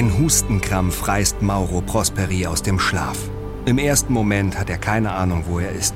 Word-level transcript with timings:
Ein 0.00 0.18
Hustenkrampf 0.18 1.08
reißt 1.08 1.42
Mauro 1.42 1.82
Prosperi 1.82 2.46
aus 2.46 2.62
dem 2.62 2.78
Schlaf. 2.78 3.18
Im 3.66 3.76
ersten 3.76 4.14
Moment 4.14 4.58
hat 4.58 4.70
er 4.70 4.78
keine 4.78 5.12
Ahnung, 5.12 5.44
wo 5.46 5.58
er 5.58 5.72
ist. 5.72 5.92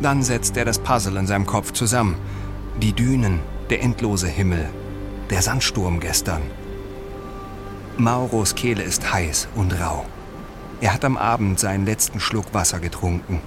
Dann 0.00 0.22
setzt 0.22 0.56
er 0.56 0.64
das 0.64 0.78
Puzzle 0.78 1.18
in 1.18 1.26
seinem 1.26 1.44
Kopf 1.44 1.72
zusammen. 1.72 2.16
Die 2.80 2.94
Dünen, 2.94 3.40
der 3.68 3.82
endlose 3.82 4.26
Himmel, 4.26 4.70
der 5.28 5.42
Sandsturm 5.42 6.00
gestern. 6.00 6.40
Mauros 7.98 8.54
Kehle 8.54 8.82
ist 8.82 9.12
heiß 9.12 9.48
und 9.54 9.78
rau. 9.78 10.06
Er 10.80 10.94
hat 10.94 11.04
am 11.04 11.18
Abend 11.18 11.60
seinen 11.60 11.84
letzten 11.84 12.20
Schluck 12.20 12.54
Wasser 12.54 12.80
getrunken. 12.80 13.42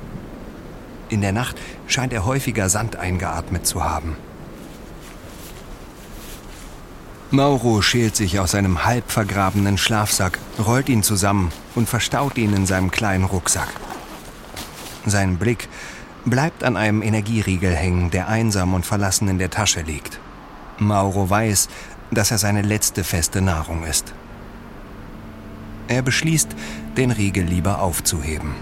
In 1.10 1.22
der 1.22 1.32
Nacht 1.32 1.56
scheint 1.88 2.14
er 2.14 2.26
häufiger 2.26 2.70
Sand 2.70 2.98
eingeatmet 2.98 3.66
zu 3.66 3.84
haben. 3.84 4.18
Mauro 7.30 7.82
schält 7.82 8.16
sich 8.16 8.40
aus 8.40 8.52
seinem 8.52 8.86
halb 8.86 9.12
vergrabenen 9.12 9.78
Schlafsack, 9.78 10.40
rollt 10.66 10.88
ihn 10.88 11.04
zusammen 11.04 11.52
und 11.76 11.90
verstaut 11.90 12.38
ihn 12.38 12.54
in 12.54 12.66
seinem 12.66 12.90
kleinen 12.90 13.26
Rucksack. 13.26 13.68
Sein 15.06 15.38
Blick 15.38 15.68
bleibt 16.24 16.64
an 16.64 16.78
einem 16.78 17.02
Energieriegel 17.02 17.76
hängen, 17.76 18.12
der 18.12 18.30
einsam 18.30 18.74
und 18.74 18.86
verlassen 18.86 19.28
in 19.28 19.40
der 19.40 19.50
Tasche 19.50 19.82
liegt. 19.82 20.22
Mauro 20.80 21.30
weiß, 21.30 21.68
dass 22.12 22.32
er 22.32 22.38
seine 22.38 22.62
letzte 22.62 23.04
feste 23.04 23.42
Nahrung 23.42 23.84
ist. 23.84 24.14
Er 25.90 26.02
beschließt, 26.02 26.50
den 26.96 27.12
Riegel 27.12 27.44
lieber 27.44 27.82
aufzuheben. 27.82 28.56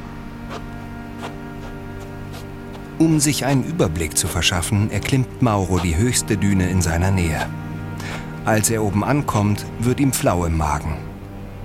Um 2.98 3.20
sich 3.20 3.46
einen 3.46 3.64
Überblick 3.64 4.18
zu 4.18 4.28
verschaffen, 4.28 4.90
erklimmt 4.90 5.44
Mauro 5.44 5.78
die 5.78 5.98
höchste 5.98 6.36
Düne 6.36 6.68
in 6.70 6.82
seiner 6.82 7.12
Nähe. 7.12 7.46
Als 8.46 8.70
er 8.70 8.84
oben 8.84 9.04
ankommt, 9.04 9.66
wird 9.80 10.00
ihm 10.00 10.14
flau 10.14 10.46
im 10.46 10.56
Magen. 10.56 10.98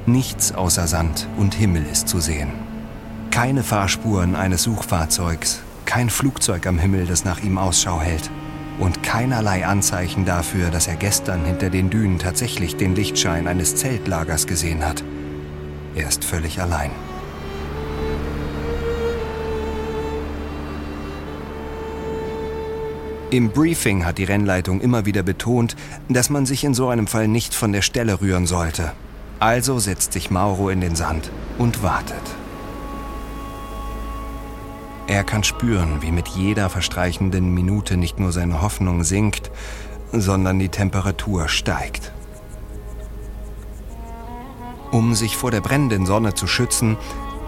Nichts 0.07 0.53
außer 0.53 0.87
Sand 0.87 1.29
und 1.37 1.55
Himmel 1.55 1.85
ist 1.85 2.09
zu 2.09 2.21
sehen. 2.21 2.53
Keine 3.31 3.63
Fahrspuren 3.63 4.35
eines 4.35 4.63
Suchfahrzeugs, 4.63 5.61
kein 5.85 6.09
Flugzeug 6.09 6.67
am 6.67 6.79
Himmel, 6.79 7.05
das 7.05 7.27
nach 7.27 7.41
ihm 7.41 7.59
Ausschau 7.59 8.01
hält. 8.01 8.31
Und 8.79 9.03
keinerlei 9.03 9.67
Anzeichen 9.67 10.25
dafür, 10.25 10.71
dass 10.71 10.87
er 10.87 10.97
gestern 10.97 11.45
hinter 11.45 11.69
den 11.69 11.91
Dünen 11.91 12.19
tatsächlich 12.19 12.77
den 12.77 12.95
Lichtschein 12.95 13.47
eines 13.47 13.77
Zeltlagers 13.77 14.47
gesehen 14.47 14.83
hat. 14.83 15.05
Er 15.95 16.09
ist 16.09 16.25
völlig 16.25 16.63
allein. 16.63 16.91
Im 23.31 23.51
Briefing 23.51 24.05
hat 24.05 24.19
die 24.19 24.25
Rennleitung 24.25 24.81
immer 24.81 25.07
wieder 25.07 25.23
betont, 25.23 25.77
dass 26.09 26.31
man 26.31 26.47
sich 26.47 26.65
in 26.65 26.75
so 26.75 26.89
einem 26.89 27.07
Fall 27.07 27.29
nicht 27.29 27.55
von 27.55 27.71
der 27.71 27.83
Stelle 27.83 28.21
rühren 28.21 28.47
sollte. 28.47 28.91
Also 29.39 29.79
setzt 29.79 30.13
sich 30.13 30.33
Mauro 30.33 30.69
in 30.69 30.81
den 30.81 30.97
Sand 30.97 31.31
und 31.57 31.85
wartet. 31.85 32.23
Er 35.07 35.23
kann 35.23 35.45
spüren, 35.45 36.03
wie 36.03 36.11
mit 36.11 36.27
jeder 36.27 36.69
verstreichenden 36.71 37.55
Minute 37.55 37.97
nicht 37.97 38.19
nur 38.19 38.33
seine 38.33 38.63
Hoffnung 38.63 39.05
sinkt, 39.05 39.53
sondern 40.11 40.59
die 40.59 40.69
Temperatur 40.69 41.49
steigt. 41.49 42.13
Um 44.91 45.15
sich 45.15 45.37
vor 45.37 45.53
der 45.53 45.61
brennenden 45.61 46.05
Sonne 46.05 46.35
zu 46.35 46.49
schützen, 46.49 46.97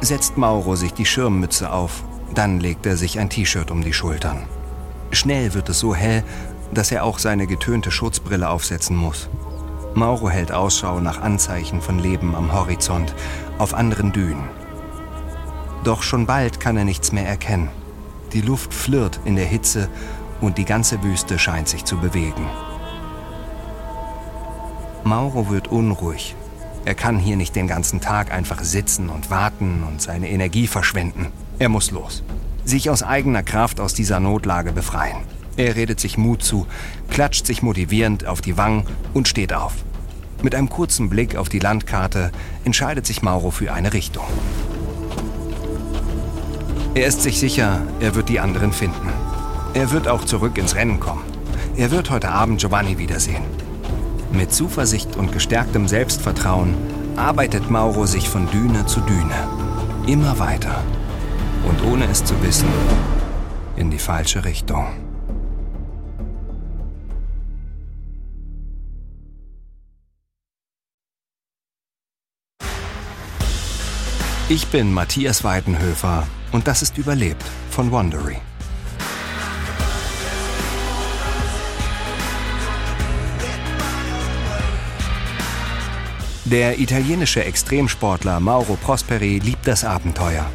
setzt 0.00 0.36
Mauro 0.38 0.76
sich 0.76 0.92
die 0.92 1.06
Schirmmütze 1.06 1.72
auf, 1.72 2.04
dann 2.34 2.60
legt 2.60 2.86
er 2.86 2.96
sich 2.96 3.18
ein 3.18 3.30
T-Shirt 3.30 3.72
um 3.72 3.82
die 3.82 3.92
Schultern. 3.92 4.44
Schnell 5.12 5.52
wird 5.52 5.68
es 5.68 5.78
so 5.78 5.94
hell, 5.94 6.24
dass 6.72 6.90
er 6.90 7.04
auch 7.04 7.18
seine 7.18 7.46
getönte 7.46 7.90
Schutzbrille 7.90 8.48
aufsetzen 8.48 8.96
muss. 8.96 9.28
Mauro 9.94 10.30
hält 10.30 10.52
Ausschau 10.52 11.00
nach 11.00 11.20
Anzeichen 11.20 11.82
von 11.82 11.98
Leben 11.98 12.34
am 12.34 12.52
Horizont, 12.52 13.14
auf 13.58 13.74
anderen 13.74 14.12
Dünen. 14.12 14.48
Doch 15.84 16.02
schon 16.02 16.24
bald 16.24 16.60
kann 16.60 16.78
er 16.78 16.84
nichts 16.84 17.12
mehr 17.12 17.26
erkennen. 17.26 17.68
Die 18.32 18.40
Luft 18.40 18.72
flirrt 18.72 19.20
in 19.26 19.36
der 19.36 19.44
Hitze 19.44 19.90
und 20.40 20.56
die 20.56 20.64
ganze 20.64 21.02
Wüste 21.02 21.38
scheint 21.38 21.68
sich 21.68 21.84
zu 21.84 21.98
bewegen. 21.98 22.46
Mauro 25.04 25.50
wird 25.50 25.68
unruhig. 25.68 26.34
Er 26.86 26.94
kann 26.94 27.18
hier 27.18 27.36
nicht 27.36 27.54
den 27.54 27.68
ganzen 27.68 28.00
Tag 28.00 28.32
einfach 28.32 28.64
sitzen 28.64 29.10
und 29.10 29.28
warten 29.28 29.84
und 29.86 30.00
seine 30.00 30.30
Energie 30.30 30.66
verschwenden. 30.66 31.26
Er 31.58 31.68
muss 31.68 31.90
los 31.90 32.24
sich 32.64 32.90
aus 32.90 33.02
eigener 33.02 33.42
Kraft 33.42 33.80
aus 33.80 33.94
dieser 33.94 34.20
Notlage 34.20 34.72
befreien. 34.72 35.16
Er 35.56 35.76
redet 35.76 36.00
sich 36.00 36.16
Mut 36.16 36.42
zu, 36.42 36.66
klatscht 37.10 37.46
sich 37.46 37.62
motivierend 37.62 38.26
auf 38.26 38.40
die 38.40 38.56
Wangen 38.56 38.84
und 39.12 39.28
steht 39.28 39.52
auf. 39.52 39.74
Mit 40.42 40.54
einem 40.54 40.70
kurzen 40.70 41.08
Blick 41.08 41.36
auf 41.36 41.48
die 41.48 41.58
Landkarte 41.58 42.32
entscheidet 42.64 43.06
sich 43.06 43.22
Mauro 43.22 43.50
für 43.50 43.72
eine 43.72 43.92
Richtung. 43.92 44.24
Er 46.94 47.06
ist 47.06 47.22
sich 47.22 47.38
sicher, 47.38 47.82
er 48.00 48.14
wird 48.14 48.28
die 48.28 48.40
anderen 48.40 48.72
finden. 48.72 49.08
Er 49.74 49.90
wird 49.92 50.08
auch 50.08 50.24
zurück 50.24 50.58
ins 50.58 50.74
Rennen 50.74 51.00
kommen. 51.00 51.24
Er 51.76 51.90
wird 51.90 52.10
heute 52.10 52.30
Abend 52.30 52.60
Giovanni 52.60 52.98
wiedersehen. 52.98 53.44
Mit 54.32 54.52
Zuversicht 54.52 55.16
und 55.16 55.32
gestärktem 55.32 55.88
Selbstvertrauen 55.88 56.74
arbeitet 57.16 57.70
Mauro 57.70 58.06
sich 58.06 58.28
von 58.28 58.50
Düne 58.50 58.84
zu 58.86 59.00
Düne. 59.00 59.48
Immer 60.06 60.38
weiter 60.38 60.82
und 61.64 61.82
ohne 61.84 62.06
es 62.06 62.24
zu 62.24 62.40
wissen, 62.42 62.68
in 63.76 63.90
die 63.90 63.98
falsche 63.98 64.44
Richtung. 64.44 64.86
Ich 74.48 74.66
bin 74.66 74.92
Matthias 74.92 75.44
Weidenhöfer 75.44 76.26
und 76.52 76.66
das 76.66 76.82
ist 76.82 76.98
Überlebt 76.98 77.44
von 77.70 77.90
Wandery. 77.90 78.36
Der 86.44 86.78
italienische 86.78 87.42
Extremsportler 87.42 88.40
Mauro 88.40 88.76
Prosperi 88.76 89.38
liebt 89.38 89.66
das 89.66 89.86
Abenteuer 89.86 90.50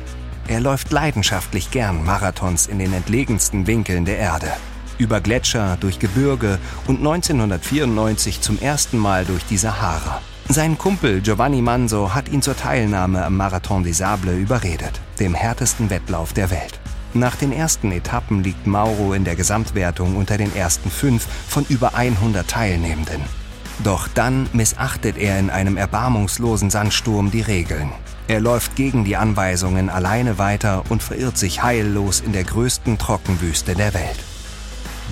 er 0.47 0.59
läuft 0.59 0.91
leidenschaftlich 0.91 1.71
gern 1.71 2.03
Marathons 2.03 2.67
in 2.67 2.79
den 2.79 2.93
entlegensten 2.93 3.67
Winkeln 3.67 4.05
der 4.05 4.17
Erde. 4.17 4.51
Über 4.97 5.21
Gletscher, 5.21 5.77
durch 5.79 5.99
Gebirge 5.99 6.59
und 6.87 6.97
1994 6.97 8.41
zum 8.41 8.59
ersten 8.59 8.97
Mal 8.97 9.25
durch 9.25 9.45
die 9.45 9.57
Sahara. 9.57 10.21
Sein 10.49 10.77
Kumpel 10.77 11.21
Giovanni 11.21 11.61
Manso 11.61 12.15
hat 12.15 12.29
ihn 12.29 12.41
zur 12.41 12.55
Teilnahme 12.55 13.25
am 13.25 13.35
Marathon 13.35 13.83
des 13.83 13.97
Sables 13.97 14.37
überredet, 14.37 15.01
dem 15.19 15.33
härtesten 15.33 15.89
Wettlauf 15.89 16.33
der 16.33 16.49
Welt. 16.49 16.79
Nach 17.13 17.35
den 17.35 17.51
ersten 17.51 17.91
Etappen 17.91 18.43
liegt 18.43 18.65
Mauro 18.65 19.13
in 19.13 19.25
der 19.25 19.35
Gesamtwertung 19.35 20.15
unter 20.15 20.37
den 20.37 20.55
ersten 20.55 20.89
fünf 20.89 21.27
von 21.47 21.65
über 21.67 21.95
100 21.95 22.47
Teilnehmenden. 22.47 23.21
Doch 23.83 24.07
dann 24.07 24.49
missachtet 24.53 25.17
er 25.17 25.37
in 25.37 25.49
einem 25.49 25.77
erbarmungslosen 25.77 26.69
Sandsturm 26.69 27.29
die 27.29 27.41
Regeln. 27.41 27.91
Er 28.27 28.41
läuft 28.41 28.75
gegen 28.75 29.05
die 29.05 29.15
Anweisungen 29.15 29.89
alleine 29.89 30.37
weiter 30.37 30.83
und 30.89 31.01
verirrt 31.01 31.37
sich 31.37 31.63
heillos 31.63 32.19
in 32.19 32.33
der 32.33 32.43
größten 32.43 32.97
Trockenwüste 32.97 33.73
der 33.73 33.93
Welt. 33.93 34.19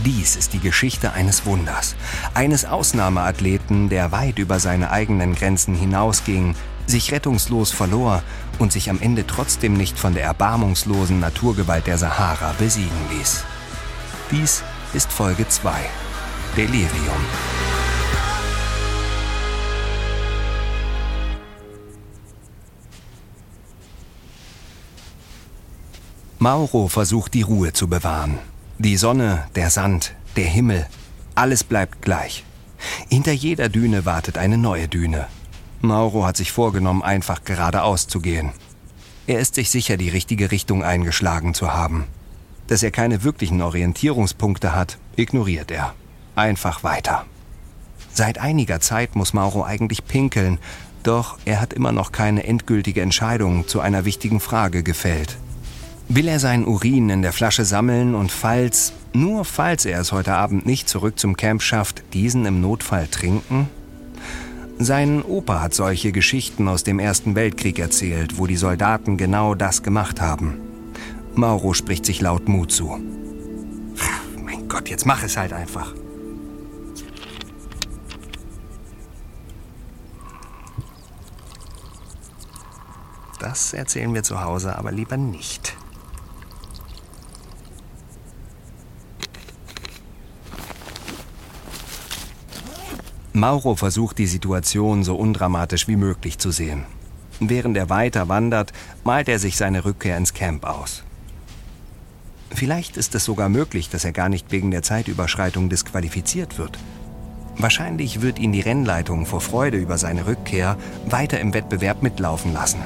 Dies 0.04 0.36
ist 0.36 0.52
die 0.52 0.60
Geschichte 0.60 1.14
eines 1.14 1.46
Wunders, 1.46 1.96
eines 2.34 2.66
Ausnahmeathleten, 2.66 3.88
der 3.88 4.12
weit 4.12 4.40
über 4.40 4.60
seine 4.60 4.92
eigenen 4.92 5.34
Grenzen 5.36 5.74
hinausging, 5.76 6.56
sich 6.88 7.14
rettungslos 7.14 7.72
verlor 7.72 8.22
und 8.60 8.74
sich 8.74 8.90
am 8.90 9.02
Ende 9.02 9.26
trotzdem 9.26 9.74
nicht 9.74 9.98
von 9.98 10.14
der 10.14 10.26
erbarmungslosen 10.26 11.22
Naturgewalt 11.22 11.88
der 11.88 11.98
Sahara 11.98 12.54
besiegen 12.60 12.92
ließ. 13.18 13.46
Dies 14.32 14.64
ist 14.94 15.12
Folge 15.14 15.48
2. 15.48 15.72
Delirium. 16.58 17.24
Mauro 26.40 26.90
versucht 26.90 27.34
die 27.34 27.44
Ruhe 27.44 27.72
zu 27.72 27.88
bewahren. 27.88 28.38
Die 28.78 28.98
Sonne, 28.98 29.48
der 29.56 29.70
Sand, 29.70 30.14
der 30.36 30.46
Himmel, 30.46 30.86
alles 31.34 31.64
bleibt 31.64 32.02
gleich. 32.02 32.44
Hinter 33.10 33.32
jeder 33.32 33.70
Düne 33.70 34.06
wartet 34.06 34.38
eine 34.38 34.58
neue 34.58 34.90
Düne. 34.90 35.28
Mauro 35.82 36.26
hat 36.26 36.36
sich 36.36 36.52
vorgenommen, 36.52 37.04
einfach 37.04 37.46
geradeaus 37.46 38.08
zu 38.08 38.20
gehen. 38.20 38.52
Er 39.28 39.40
ist 39.40 39.56
sich 39.56 39.70
sicher, 39.70 39.96
die 39.96 40.10
richtige 40.10 40.52
Richtung 40.52 40.84
eingeschlagen 40.84 41.54
zu 41.54 41.74
haben. 41.74 42.04
Dass 42.68 42.84
er 42.84 42.92
keine 42.92 43.24
wirklichen 43.24 43.62
Orientierungspunkte 43.62 44.76
hat, 44.76 44.98
ignoriert 45.16 45.72
er. 45.72 45.94
Einfach 46.36 46.84
weiter. 46.84 47.26
Seit 48.14 48.40
einiger 48.40 48.82
Zeit 48.82 49.16
muss 49.16 49.34
Mauro 49.34 49.64
eigentlich 49.64 50.06
pinkeln, 50.06 50.60
doch 51.04 51.38
er 51.46 51.62
hat 51.62 51.74
immer 51.74 51.94
noch 51.94 52.12
keine 52.12 52.44
endgültige 52.46 53.02
Entscheidung 53.02 53.68
zu 53.68 53.80
einer 53.80 54.04
wichtigen 54.04 54.42
Frage 54.42 54.84
gefällt. 54.84 55.38
Will 56.08 56.28
er 56.28 56.40
seinen 56.40 56.66
Urin 56.66 57.10
in 57.10 57.24
der 57.24 57.34
Flasche 57.34 57.66
sammeln 57.66 58.14
und 58.14 58.32
falls, 58.32 58.94
nur 59.14 59.44
falls 59.44 59.86
er 59.86 60.00
es 60.00 60.12
heute 60.12 60.36
Abend 60.36 60.66
nicht 60.66 60.88
zurück 60.88 61.18
zum 61.18 61.36
Camp 61.36 61.64
schafft, 61.64 62.04
diesen 62.14 62.46
im 62.46 62.62
Notfall 62.62 63.08
trinken? 63.08 63.68
Sein 64.78 65.24
Opa 65.24 65.62
hat 65.62 65.74
solche 65.74 66.12
Geschichten 66.12 66.68
aus 66.68 66.84
dem 66.84 67.00
Ersten 67.00 67.34
Weltkrieg 67.34 67.80
erzählt, 67.80 68.38
wo 68.38 68.46
die 68.46 68.56
Soldaten 68.56 69.18
genau 69.18 69.56
das 69.56 69.82
gemacht 69.82 70.22
haben. 70.22 70.60
Mauro 71.34 71.74
spricht 71.74 72.06
sich 72.06 72.22
laut 72.22 72.48
Mut 72.48 72.72
zu. 72.72 73.00
Mein 74.44 74.68
Gott, 74.68 74.90
jetzt 74.90 75.08
mach 75.08 75.24
es 75.24 75.38
halt 75.38 75.54
einfach. 75.54 75.96
Das 83.40 83.74
erzählen 83.74 84.14
wir 84.14 84.24
zu 84.24 84.44
Hause 84.44 84.78
aber 84.78 84.92
lieber 84.92 85.18
nicht. 85.18 85.76
Mauro 93.36 93.76
versucht 93.76 94.18
die 94.18 94.28
Situation 94.28 95.04
so 95.04 95.18
undramatisch 95.18 95.90
wie 95.90 95.98
möglich 95.98 96.38
zu 96.38 96.52
sehen. 96.52 96.86
Während 97.42 97.76
er 97.76 97.90
weiter 97.90 98.30
wandert, 98.30 98.72
malt 99.04 99.28
er 99.28 99.40
sich 99.40 99.58
seine 99.58 99.84
Rückkehr 99.84 100.16
ins 100.16 100.34
Camp 100.34 100.64
aus. 100.64 101.04
Vielleicht 102.50 102.96
ist 102.96 103.14
es 103.14 103.26
sogar 103.26 103.50
möglich, 103.50 103.90
dass 103.90 104.06
er 104.06 104.14
gar 104.14 104.30
nicht 104.30 104.54
wegen 104.54 104.72
der 104.72 104.84
Zeitüberschreitung 104.84 105.68
disqualifiziert 105.68 106.58
wird. 106.58 106.80
Wahrscheinlich 107.58 108.22
wird 108.22 108.40
ihn 108.40 108.54
die 108.54 108.62
Rennleitung 108.62 109.26
vor 109.26 109.42
Freude 109.42 109.78
über 109.78 109.98
seine 109.98 110.28
Rückkehr 110.28 110.78
weiter 111.06 111.42
im 111.42 111.54
Wettbewerb 111.54 112.04
mitlaufen 112.04 112.54
lassen. 112.54 112.80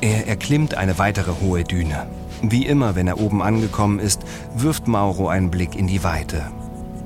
Er 0.00 0.26
erklimmt 0.26 0.74
eine 0.74 0.98
weitere 0.98 1.32
hohe 1.42 1.62
Düne. 1.62 2.06
Wie 2.40 2.64
immer, 2.64 2.94
wenn 2.94 3.06
er 3.06 3.20
oben 3.20 3.42
angekommen 3.42 3.98
ist, 3.98 4.22
wirft 4.54 4.88
Mauro 4.88 5.28
einen 5.28 5.50
Blick 5.50 5.74
in 5.74 5.88
die 5.88 6.02
Weite 6.02 6.50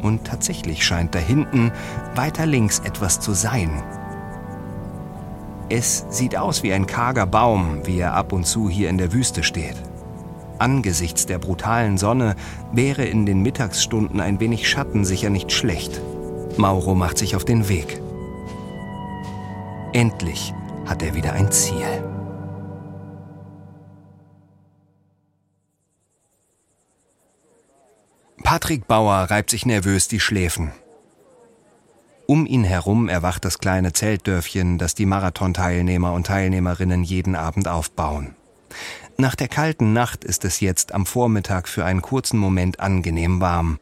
und 0.02 0.24
tatsächlich 0.24 0.84
scheint 0.84 1.14
da 1.14 1.18
hinten, 1.18 1.72
weiter 2.14 2.46
links, 2.46 2.80
etwas 2.80 3.20
zu 3.20 3.32
sein. 3.32 3.82
Es 5.68 6.04
sieht 6.10 6.36
aus 6.36 6.62
wie 6.62 6.72
ein 6.72 6.86
karger 6.86 7.26
Baum, 7.26 7.80
wie 7.84 8.00
er 8.00 8.14
ab 8.14 8.32
und 8.32 8.44
zu 8.44 8.68
hier 8.68 8.90
in 8.90 8.98
der 8.98 9.12
Wüste 9.12 9.42
steht. 9.42 9.76
Angesichts 10.58 11.26
der 11.26 11.38
brutalen 11.38 11.96
Sonne 11.96 12.34
wäre 12.72 13.04
in 13.04 13.24
den 13.24 13.40
Mittagsstunden 13.40 14.20
ein 14.20 14.40
wenig 14.40 14.68
Schatten 14.68 15.04
sicher 15.04 15.30
nicht 15.30 15.52
schlecht. 15.52 16.00
Mauro 16.56 16.94
macht 16.94 17.18
sich 17.18 17.36
auf 17.36 17.44
den 17.44 17.68
Weg. 17.68 18.02
Endlich 19.92 20.52
hat 20.86 21.02
er 21.02 21.14
wieder 21.14 21.32
ein 21.32 21.50
Ziel. 21.50 22.09
Patrick 28.50 28.88
Bauer 28.88 29.30
reibt 29.30 29.50
sich 29.50 29.64
nervös 29.64 30.08
die 30.08 30.18
Schläfen. 30.18 30.72
Um 32.26 32.46
ihn 32.46 32.64
herum 32.64 33.08
erwacht 33.08 33.44
das 33.44 33.60
kleine 33.60 33.92
Zeltdörfchen, 33.92 34.76
das 34.76 34.96
die 34.96 35.06
Marathonteilnehmer 35.06 36.12
und 36.12 36.26
Teilnehmerinnen 36.26 37.04
jeden 37.04 37.36
Abend 37.36 37.68
aufbauen. 37.68 38.34
Nach 39.16 39.36
der 39.36 39.46
kalten 39.46 39.92
Nacht 39.92 40.24
ist 40.24 40.44
es 40.44 40.58
jetzt 40.58 40.92
am 40.92 41.06
Vormittag 41.06 41.68
für 41.68 41.84
einen 41.84 42.02
kurzen 42.02 42.38
Moment 42.40 42.80
angenehm 42.80 43.40
warm. 43.40 43.78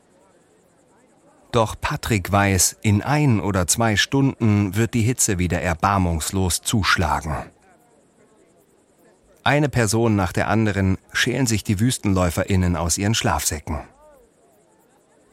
Doch 1.51 1.75
Patrick 1.81 2.31
weiß, 2.31 2.77
in 2.83 3.01
ein 3.01 3.41
oder 3.41 3.67
zwei 3.69 3.97
Stunden 3.97 4.77
wird 4.77 4.93
die 4.93 5.01
Hitze 5.01 5.39
wieder 5.39 5.63
erbarmungslos 5.63 6.61
zuschlagen. 6.61 7.35
Eine 9.45 9.71
Person 9.71 10.15
nach 10.15 10.35
der 10.35 10.49
anderen 10.49 10.99
schälen 11.15 11.47
sich 11.47 11.65
die 11.65 11.81
Wüstenläuferinnen 11.81 12.77
aus 12.77 12.99
ihren 12.99 13.15
Schlafsäcken. 13.15 13.79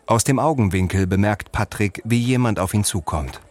Aus 0.07 0.23
dem 0.23 0.37
Augenwinkel 0.37 1.07
bemerkt 1.07 1.51
Patrick, 1.51 2.01
wie 2.05 2.19
jemand 2.19 2.59
auf 2.59 2.75
ihn 2.75 2.83
zukommt. 2.83 3.41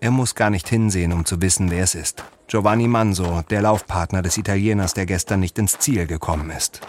Er 0.00 0.12
muss 0.12 0.36
gar 0.36 0.50
nicht 0.50 0.68
hinsehen, 0.68 1.12
um 1.12 1.24
zu 1.24 1.42
wissen, 1.42 1.72
wer 1.72 1.82
es 1.82 1.96
ist. 1.96 2.22
Giovanni 2.46 2.86
Manso, 2.86 3.42
der 3.50 3.62
Laufpartner 3.62 4.22
des 4.22 4.38
Italieners, 4.38 4.94
der 4.94 5.06
gestern 5.06 5.40
nicht 5.40 5.58
ins 5.58 5.80
Ziel 5.80 6.06
gekommen 6.06 6.50
ist. 6.50 6.80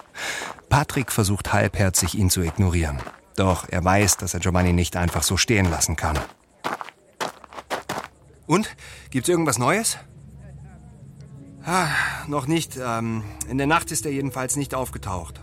Patrick 0.70 1.12
versucht 1.12 1.52
halbherzig, 1.52 2.14
ihn 2.14 2.30
zu 2.30 2.42
ignorieren. 2.42 3.00
Doch 3.36 3.68
er 3.68 3.84
weiß, 3.84 4.18
dass 4.18 4.36
er 4.36 4.40
Giovanni 4.40 4.72
nicht 4.72 4.96
einfach 4.96 5.24
so 5.24 5.36
stehen 5.36 5.70
lassen 5.72 5.96
kann. 5.96 6.20
Und? 8.46 8.70
Gibt's 9.10 9.30
irgendwas 9.30 9.58
Neues? 9.58 9.98
Ah, 11.66 11.88
noch 12.28 12.46
nicht. 12.46 12.78
Ähm, 12.78 13.24
in 13.50 13.58
der 13.58 13.68
Nacht 13.68 13.92
ist 13.92 14.06
er 14.06 14.12
jedenfalls 14.12 14.56
nicht 14.58 14.76
aufgetaucht. 14.76 15.42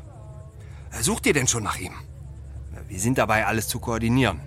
Sucht 1.00 1.26
ihr 1.26 1.32
denn 1.32 1.48
schon 1.48 1.64
nach 1.64 1.78
ihm? 1.78 1.94
Wir 2.88 3.00
sind 3.00 3.18
dabei, 3.18 3.46
alles 3.46 3.68
zu 3.68 3.78
koordinieren. 3.80 4.40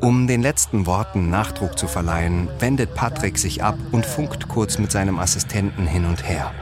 Um 0.00 0.26
den 0.26 0.42
letzten 0.42 0.86
Worten 0.86 1.30
Nachdruck 1.30 1.78
zu 1.78 1.86
verleihen, 1.86 2.48
wendet 2.58 2.94
Patrick 2.94 3.38
sich 3.38 3.62
ab 3.62 3.78
und 3.92 4.04
funkt 4.04 4.48
kurz 4.48 4.78
mit 4.78 4.90
seinem 4.90 5.18
Assistenten 5.18 5.86
hin 5.86 6.04
und 6.04 6.28
her. 6.28 6.52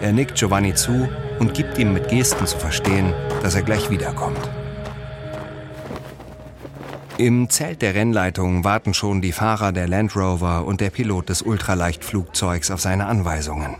Er 0.00 0.12
nickt 0.12 0.36
Giovanni 0.36 0.74
zu 0.74 1.08
und 1.38 1.54
gibt 1.54 1.78
ihm 1.78 1.92
mit 1.92 2.08
Gesten 2.08 2.46
zu 2.46 2.58
verstehen, 2.58 3.12
dass 3.42 3.54
er 3.54 3.62
gleich 3.62 3.90
wiederkommt. 3.90 4.50
Im 7.18 7.50
Zelt 7.50 7.82
der 7.82 7.94
Rennleitung 7.94 8.64
warten 8.64 8.94
schon 8.94 9.20
die 9.20 9.32
Fahrer 9.32 9.72
der 9.72 9.86
Land 9.86 10.16
Rover 10.16 10.64
und 10.64 10.80
der 10.80 10.90
Pilot 10.90 11.28
des 11.28 11.42
Ultraleichtflugzeugs 11.42 12.70
auf 12.70 12.80
seine 12.80 13.06
Anweisungen. 13.06 13.76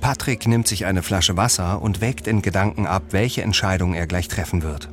Patrick 0.00 0.46
nimmt 0.46 0.66
sich 0.68 0.86
eine 0.86 1.02
Flasche 1.02 1.36
Wasser 1.36 1.82
und 1.82 2.00
wägt 2.00 2.26
in 2.26 2.42
Gedanken 2.42 2.86
ab, 2.86 3.02
welche 3.10 3.42
Entscheidung 3.42 3.94
er 3.94 4.06
gleich 4.06 4.28
treffen 4.28 4.62
wird. 4.62 4.88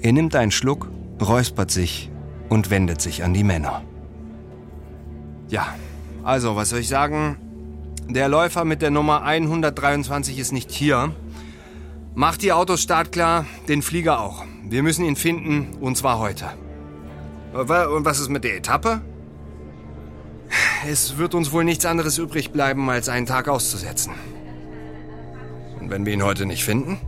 Er 0.00 0.12
nimmt 0.12 0.34
einen 0.36 0.50
Schluck, 0.50 0.90
räuspert 1.20 1.70
sich 1.70 2.10
und 2.48 2.70
wendet 2.70 3.00
sich 3.00 3.24
an 3.24 3.34
die 3.34 3.44
Männer. 3.44 3.82
Ja, 5.48 5.74
also, 6.24 6.56
was 6.56 6.70
soll 6.70 6.80
ich 6.80 6.88
sagen? 6.88 7.36
Der 8.08 8.28
Läufer 8.28 8.64
mit 8.64 8.82
der 8.82 8.90
Nummer 8.90 9.22
123 9.22 10.38
ist 10.38 10.52
nicht 10.52 10.70
hier. 10.70 11.14
Macht 12.14 12.42
die 12.42 12.52
Autos 12.52 12.82
startklar, 12.82 13.46
den 13.68 13.82
Flieger 13.82 14.20
auch. 14.20 14.44
Wir 14.64 14.82
müssen 14.82 15.04
ihn 15.04 15.16
finden, 15.16 15.76
und 15.80 15.96
zwar 15.96 16.18
heute. 16.18 16.46
Und 17.52 18.04
was 18.04 18.20
ist 18.20 18.28
mit 18.28 18.44
der 18.44 18.56
Etappe? 18.56 19.00
Es 20.86 21.16
wird 21.16 21.34
uns 21.34 21.52
wohl 21.52 21.64
nichts 21.64 21.86
anderes 21.86 22.18
übrig 22.18 22.50
bleiben, 22.50 22.88
als 22.90 23.08
einen 23.08 23.26
Tag 23.26 23.48
auszusetzen. 23.48 24.12
Und 25.80 25.90
wenn 25.90 26.06
wir 26.06 26.12
ihn 26.12 26.22
heute 26.22 26.46
nicht 26.46 26.64
finden? 26.64 27.00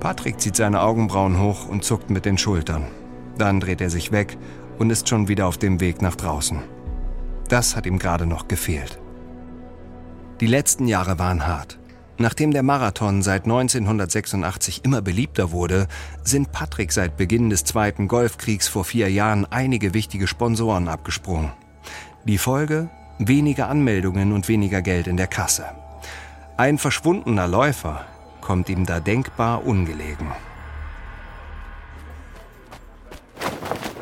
Patrick 0.00 0.40
zieht 0.40 0.56
seine 0.56 0.82
Augenbrauen 0.82 1.40
hoch 1.40 1.68
und 1.68 1.84
zuckt 1.84 2.10
mit 2.10 2.24
den 2.24 2.38
Schultern. 2.38 2.86
Dann 3.38 3.60
dreht 3.60 3.80
er 3.80 3.90
sich 3.90 4.12
weg 4.12 4.36
und 4.78 4.90
ist 4.90 5.08
schon 5.08 5.28
wieder 5.28 5.46
auf 5.46 5.58
dem 5.58 5.80
Weg 5.80 6.02
nach 6.02 6.16
draußen. 6.16 6.62
Das 7.48 7.76
hat 7.76 7.86
ihm 7.86 7.98
gerade 7.98 8.26
noch 8.26 8.48
gefehlt. 8.48 8.98
Die 10.40 10.46
letzten 10.46 10.86
Jahre 10.86 11.18
waren 11.18 11.46
hart. 11.46 11.78
Nachdem 12.18 12.50
der 12.50 12.62
Marathon 12.62 13.22
seit 13.22 13.44
1986 13.44 14.84
immer 14.84 15.02
beliebter 15.02 15.50
wurde, 15.50 15.86
sind 16.22 16.50
Patrick 16.50 16.92
seit 16.92 17.16
Beginn 17.18 17.50
des 17.50 17.64
Zweiten 17.64 18.08
Golfkriegs 18.08 18.68
vor 18.68 18.84
vier 18.84 19.10
Jahren 19.10 19.44
einige 19.50 19.92
wichtige 19.92 20.26
Sponsoren 20.26 20.88
abgesprungen. 20.88 21.52
Die 22.24 22.38
Folge? 22.38 22.88
Weniger 23.18 23.68
Anmeldungen 23.68 24.32
und 24.32 24.48
weniger 24.48 24.80
Geld 24.82 25.06
in 25.06 25.16
der 25.16 25.26
Kasse. 25.26 25.66
Ein 26.56 26.78
verschwundener 26.78 27.46
Läufer 27.46 28.06
kommt 28.40 28.70
ihm 28.70 28.86
da 28.86 29.00
denkbar 29.00 29.66
ungelegen. 29.66 30.28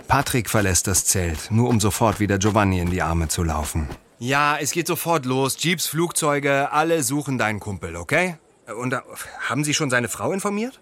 Patrick 0.07 0.49
verlässt 0.49 0.87
das 0.87 1.05
Zelt, 1.05 1.51
nur 1.51 1.69
um 1.69 1.81
sofort 1.81 2.21
wieder 2.21 2.39
Giovanni 2.39 2.79
in 2.79 2.91
die 2.91 3.03
Arme 3.03 3.27
zu 3.27 3.43
laufen. 3.43 3.89
Ja, 4.19 4.57
es 4.59 4.73
geht 4.73 4.87
sofort 4.87 5.27
los. 5.27 5.57
Jeeps, 5.59 5.87
Flugzeuge, 5.87 6.71
alle 6.73 7.03
suchen 7.03 7.39
deinen 7.39 7.61
Kumpel, 7.61 7.97
okay? 7.97 8.37
Und 8.79 8.93
äh, 8.93 9.01
haben 9.49 9.65
Sie 9.65 9.75
schon 9.75 9.91
seine 9.91 10.09
Frau 10.09 10.33
informiert? 10.33 10.81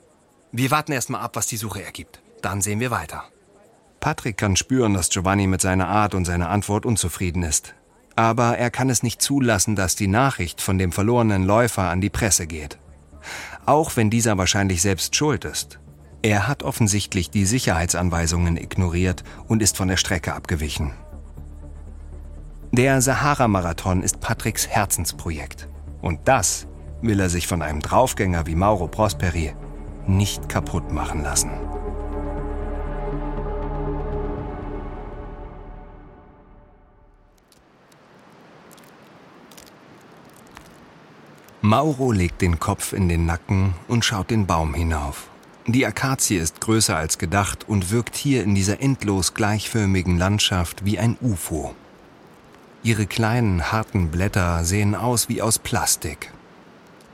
Wir 0.52 0.70
warten 0.70 0.92
erst 0.92 1.10
mal 1.10 1.20
ab, 1.20 1.34
was 1.34 1.46
die 1.46 1.56
Suche 1.56 1.82
ergibt. 1.82 2.20
Dann 2.42 2.60
sehen 2.60 2.80
wir 2.80 2.90
weiter. 2.90 3.24
Patrick 4.00 4.36
kann 4.36 4.56
spüren, 4.56 4.94
dass 4.94 5.08
Giovanni 5.08 5.46
mit 5.46 5.60
seiner 5.60 5.88
Art 5.88 6.14
und 6.14 6.24
seiner 6.24 6.50
Antwort 6.50 6.84
unzufrieden 6.84 7.42
ist. 7.42 7.74
Aber 8.16 8.58
er 8.58 8.70
kann 8.70 8.90
es 8.90 9.02
nicht 9.02 9.22
zulassen, 9.22 9.76
dass 9.76 9.96
die 9.96 10.08
Nachricht 10.08 10.60
von 10.60 10.76
dem 10.76 10.92
verlorenen 10.92 11.44
Läufer 11.44 11.84
an 11.84 12.00
die 12.00 12.10
Presse 12.10 12.46
geht. 12.46 12.78
Auch 13.64 13.96
wenn 13.96 14.10
dieser 14.10 14.36
wahrscheinlich 14.36 14.82
selbst 14.82 15.16
schuld 15.16 15.44
ist. 15.44 15.78
Er 16.20 16.46
hat 16.46 16.62
offensichtlich 16.62 17.30
die 17.30 17.46
Sicherheitsanweisungen 17.46 18.56
ignoriert 18.56 19.24
und 19.48 19.62
ist 19.62 19.76
von 19.76 19.88
der 19.88 19.96
Strecke 19.96 20.34
abgewichen. 20.34 20.92
Der 22.74 23.02
Sahara-Marathon 23.02 24.02
ist 24.02 24.20
Patricks 24.20 24.66
Herzensprojekt. 24.66 25.68
Und 26.00 26.20
das 26.24 26.66
will 27.02 27.20
er 27.20 27.28
sich 27.28 27.46
von 27.46 27.60
einem 27.60 27.80
Draufgänger 27.80 28.46
wie 28.46 28.54
Mauro 28.54 28.88
Prosperi 28.88 29.54
nicht 30.06 30.48
kaputt 30.48 30.90
machen 30.90 31.22
lassen. 31.22 31.50
Mauro 41.60 42.10
legt 42.10 42.40
den 42.40 42.58
Kopf 42.58 42.94
in 42.94 43.10
den 43.10 43.26
Nacken 43.26 43.74
und 43.86 44.02
schaut 44.02 44.30
den 44.30 44.46
Baum 44.46 44.72
hinauf. 44.72 45.28
Die 45.66 45.84
Akazie 45.84 46.38
ist 46.38 46.62
größer 46.62 46.96
als 46.96 47.18
gedacht 47.18 47.68
und 47.68 47.90
wirkt 47.90 48.16
hier 48.16 48.42
in 48.42 48.54
dieser 48.54 48.80
endlos 48.80 49.34
gleichförmigen 49.34 50.16
Landschaft 50.16 50.86
wie 50.86 50.98
ein 50.98 51.18
UFO. 51.20 51.74
Ihre 52.84 53.06
kleinen, 53.06 53.70
harten 53.70 54.08
Blätter 54.08 54.64
sehen 54.64 54.96
aus 54.96 55.28
wie 55.28 55.40
aus 55.40 55.60
Plastik. 55.60 56.32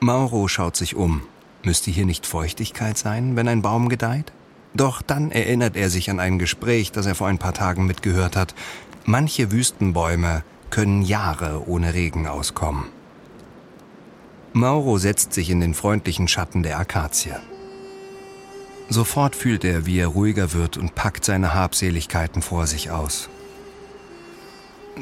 Mauro 0.01 0.49
schaut 0.49 0.77
sich 0.77 0.97
um. 0.97 1.23
Müsste 1.63 1.91
hier 1.91 2.07
nicht 2.07 2.27
Feuchtigkeit 2.27 2.97
sein, 2.97 3.37
wenn 3.37 3.49
ein 3.49 3.61
Baum 3.61 3.91
gedeiht? 3.91 4.33
Doch 4.73 5.03
dann 5.03 5.31
erinnert 5.31 5.77
er 5.77 5.91
sich 5.91 6.09
an 6.11 6.21
ein 6.21 6.39
Gespräch, 6.39 6.93
das 6.93 7.05
er 7.05 7.15
vor 7.15 7.27
ein 7.27 7.39
paar 7.39 7.53
Tagen 7.53 7.87
mitgehört 7.87 8.35
hat. 8.35 8.55
Manche 9.05 9.51
Wüstenbäume 9.51 10.43
können 10.71 11.03
Jahre 11.03 11.69
ohne 11.69 11.93
Regen 11.93 12.27
auskommen. 12.27 12.85
Mauro 14.55 14.97
setzt 14.97 15.35
sich 15.35 15.51
in 15.51 15.61
den 15.61 15.75
freundlichen 15.75 16.29
Schatten 16.29 16.63
der 16.63 16.79
Akazie. 16.79 17.35
Sofort 18.89 19.37
fühlt 19.37 19.65
er, 19.65 19.85
wie 19.85 19.99
er 19.99 20.09
ruhiger 20.09 20.55
wird 20.55 20.79
und 20.79 20.95
packt 20.95 21.25
seine 21.25 21.53
Habseligkeiten 21.53 22.41
vor 22.41 22.67
sich 22.67 22.91
aus. 22.91 23.29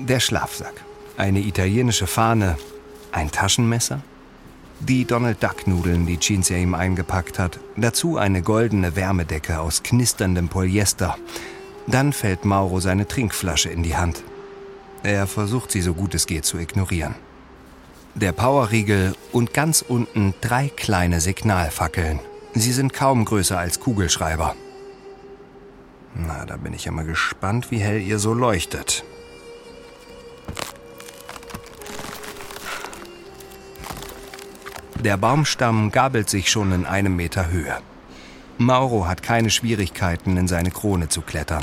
Der 0.05 0.21
Schlafsack, 0.21 0.75
eine 1.17 1.41
italienische 1.41 2.07
Fahne, 2.07 2.57
ein 3.13 3.31
Taschenmesser, 3.31 4.01
die 4.81 5.05
Donald 5.05 5.43
Duck 5.43 5.67
Nudeln, 5.67 6.07
die 6.07 6.21
Cinzia 6.21 6.59
ihm 6.59 6.75
eingepackt 6.75 7.39
hat, 7.39 7.59
dazu 7.77 8.19
eine 8.19 8.43
goldene 8.43 8.95
Wärmedecke 8.95 9.59
aus 9.59 9.83
knisterndem 9.83 10.49
Polyester. 10.49 11.17
Dann 11.87 12.13
fällt 12.13 12.45
Mauro 12.45 12.81
seine 12.81 13.09
Trinkflasche 13.09 13.71
in 13.71 13.83
die 13.83 13.97
Hand. 13.97 14.23
Er 15.03 15.27
versucht 15.27 15.71
sie 15.71 15.81
so 15.81 15.95
gut 15.95 16.15
es 16.15 16.27
geht 16.27 16.45
zu 16.45 16.59
ignorieren. 16.59 17.15
Der 18.15 18.33
Powerriegel 18.33 19.15
und 19.33 19.55
ganz 19.55 19.83
unten 19.83 20.35
drei 20.41 20.69
kleine 20.69 21.21
Signalfackeln, 21.21 22.21
Sie 22.59 22.73
sind 22.73 22.95
kaum 22.95 23.27
größer 23.27 23.59
als 23.59 23.81
Kugelschreiber. 23.81 24.57
Na, 26.15 26.47
da 26.47 26.57
bin 26.57 26.73
ich 26.73 26.87
ja 26.87 26.93
mal 26.93 27.05
gespannt, 27.05 27.71
wie 27.71 27.79
hell 27.79 28.01
ihr 28.01 28.19
so 28.19 28.33
leuchtet. 28.33 29.05
Der 35.05 35.17
Baumstamm 35.17 35.93
gabelt 35.93 36.31
sich 36.31 36.51
schon 36.51 36.73
in 36.73 36.87
einem 36.87 37.17
Meter 37.17 37.51
Höhe. 37.51 37.77
Mauro 38.59 39.07
hat 39.07 39.23
keine 39.23 39.51
Schwierigkeiten, 39.51 40.37
in 40.37 40.49
seine 40.49 40.71
Krone 40.71 41.09
zu 41.09 41.21
klettern. 41.21 41.63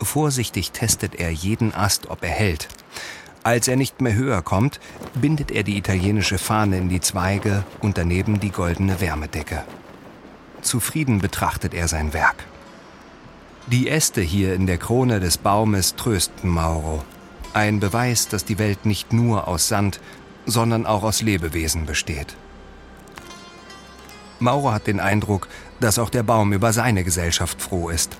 Vorsichtig 0.00 0.70
testet 0.70 1.14
er 1.14 1.30
jeden 1.30 1.74
Ast, 1.74 2.10
ob 2.10 2.22
er 2.22 2.30
hält. 2.30 2.68
Als 3.42 3.68
er 3.68 3.76
nicht 3.76 4.02
mehr 4.02 4.14
höher 4.14 4.42
kommt, 4.42 4.78
bindet 5.14 5.50
er 5.50 5.62
die 5.62 5.78
italienische 5.78 6.36
Fahne 6.36 6.76
in 6.76 6.90
die 6.90 7.00
Zweige 7.00 7.64
und 7.80 7.96
daneben 7.96 8.38
die 8.38 8.50
goldene 8.50 9.00
Wärmedecke. 9.00 9.64
Zufrieden 10.60 11.20
betrachtet 11.20 11.72
er 11.72 11.88
sein 11.88 12.12
Werk. 12.12 12.44
Die 13.66 13.88
Äste 13.88 14.20
hier 14.20 14.54
in 14.54 14.66
der 14.66 14.78
Krone 14.78 15.20
des 15.20 15.38
Baumes 15.38 15.96
trösten 15.96 16.50
Mauro. 16.50 17.02
Ein 17.54 17.80
Beweis, 17.80 18.28
dass 18.28 18.44
die 18.44 18.58
Welt 18.58 18.84
nicht 18.84 19.12
nur 19.12 19.48
aus 19.48 19.68
Sand, 19.68 20.00
sondern 20.44 20.84
auch 20.86 21.02
aus 21.02 21.22
Lebewesen 21.22 21.86
besteht. 21.86 22.36
Mauro 24.40 24.72
hat 24.72 24.86
den 24.86 25.00
Eindruck, 25.00 25.48
dass 25.78 25.98
auch 25.98 26.10
der 26.10 26.22
Baum 26.22 26.52
über 26.52 26.72
seine 26.72 27.04
Gesellschaft 27.04 27.60
froh 27.62 27.88
ist. 27.90 28.16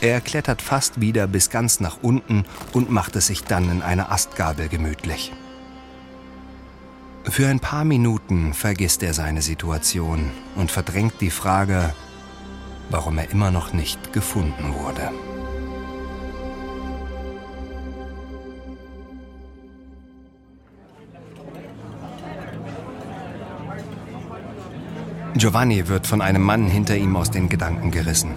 Er 0.00 0.20
klettert 0.20 0.62
fast 0.62 1.00
wieder 1.00 1.26
bis 1.26 1.50
ganz 1.50 1.80
nach 1.80 1.98
unten 2.02 2.44
und 2.72 2.90
macht 2.90 3.16
es 3.16 3.28
sich 3.28 3.44
dann 3.44 3.70
in 3.70 3.82
einer 3.82 4.12
Astgabel 4.12 4.68
gemütlich. 4.68 5.32
Für 7.24 7.48
ein 7.48 7.60
paar 7.60 7.84
Minuten 7.84 8.54
vergisst 8.54 9.02
er 9.02 9.14
seine 9.14 9.42
Situation 9.42 10.30
und 10.54 10.70
verdrängt 10.70 11.20
die 11.20 11.30
Frage, 11.30 11.92
warum 12.90 13.18
er 13.18 13.30
immer 13.30 13.50
noch 13.50 13.72
nicht 13.72 14.12
gefunden 14.12 14.74
wurde. 14.74 15.10
Giovanni 25.38 25.88
wird 25.88 26.06
von 26.06 26.22
einem 26.22 26.42
Mann 26.42 26.66
hinter 26.66 26.96
ihm 26.96 27.14
aus 27.14 27.30
den 27.30 27.48
Gedanken 27.48 27.90
gerissen. 27.90 28.30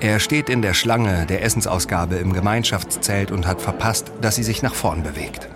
Er 0.00 0.18
steht 0.18 0.48
in 0.48 0.60
der 0.60 0.74
Schlange 0.74 1.26
der 1.26 1.44
Essensausgabe 1.44 2.16
im 2.16 2.32
Gemeinschaftszelt 2.32 3.30
und 3.30 3.46
hat 3.46 3.60
verpasst, 3.60 4.10
dass 4.20 4.34
sie 4.34 4.42
sich 4.42 4.62
nach 4.62 4.74
vorn 4.74 5.04
bewegt. 5.04 5.48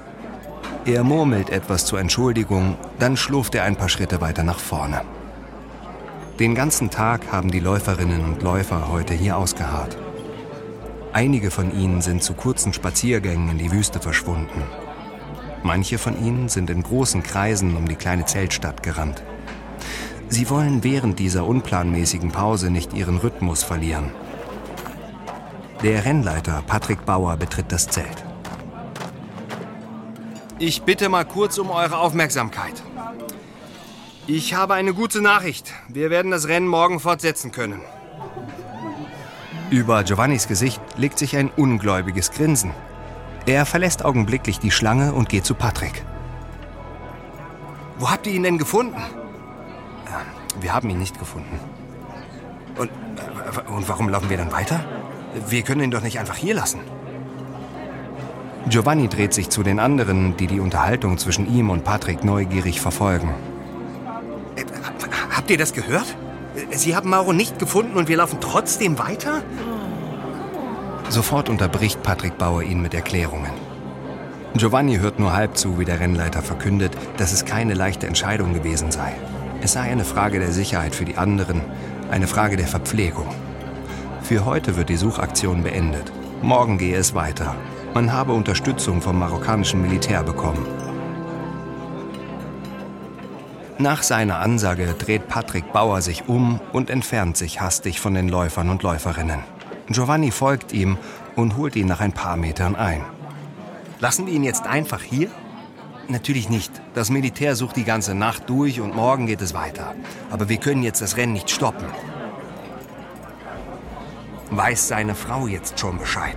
Er 0.84 1.02
murmelt 1.02 1.50
etwas 1.50 1.84
zur 1.84 1.98
Entschuldigung, 1.98 2.76
dann 3.00 3.16
schlurft 3.16 3.56
er 3.56 3.64
ein 3.64 3.74
paar 3.74 3.88
Schritte 3.88 4.20
weiter 4.20 4.44
nach 4.44 4.60
vorne. 4.60 5.02
Den 6.38 6.54
ganzen 6.54 6.90
Tag 6.90 7.32
haben 7.32 7.50
die 7.50 7.58
Läuferinnen 7.58 8.24
und 8.24 8.42
Läufer 8.42 8.88
heute 8.88 9.14
hier 9.14 9.36
ausgeharrt. 9.36 9.96
Einige 11.12 11.50
von 11.50 11.76
ihnen 11.76 12.02
sind 12.02 12.22
zu 12.22 12.34
kurzen 12.34 12.72
Spaziergängen 12.72 13.50
in 13.50 13.58
die 13.58 13.72
Wüste 13.72 13.98
verschwunden. 13.98 14.62
Manche 15.64 15.98
von 15.98 16.24
ihnen 16.24 16.48
sind 16.48 16.70
in 16.70 16.84
großen 16.84 17.24
Kreisen 17.24 17.74
um 17.74 17.88
die 17.88 17.96
kleine 17.96 18.26
Zeltstadt 18.26 18.84
gerannt. 18.84 19.24
Sie 20.28 20.50
wollen 20.50 20.82
während 20.82 21.18
dieser 21.18 21.46
unplanmäßigen 21.46 22.32
Pause 22.32 22.70
nicht 22.70 22.92
ihren 22.92 23.18
Rhythmus 23.18 23.62
verlieren. 23.62 24.10
Der 25.82 26.04
Rennleiter 26.04 26.62
Patrick 26.66 27.04
Bauer 27.04 27.36
betritt 27.36 27.70
das 27.70 27.86
Zelt. 27.88 28.24
Ich 30.58 30.82
bitte 30.82 31.08
mal 31.08 31.24
kurz 31.24 31.58
um 31.58 31.70
eure 31.70 31.98
Aufmerksamkeit. 31.98 32.82
Ich 34.26 34.54
habe 34.54 34.74
eine 34.74 34.94
gute 34.94 35.20
Nachricht. 35.20 35.72
Wir 35.88 36.10
werden 36.10 36.30
das 36.30 36.48
Rennen 36.48 36.66
morgen 36.66 36.98
fortsetzen 36.98 37.52
können. 37.52 37.80
Über 39.70 40.02
Giovannis 40.02 40.48
Gesicht 40.48 40.80
legt 40.96 41.18
sich 41.18 41.36
ein 41.36 41.50
ungläubiges 41.50 42.30
Grinsen. 42.30 42.72
Er 43.46 43.66
verlässt 43.66 44.04
augenblicklich 44.04 44.58
die 44.58 44.70
Schlange 44.70 45.12
und 45.12 45.28
geht 45.28 45.44
zu 45.44 45.54
Patrick. 45.54 46.04
Wo 47.98 48.10
habt 48.10 48.26
ihr 48.26 48.32
ihn 48.32 48.42
denn 48.42 48.58
gefunden? 48.58 49.00
Wir 50.60 50.74
haben 50.74 50.90
ihn 50.90 50.98
nicht 50.98 51.18
gefunden. 51.18 51.58
Und, 52.78 52.88
äh, 52.88 53.70
und 53.70 53.88
warum 53.88 54.08
laufen 54.08 54.30
wir 54.30 54.36
dann 54.36 54.52
weiter? 54.52 54.80
Wir 55.48 55.62
können 55.62 55.82
ihn 55.82 55.90
doch 55.90 56.02
nicht 56.02 56.18
einfach 56.18 56.36
hier 56.36 56.54
lassen. 56.54 56.80
Giovanni 58.68 59.08
dreht 59.08 59.32
sich 59.32 59.48
zu 59.48 59.62
den 59.62 59.78
anderen, 59.78 60.36
die 60.36 60.48
die 60.48 60.58
Unterhaltung 60.58 61.18
zwischen 61.18 61.46
ihm 61.46 61.70
und 61.70 61.84
Patrick 61.84 62.24
neugierig 62.24 62.80
verfolgen. 62.80 63.32
Äh, 64.56 64.64
habt 65.34 65.50
ihr 65.50 65.58
das 65.58 65.72
gehört? 65.72 66.16
Sie 66.70 66.96
haben 66.96 67.10
Mauro 67.10 67.32
nicht 67.32 67.58
gefunden 67.58 67.96
und 67.96 68.08
wir 68.08 68.16
laufen 68.16 68.38
trotzdem 68.40 68.98
weiter? 68.98 69.42
Sofort 71.08 71.48
unterbricht 71.48 72.02
Patrick 72.02 72.38
Bauer 72.38 72.62
ihn 72.62 72.80
mit 72.80 72.94
Erklärungen. 72.94 73.52
Giovanni 74.54 74.96
hört 74.96 75.18
nur 75.18 75.34
halb 75.34 75.56
zu, 75.56 75.78
wie 75.78 75.84
der 75.84 76.00
Rennleiter 76.00 76.42
verkündet, 76.42 76.92
dass 77.18 77.32
es 77.32 77.44
keine 77.44 77.74
leichte 77.74 78.06
Entscheidung 78.06 78.54
gewesen 78.54 78.90
sei. 78.90 79.12
Es 79.62 79.72
sei 79.72 79.90
eine 79.90 80.04
Frage 80.04 80.38
der 80.38 80.52
Sicherheit 80.52 80.94
für 80.94 81.04
die 81.04 81.16
anderen, 81.16 81.60
eine 82.10 82.26
Frage 82.26 82.56
der 82.56 82.68
Verpflegung. 82.68 83.28
Für 84.22 84.44
heute 84.44 84.76
wird 84.76 84.88
die 84.88 84.96
Suchaktion 84.96 85.62
beendet. 85.62 86.12
Morgen 86.42 86.78
gehe 86.78 86.96
es 86.96 87.14
weiter 87.14 87.56
man 87.96 88.12
habe 88.12 88.34
Unterstützung 88.34 89.00
vom 89.00 89.18
marokkanischen 89.18 89.80
Militär 89.80 90.22
bekommen. 90.22 90.66
Nach 93.78 94.02
seiner 94.02 94.40
Ansage 94.40 94.94
dreht 94.98 95.28
Patrick 95.28 95.72
Bauer 95.72 96.02
sich 96.02 96.28
um 96.28 96.60
und 96.74 96.90
entfernt 96.90 97.38
sich 97.38 97.62
hastig 97.62 97.98
von 97.98 98.12
den 98.12 98.28
Läufern 98.28 98.68
und 98.68 98.82
Läuferinnen. 98.82 99.40
Giovanni 99.88 100.30
folgt 100.30 100.74
ihm 100.74 100.98
und 101.36 101.56
holt 101.56 101.74
ihn 101.74 101.86
nach 101.86 102.00
ein 102.00 102.12
paar 102.12 102.36
Metern 102.36 102.76
ein. 102.76 103.00
Lassen 103.98 104.26
wir 104.26 104.34
ihn 104.34 104.44
jetzt 104.44 104.66
einfach 104.66 105.00
hier? 105.00 105.30
Natürlich 106.08 106.48
nicht. 106.48 106.70
Das 106.94 107.10
Militär 107.10 107.56
sucht 107.56 107.76
die 107.76 107.84
ganze 107.84 108.14
Nacht 108.14 108.48
durch 108.48 108.80
und 108.80 108.94
morgen 108.94 109.26
geht 109.26 109.42
es 109.42 109.54
weiter. 109.54 109.94
Aber 110.30 110.48
wir 110.48 110.58
können 110.58 110.82
jetzt 110.82 111.02
das 111.02 111.16
Rennen 111.16 111.32
nicht 111.32 111.50
stoppen. 111.50 111.86
Weiß 114.50 114.86
seine 114.88 115.16
Frau 115.16 115.48
jetzt 115.48 115.80
schon 115.80 115.98
Bescheid? 115.98 116.36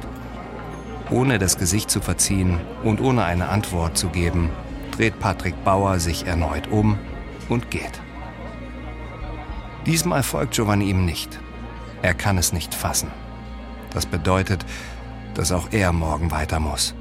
Ohne 1.12 1.38
das 1.38 1.58
Gesicht 1.58 1.92
zu 1.92 2.02
verziehen 2.02 2.60
und 2.84 3.02
ohne 3.02 3.24
eine 3.26 3.50
Antwort 3.50 3.98
zu 3.98 4.10
geben, 4.10 4.50
dreht 4.92 5.20
Patrick 5.20 5.64
Bauer 5.64 6.00
sich 6.00 6.26
erneut 6.26 6.68
um 6.68 6.98
und 7.48 7.70
geht. 7.70 8.02
Diesmal 9.86 10.24
folgt 10.24 10.56
Giovanni 10.56 10.90
ihm 10.90 11.06
nicht. 11.06 11.40
Er 12.02 12.14
kann 12.14 12.38
es 12.38 12.54
nicht 12.54 12.74
fassen. 12.74 13.12
Das 13.92 14.06
bedeutet, 14.06 14.66
dass 15.36 15.52
auch 15.52 15.68
er 15.72 15.94
morgen 15.94 16.32
weiter 16.32 16.60
muss. 16.60 16.96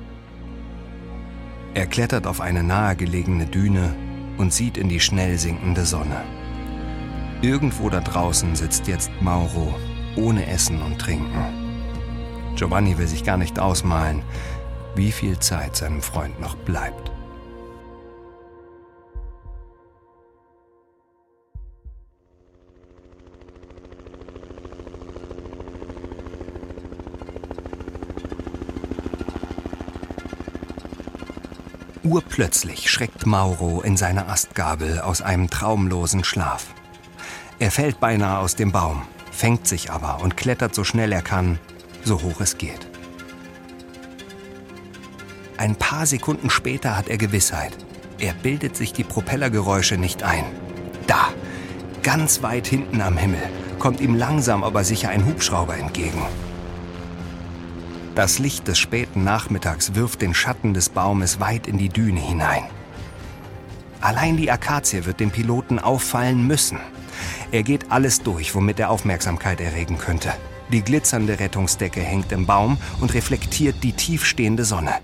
Er 1.78 1.86
klettert 1.86 2.26
auf 2.26 2.40
eine 2.40 2.64
nahegelegene 2.64 3.46
Düne 3.46 3.94
und 4.36 4.52
sieht 4.52 4.76
in 4.76 4.88
die 4.88 4.98
schnell 4.98 5.38
sinkende 5.38 5.84
Sonne. 5.84 6.24
Irgendwo 7.40 7.88
da 7.88 8.00
draußen 8.00 8.56
sitzt 8.56 8.88
jetzt 8.88 9.12
Mauro, 9.20 9.72
ohne 10.16 10.48
Essen 10.48 10.82
und 10.82 10.98
Trinken. 10.98 11.38
Giovanni 12.56 12.98
will 12.98 13.06
sich 13.06 13.22
gar 13.22 13.36
nicht 13.36 13.60
ausmalen, 13.60 14.24
wie 14.96 15.12
viel 15.12 15.38
Zeit 15.38 15.76
seinem 15.76 16.02
Freund 16.02 16.40
noch 16.40 16.56
bleibt. 16.56 17.12
Urplötzlich 32.10 32.90
schreckt 32.90 33.26
Mauro 33.26 33.82
in 33.82 33.98
seiner 33.98 34.30
Astgabel 34.30 34.98
aus 35.00 35.20
einem 35.20 35.50
traumlosen 35.50 36.24
Schlaf. 36.24 36.68
Er 37.58 37.70
fällt 37.70 38.00
beinahe 38.00 38.38
aus 38.38 38.56
dem 38.56 38.72
Baum, 38.72 39.02
fängt 39.30 39.66
sich 39.66 39.90
aber 39.90 40.22
und 40.22 40.34
klettert 40.34 40.74
so 40.74 40.84
schnell 40.84 41.12
er 41.12 41.20
kann, 41.20 41.58
so 42.04 42.22
hoch 42.22 42.40
es 42.40 42.56
geht. 42.56 42.88
Ein 45.58 45.76
paar 45.76 46.06
Sekunden 46.06 46.48
später 46.48 46.96
hat 46.96 47.08
er 47.08 47.18
Gewissheit. 47.18 47.76
Er 48.18 48.32
bildet 48.32 48.74
sich 48.74 48.94
die 48.94 49.04
Propellergeräusche 49.04 49.98
nicht 49.98 50.22
ein. 50.22 50.44
Da, 51.06 51.28
ganz 52.02 52.42
weit 52.42 52.68
hinten 52.68 53.02
am 53.02 53.18
Himmel, 53.18 53.42
kommt 53.78 54.00
ihm 54.00 54.14
langsam 54.14 54.64
aber 54.64 54.82
sicher 54.82 55.10
ein 55.10 55.26
Hubschrauber 55.26 55.76
entgegen. 55.76 56.22
Das 58.18 58.40
Licht 58.40 58.66
des 58.66 58.80
späten 58.80 59.22
Nachmittags 59.22 59.94
wirft 59.94 60.22
den 60.22 60.34
Schatten 60.34 60.74
des 60.74 60.88
Baumes 60.88 61.38
weit 61.38 61.68
in 61.68 61.78
die 61.78 61.88
Düne 61.88 62.18
hinein. 62.18 62.64
Allein 64.00 64.36
die 64.36 64.50
Akazie 64.50 65.06
wird 65.06 65.20
dem 65.20 65.30
Piloten 65.30 65.78
auffallen 65.78 66.44
müssen. 66.44 66.80
Er 67.52 67.62
geht 67.62 67.92
alles 67.92 68.20
durch, 68.20 68.56
womit 68.56 68.80
er 68.80 68.90
Aufmerksamkeit 68.90 69.60
erregen 69.60 69.98
könnte. 69.98 70.32
Die 70.72 70.82
glitzernde 70.82 71.38
Rettungsdecke 71.38 72.00
hängt 72.00 72.32
im 72.32 72.44
Baum 72.44 72.78
und 73.00 73.14
reflektiert 73.14 73.84
die 73.84 73.92
tiefstehende 73.92 74.64
Sonne. 74.64 74.94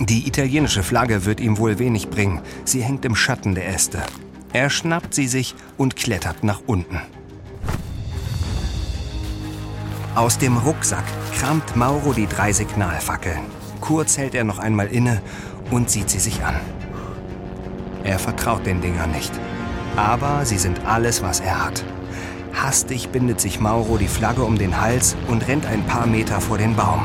Die 0.00 0.26
italienische 0.26 0.82
Flagge 0.82 1.24
wird 1.24 1.38
ihm 1.38 1.56
wohl 1.56 1.78
wenig 1.78 2.10
bringen. 2.10 2.40
Sie 2.64 2.82
hängt 2.82 3.04
im 3.04 3.14
Schatten 3.14 3.54
der 3.54 3.68
Äste. 3.68 4.02
Er 4.52 4.70
schnappt 4.70 5.14
sie 5.14 5.28
sich 5.28 5.54
und 5.78 5.94
klettert 5.94 6.42
nach 6.42 6.62
unten. 6.66 7.00
Aus 10.16 10.36
dem 10.36 10.56
Rucksack 10.56 11.04
kramt 11.32 11.76
Mauro 11.76 12.12
die 12.12 12.26
drei 12.26 12.52
Signalfackeln. 12.52 13.40
Kurz 13.80 14.18
hält 14.18 14.34
er 14.34 14.44
noch 14.44 14.58
einmal 14.58 14.88
inne 14.88 15.22
und 15.70 15.90
sieht 15.90 16.10
sie 16.10 16.18
sich 16.18 16.44
an. 16.44 16.54
Er 18.04 18.18
vertraut 18.18 18.66
den 18.66 18.80
Dingern 18.80 19.10
nicht. 19.12 19.32
Aber 19.96 20.44
sie 20.44 20.58
sind 20.58 20.86
alles, 20.86 21.22
was 21.22 21.40
er 21.40 21.64
hat. 21.64 21.84
Hastig 22.54 23.10
bindet 23.10 23.40
sich 23.40 23.60
Mauro 23.60 23.96
die 23.96 24.08
Flagge 24.08 24.42
um 24.42 24.58
den 24.58 24.80
Hals 24.80 25.16
und 25.28 25.46
rennt 25.46 25.66
ein 25.66 25.84
paar 25.84 26.06
Meter 26.06 26.40
vor 26.40 26.58
den 26.58 26.74
Baum. 26.76 27.04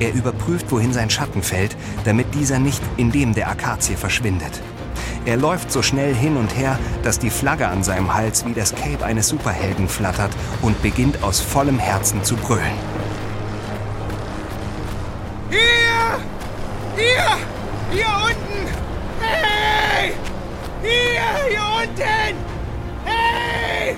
Er 0.00 0.14
überprüft, 0.14 0.70
wohin 0.70 0.92
sein 0.92 1.10
Schatten 1.10 1.42
fällt, 1.42 1.76
damit 2.04 2.34
dieser 2.34 2.58
nicht 2.58 2.82
in 2.96 3.10
dem 3.10 3.34
der 3.34 3.48
Akazie 3.50 3.96
verschwindet. 3.96 4.62
Er 5.28 5.36
läuft 5.36 5.70
so 5.70 5.82
schnell 5.82 6.14
hin 6.14 6.38
und 6.38 6.56
her, 6.56 6.78
dass 7.02 7.18
die 7.18 7.28
Flagge 7.28 7.68
an 7.68 7.84
seinem 7.84 8.14
Hals 8.14 8.46
wie 8.46 8.54
das 8.54 8.74
Cape 8.74 9.04
eines 9.04 9.28
Superhelden 9.28 9.86
flattert 9.86 10.30
und 10.62 10.80
beginnt 10.80 11.22
aus 11.22 11.38
vollem 11.38 11.78
Herzen 11.78 12.24
zu 12.24 12.34
brüllen. 12.34 12.72
Hier! 15.50 15.58
Hier! 16.96 17.26
Hier 17.90 18.06
unten! 18.24 18.72
Hey! 19.20 20.14
Hier! 20.82 21.50
Hier 21.50 21.60
unten! 21.82 22.36
Hey! 23.04 23.96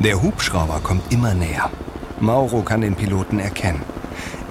Der 0.00 0.20
Hubschrauber 0.20 0.80
kommt 0.82 1.10
immer 1.10 1.32
näher. 1.32 1.70
Mauro 2.20 2.60
kann 2.60 2.82
den 2.82 2.94
Piloten 2.94 3.38
erkennen. 3.38 3.80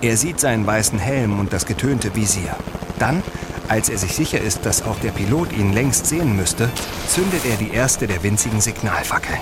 Er 0.02 0.18
sieht 0.18 0.40
seinen 0.40 0.66
weißen 0.66 0.98
Helm 0.98 1.40
und 1.40 1.54
das 1.54 1.68
getönte 1.68 2.16
Visier. 2.16 2.56
Dann 2.98 3.22
als 3.68 3.90
er 3.90 3.98
sich 3.98 4.16
sicher 4.16 4.40
ist, 4.40 4.66
dass 4.66 4.84
auch 4.84 5.00
der 5.00 5.12
Pilot 5.12 5.52
ihn 5.54 5.74
längst 5.74 6.06
sehen 6.06 6.36
müsste, 6.36 6.70
zündet 7.08 7.46
er 7.46 7.58
die 7.58 7.72
erste 7.72 8.08
der 8.08 8.22
winzigen 8.24 8.62
Signalfackeln. 8.62 9.40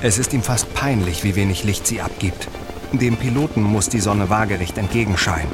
Es 0.00 0.18
ist 0.18 0.32
ihm 0.32 0.42
fast 0.42 0.74
peinlich, 0.74 1.22
wie 1.22 1.36
wenig 1.36 1.62
Licht 1.64 1.86
sie 1.86 2.00
abgibt. 2.00 2.48
Dem 2.92 3.16
Piloten 3.16 3.62
muss 3.62 3.88
die 3.88 4.00
Sonne 4.00 4.28
waagerecht 4.28 4.76
entgegenscheinen. 4.76 5.52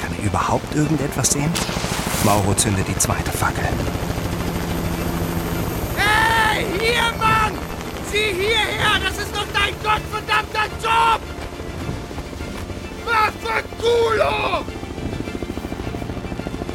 Kann 0.00 0.14
er 0.18 0.24
überhaupt 0.24 0.74
irgendetwas 0.74 1.32
sehen? 1.32 1.50
Mauro 2.24 2.54
zündet 2.54 2.88
die 2.88 2.98
zweite 2.98 3.30
Fackel. 3.30 3.64
Hey, 5.96 6.64
hier, 6.80 7.12
Mann! 7.18 7.52
Sieh 8.10 8.32
hierher! 8.34 8.98
Das 9.04 9.18
ist 9.18 9.34
doch 9.34 9.46
dein 9.52 9.74
gottverdammter 9.82 10.66
Job! 10.82 11.35
Vaffanculo! 13.46 14.64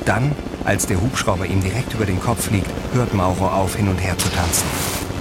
Dann, 0.05 0.31
als 0.65 0.87
der 0.87 1.01
Hubschrauber 1.01 1.45
ihm 1.45 1.61
direkt 1.61 1.93
über 1.93 2.05
den 2.05 2.19
Kopf 2.19 2.45
fliegt, 2.45 2.69
hört 2.93 3.13
Mauro 3.13 3.47
auf, 3.47 3.75
hin 3.75 3.87
und 3.87 3.97
her 3.97 4.17
zu 4.17 4.29
tanzen. 4.29 4.67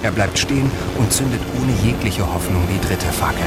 Er 0.03 0.11
bleibt 0.11 0.39
stehen 0.39 0.71
und 0.97 1.11
zündet 1.11 1.41
ohne 1.61 1.73
jegliche 1.83 2.25
Hoffnung 2.33 2.63
die 2.67 2.85
dritte 2.87 3.05
Fackel. 3.07 3.43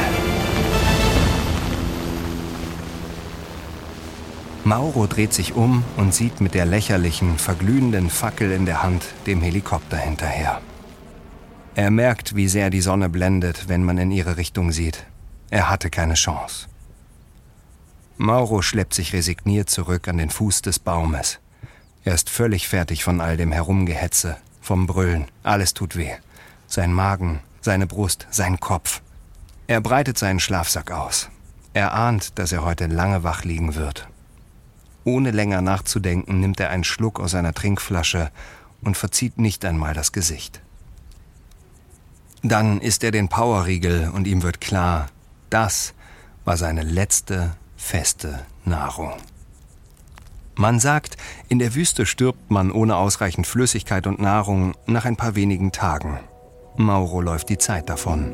Mauro 4.63 5.07
dreht 5.07 5.35
sich 5.35 5.55
um 5.55 5.85
und 5.97 6.15
sieht 6.15 6.41
mit 6.41 6.55
der 6.55 6.65
lächerlichen, 6.65 7.39
verglühenden 7.39 8.09
Fackel 8.09 8.51
in 8.53 8.65
der 8.65 8.83
Hand 8.83 9.05
dem 9.27 9.43
Helikopter 9.43 9.99
hinterher. 9.99 10.61
Er 11.75 11.91
merkt, 11.91 12.37
wie 12.37 12.49
sehr 12.49 12.71
die 12.71 12.81
Sonne 12.81 13.09
blendet, 13.09 13.69
wenn 13.69 13.85
man 13.85 13.99
in 13.99 14.11
ihre 14.11 14.37
Richtung 14.37 14.71
sieht. 14.71 15.05
Er 15.51 15.69
hatte 15.69 15.91
keine 15.91 16.15
Chance. 16.15 16.69
Mauro 18.17 18.63
schleppt 18.63 18.95
sich 18.95 19.13
resigniert 19.13 19.69
zurück 19.69 20.07
an 20.07 20.19
den 20.19 20.31
Fuß 20.31 20.63
des 20.63 20.79
Baumes. 20.79 21.41
Er 22.05 22.15
ist 22.15 22.31
völlig 22.31 22.69
fertig 22.69 23.03
von 23.03 23.21
all 23.21 23.37
dem 23.37 23.51
Herumgehetze, 23.51 24.37
vom 24.61 24.87
Brüllen. 24.87 25.27
Alles 25.43 25.75
tut 25.75 25.97
weh. 25.97 26.13
Sein 26.69 26.93
Magen, 26.93 27.41
seine 27.61 27.87
Brust, 27.87 28.27
sein 28.31 28.61
Kopf. 28.61 29.01
Er 29.67 29.81
breitet 29.81 30.17
seinen 30.19 30.39
Schlafsack 30.39 30.93
aus. 30.93 31.29
Er 31.73 31.93
ahnt, 31.93 32.39
dass 32.39 32.53
er 32.53 32.65
heute 32.65 32.87
lange 32.87 33.25
wach 33.25 33.43
liegen 33.43 33.75
wird. 33.75 34.07
Ohne 35.05 35.33
länger 35.33 35.61
nachzudenken, 35.61 36.39
nimmt 36.39 36.61
er 36.61 36.71
einen 36.71 36.85
Schluck 36.85 37.19
aus 37.19 37.33
seiner 37.33 37.53
Trinkflasche 37.53 38.31
und 38.81 38.97
verzieht 38.97 39.39
nicht 39.39 39.65
einmal 39.65 39.93
das 39.93 40.13
Gesicht. 40.13 40.61
Dann 42.43 42.81
isst 42.81 43.03
er 43.03 43.11
den 43.11 43.29
Powerriegel 43.29 44.11
und 44.11 44.27
ihm 44.27 44.43
wird 44.43 44.61
klar, 44.61 45.09
das 45.51 45.95
war 46.45 46.57
seine 46.57 46.83
letzte 46.83 47.57
feste 47.85 48.41
Nahrung. 48.65 49.13
Man 50.57 50.81
sagt, 50.81 51.17
in 51.49 51.59
der 51.59 51.75
Wüste 51.75 52.07
stirbt 52.07 52.51
man 52.51 52.73
ohne 52.73 52.97
ausreichend 52.97 53.47
Flüssigkeit 53.47 54.07
und 54.07 54.21
Nahrung 54.21 54.75
nach 54.87 55.05
ein 55.05 55.17
paar 55.17 55.35
wenigen 55.35 55.71
Tagen. 55.71 56.19
Mauro 56.77 57.21
läuft 57.21 57.51
die 57.51 57.59
Zeit 57.59 57.89
davon. 57.91 58.33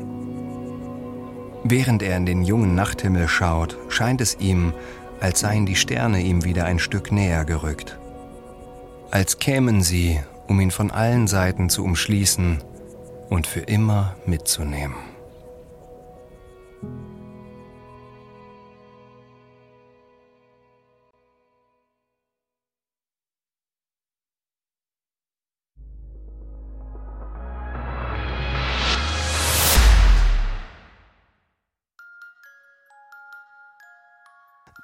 Während 1.63 2.01
er 2.01 2.15
in 2.17 2.25
den 2.25 2.43
jungen 2.43 2.75
Nachthimmel 2.75 3.27
schaut, 3.27 3.77
scheint 3.89 4.21
es 4.21 4.37
ihm, 4.39 4.73
als 5.19 5.41
seien 5.41 5.65
die 5.65 5.75
Sterne 5.75 6.21
ihm 6.21 6.43
wieder 6.43 6.65
ein 6.65 6.79
Stück 6.79 7.11
näher 7.11 7.43
gerückt. 7.43 7.99
Als 9.11 9.37
kämen 9.37 9.83
sie, 9.83 10.19
um 10.47 10.59
ihn 10.61 10.71
von 10.71 10.91
allen 10.91 11.27
Seiten 11.27 11.69
zu 11.69 11.83
umschließen 11.83 12.63
und 13.29 13.47
für 13.47 13.59
immer 13.59 14.15
mitzunehmen. 14.25 15.10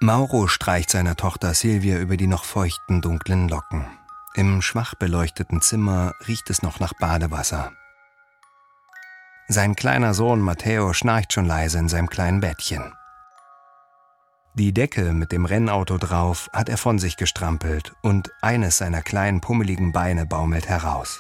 Mauro 0.08 0.48
streicht 0.48 0.90
seiner 0.90 1.18
Tochter 1.18 1.54
Silvia 1.54 1.98
über 2.00 2.16
die 2.16 2.28
noch 2.28 2.46
feuchten, 2.46 3.02
dunklen 3.02 3.50
Locken. 3.50 3.86
Im 4.36 4.62
schwach 4.62 4.96
beleuchteten 4.96 5.60
Zimmer 5.60 6.14
riecht 6.30 6.50
es 6.50 6.62
noch 6.62 6.80
nach 6.80 6.94
Badewasser. 6.94 7.74
Sein 9.50 9.76
kleiner 9.76 10.14
Sohn 10.14 10.40
Matteo 10.40 10.94
schnarcht 10.94 11.34
schon 11.34 11.44
leise 11.44 11.80
in 11.80 11.90
seinem 11.90 12.08
kleinen 12.08 12.40
Bettchen. 12.40 12.94
Die 14.54 14.74
Decke 14.74 15.12
mit 15.12 15.34
dem 15.34 15.44
Rennauto 15.44 15.98
drauf 15.98 16.50
hat 16.54 16.70
er 16.70 16.78
von 16.78 17.00
sich 17.00 17.18
gestrampelt 17.18 17.94
und 18.02 18.32
eines 18.42 18.78
seiner 18.78 19.02
kleinen 19.02 19.42
pummeligen 19.42 19.92
Beine 19.92 20.26
baumelt 20.26 20.70
heraus. 20.70 21.20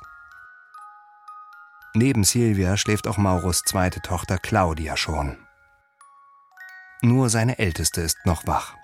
Neben 1.93 2.23
Silvia 2.23 2.78
schläft 2.78 3.06
auch 3.06 3.17
Mauros 3.17 3.63
zweite 3.63 4.00
Tochter 4.00 4.38
Claudia 4.38 4.95
schon. 4.95 5.36
Nur 7.01 7.29
seine 7.29 7.60
Älteste 7.60 8.01
ist 8.01 8.17
noch 8.25 8.47
wach. 8.47 8.75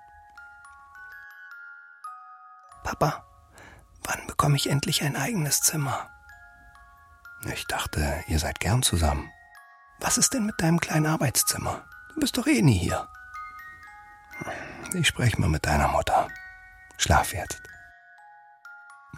Papa, 2.83 3.25
wann 4.03 4.27
bekomme 4.27 4.55
ich 4.55 4.69
endlich 4.69 5.03
ein 5.03 5.15
eigenes 5.15 5.61
Zimmer? 5.61 6.09
Ich 7.51 7.65
dachte, 7.65 8.23
ihr 8.27 8.39
seid 8.39 8.59
gern 8.59 8.83
zusammen. 8.83 9.29
Was 9.99 10.17
ist 10.17 10.33
denn 10.33 10.45
mit 10.45 10.61
deinem 10.61 10.79
kleinen 10.79 11.07
Arbeitszimmer? 11.07 11.85
Du 12.13 12.19
bist 12.19 12.37
doch 12.37 12.47
eh 12.47 12.61
nie 12.61 12.77
hier. 12.77 13.07
Ich 14.93 15.07
spreche 15.07 15.39
mal 15.41 15.49
mit 15.49 15.65
deiner 15.65 15.87
Mutter. 15.87 16.27
Schlaf 16.97 17.33
jetzt. 17.33 17.61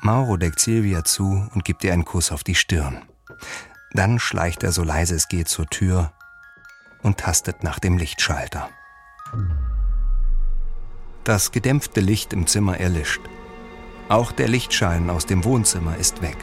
Mauro 0.02 0.38
deckt 0.38 0.60
Silvia 0.60 1.04
zu 1.04 1.50
und 1.54 1.66
gibt 1.66 1.84
ihr 1.84 1.92
einen 1.92 2.06
Kuss 2.06 2.32
auf 2.32 2.44
die 2.44 2.56
Stirn. 2.56 3.04
Dann 3.92 4.20
schleicht 4.20 4.64
er 4.64 4.72
so 4.72 4.84
leise 4.84 5.16
es 5.16 5.28
geht 5.28 5.50
zur 5.50 5.68
Tür 5.68 6.14
und 7.02 7.20
tastet 7.20 7.64
nach 7.64 7.80
dem 7.80 7.98
Lichtschalter. 7.98 8.70
Das 11.26 11.52
gedämpfte 11.52 12.02
Licht 12.02 12.34
im 12.34 12.46
Zimmer 12.46 12.80
erlischt. 12.80 13.22
Auch 14.10 14.32
der 14.32 14.48
Lichtschein 14.48 15.10
aus 15.10 15.26
dem 15.26 15.44
Wohnzimmer 15.44 15.98
ist 15.98 16.22
weg. 16.22 16.38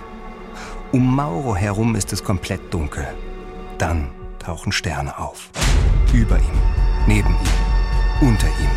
Um 0.91 1.15
Mauro 1.15 1.55
herum 1.55 1.95
ist 1.95 2.13
es 2.13 2.25
komplett 2.25 2.75
dunkel. 2.75 3.07
Dann 3.79 4.11
tauchen 4.41 4.73
Sterne 4.73 5.17
auf. 5.19 5.51
Über 6.13 6.37
ihm, 6.37 6.59
neben 7.07 7.31
ihm, 7.31 8.29
unter 8.29 8.49
ihm. 8.49 8.71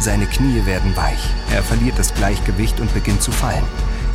Seine 0.00 0.26
Knie 0.26 0.66
werden 0.66 0.96
weich. 0.96 1.30
Er 1.52 1.62
verliert 1.62 1.96
das 1.96 2.12
Gleichgewicht 2.14 2.80
und 2.80 2.92
beginnt 2.92 3.22
zu 3.22 3.30
fallen. 3.30 3.64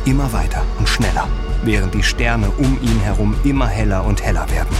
Immer 0.04 0.30
weiter 0.34 0.62
und 0.78 0.86
schneller, 0.86 1.26
während 1.62 1.94
die 1.94 2.02
Sterne 2.02 2.50
um 2.50 2.78
ihn 2.82 3.00
herum 3.00 3.34
immer 3.42 3.68
heller 3.68 4.04
und 4.04 4.22
heller 4.22 4.48
werden. 4.50 4.76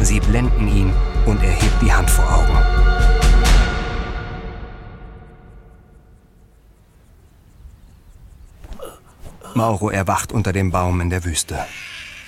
Sie 0.00 0.20
blenden 0.20 0.68
ihn 0.68 0.92
und 1.26 1.42
er 1.42 1.52
hebt 1.52 1.82
die 1.82 1.92
Hand 1.92 2.10
vor 2.10 2.24
Augen. 2.24 2.56
Mauro 9.54 9.90
erwacht 9.90 10.32
unter 10.32 10.52
dem 10.52 10.70
Baum 10.70 11.00
in 11.00 11.10
der 11.10 11.24
Wüste. 11.24 11.58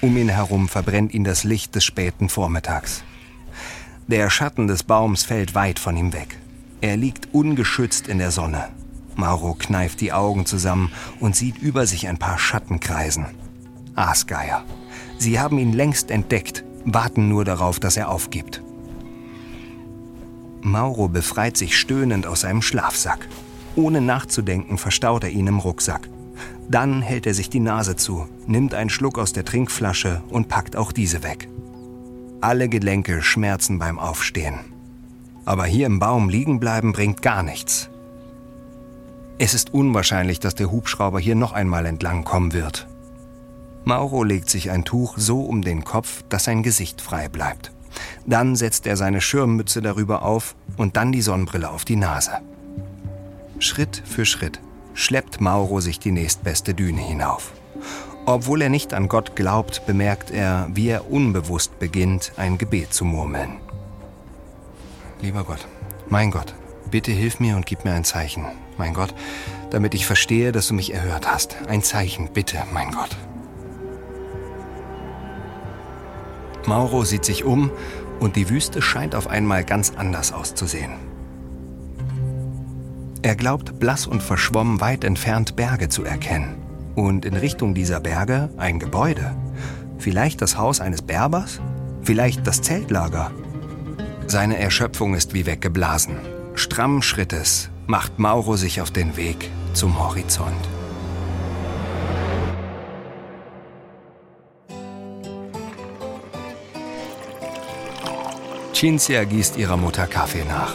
Um 0.01 0.17
ihn 0.17 0.29
herum 0.29 0.69
verbrennt 0.69 1.15
ihn 1.15 1.25
das 1.25 1.45
Licht 1.45 1.75
des 1.75 1.85
späten 1.85 2.29
Vormittags. 2.29 3.05
Der 4.09 4.29
Schatten 4.31 4.67
des 4.67 4.83
Baums 4.83 5.25
fällt 5.25 5.55
weit 5.55 5.79
von 5.79 5.97
ihm 5.97 6.13
weg. 6.13 6.37
Er 6.81 6.97
liegt 6.97 7.33
ungeschützt 7.33 8.09
in 8.09 8.19
der 8.19 8.33
Sonne. 8.33 8.69
Mauro 9.15 9.55
kneift 9.55 10.01
die 10.01 10.13
Augen 10.13 10.47
zusammen 10.47 10.91
und 11.21 11.37
sieht 11.37 11.59
über 11.59 11.87
sich 11.87 12.09
ein 12.09 12.19
paar 12.19 12.39
Schatten 12.39 12.81
kreisen. 12.81 13.27
Aasgeier. 13.95 14.65
Sie 15.19 15.39
haben 15.39 15.59
ihn 15.59 15.73
längst 15.73 16.11
entdeckt, 16.11 16.65
warten 16.85 17.29
nur 17.29 17.45
darauf, 17.45 17.79
dass 17.79 17.97
er 17.97 18.09
aufgibt. 18.09 18.63
Mauro 20.63 21.09
befreit 21.09 21.57
sich 21.57 21.77
stöhnend 21.77 22.27
aus 22.27 22.43
seinem 22.43 22.63
Schlafsack. 22.63 23.29
Ohne 23.75 24.01
nachzudenken 24.01 24.79
verstaut 24.79 25.25
er 25.25 25.31
ihn 25.31 25.47
im 25.47 25.59
Rucksack. 25.59 26.09
Dann 26.69 27.03
hält 27.03 27.27
er 27.27 27.35
sich 27.35 27.51
die 27.51 27.61
Nase 27.61 27.97
zu, 27.97 28.29
nimmt 28.47 28.75
einen 28.75 28.91
Schluck 28.91 29.19
aus 29.19 29.33
der 29.33 29.45
Trinkflasche 29.45 30.23
und 30.31 30.49
packt 30.49 30.77
auch 30.77 30.93
diese 30.93 31.23
weg. 31.23 31.49
Alle 32.41 32.69
Gelenke 32.69 33.23
schmerzen 33.23 33.79
beim 33.79 33.99
Aufstehen. 33.99 34.61
Aber 35.45 35.65
hier 35.65 35.87
im 35.87 35.99
Baum 35.99 36.29
liegen 36.29 36.61
bleiben 36.61 36.93
bringt 36.93 37.23
gar 37.23 37.43
nichts. 37.43 37.91
Es 39.39 39.55
ist 39.55 39.75
unwahrscheinlich, 39.75 40.39
dass 40.39 40.55
der 40.55 40.71
Hubschrauber 40.71 41.19
hier 41.19 41.35
noch 41.35 41.53
einmal 41.53 41.87
entlang 41.87 42.23
kommen 42.23 42.53
wird. 42.53 42.87
Mauro 43.85 44.23
legt 44.23 44.49
sich 44.49 44.71
ein 44.71 44.85
Tuch 44.85 45.15
so 45.19 45.41
um 45.43 45.63
den 45.63 45.83
Kopf, 45.83 46.23
dass 46.29 46.45
sein 46.45 46.63
Gesicht 46.63 47.01
frei 47.01 47.29
bleibt. 47.29 47.72
Dann 48.27 48.57
setzt 48.57 48.87
er 48.87 48.97
seine 48.97 49.21
Schirmmütze 49.21 49.83
darüber 49.83 50.23
auf 50.23 50.55
und 50.77 50.97
dann 50.97 51.13
die 51.13 51.23
Sonnenbrille 51.23 51.71
auf 51.71 51.85
die 51.85 51.97
Nase. 51.97 52.41
Schritt 53.59 54.03
für 54.05 54.25
Schritt 54.25 54.61
schleppt 54.95 55.41
Mauro 55.41 55.81
sich 55.81 55.99
die 55.99 56.13
nächstbeste 56.13 56.75
Düne 56.75 57.01
hinauf. 57.01 57.53
Obwohl 58.25 58.63
er 58.63 58.69
nicht 58.69 58.95
an 58.95 59.09
Gott 59.09 59.35
glaubt, 59.35 59.87
bemerkt 59.87 60.31
er, 60.31 60.69
wie 60.73 60.89
er 60.89 61.11
unbewusst 61.11 61.79
beginnt, 61.79 62.33
ein 62.37 62.59
Gebet 62.59 62.93
zu 62.95 63.05
murmeln. 63.05 63.57
Lieber 65.21 65.45
Gott, 65.45 65.67
mein 66.09 66.31
Gott, 66.31 66.55
bitte 66.91 67.11
hilf 67.11 67.41
mir 67.41 67.57
und 67.57 67.67
gib 67.67 67.85
mir 67.85 67.93
ein 67.93 68.05
Zeichen, 68.05 68.45
mein 68.79 68.95
Gott, 68.95 69.15
damit 69.71 69.95
ich 69.95 70.07
verstehe, 70.07 70.53
dass 70.53 70.69
du 70.69 70.75
mich 70.75 70.95
erhört 70.95 71.33
hast. 71.33 71.57
Ein 71.69 71.83
Zeichen, 71.83 72.29
bitte, 72.33 72.63
mein 72.73 72.91
Gott. 72.93 73.17
Mauro 76.67 77.05
sieht 77.05 77.25
sich 77.25 77.45
um 77.45 77.71
und 78.21 78.37
die 78.37 78.49
Wüste 78.49 78.83
scheint 78.83 79.15
auf 79.15 79.29
einmal 79.29 79.65
ganz 79.65 79.93
anders 79.97 80.33
auszusehen. 80.33 80.93
Er 83.23 83.37
glaubt 83.37 83.79
blass 83.79 84.07
und 84.07 84.23
verschwommen 84.23 84.81
weit 84.81 85.05
entfernt 85.05 85.55
Berge 85.55 85.89
zu 85.89 86.05
erkennen. 86.05 86.57
Und 86.95 87.25
in 87.25 87.35
Richtung 87.35 87.73
dieser 87.73 88.01
Berge 88.01 88.51
ein 88.57 88.79
Gebäude. 88.79 89.37
Vielleicht 89.99 90.43
das 90.43 90.59
Haus 90.59 90.81
eines 90.81 91.03
Berbers? 91.03 91.61
Vielleicht 92.03 92.47
das 92.47 92.63
Zeltlager? 92.63 93.31
Seine 94.27 94.59
Erschöpfung 94.59 95.15
ist 95.15 95.35
wie 95.35 95.47
weggeblasen. 95.47 96.17
Stramm 96.55 97.01
Schrittes 97.01 97.71
macht 97.87 98.19
Mauro 98.19 98.57
sich 98.57 98.81
auf 98.81 98.91
den 98.91 99.17
Weg 99.17 99.51
zum 99.73 99.99
Horizont. 99.99 100.69
Cinzia 108.83 109.23
gießt 109.23 109.59
ihrer 109.59 109.77
Mutter 109.77 110.09
Kaffee 110.09 110.45
nach. 110.45 110.75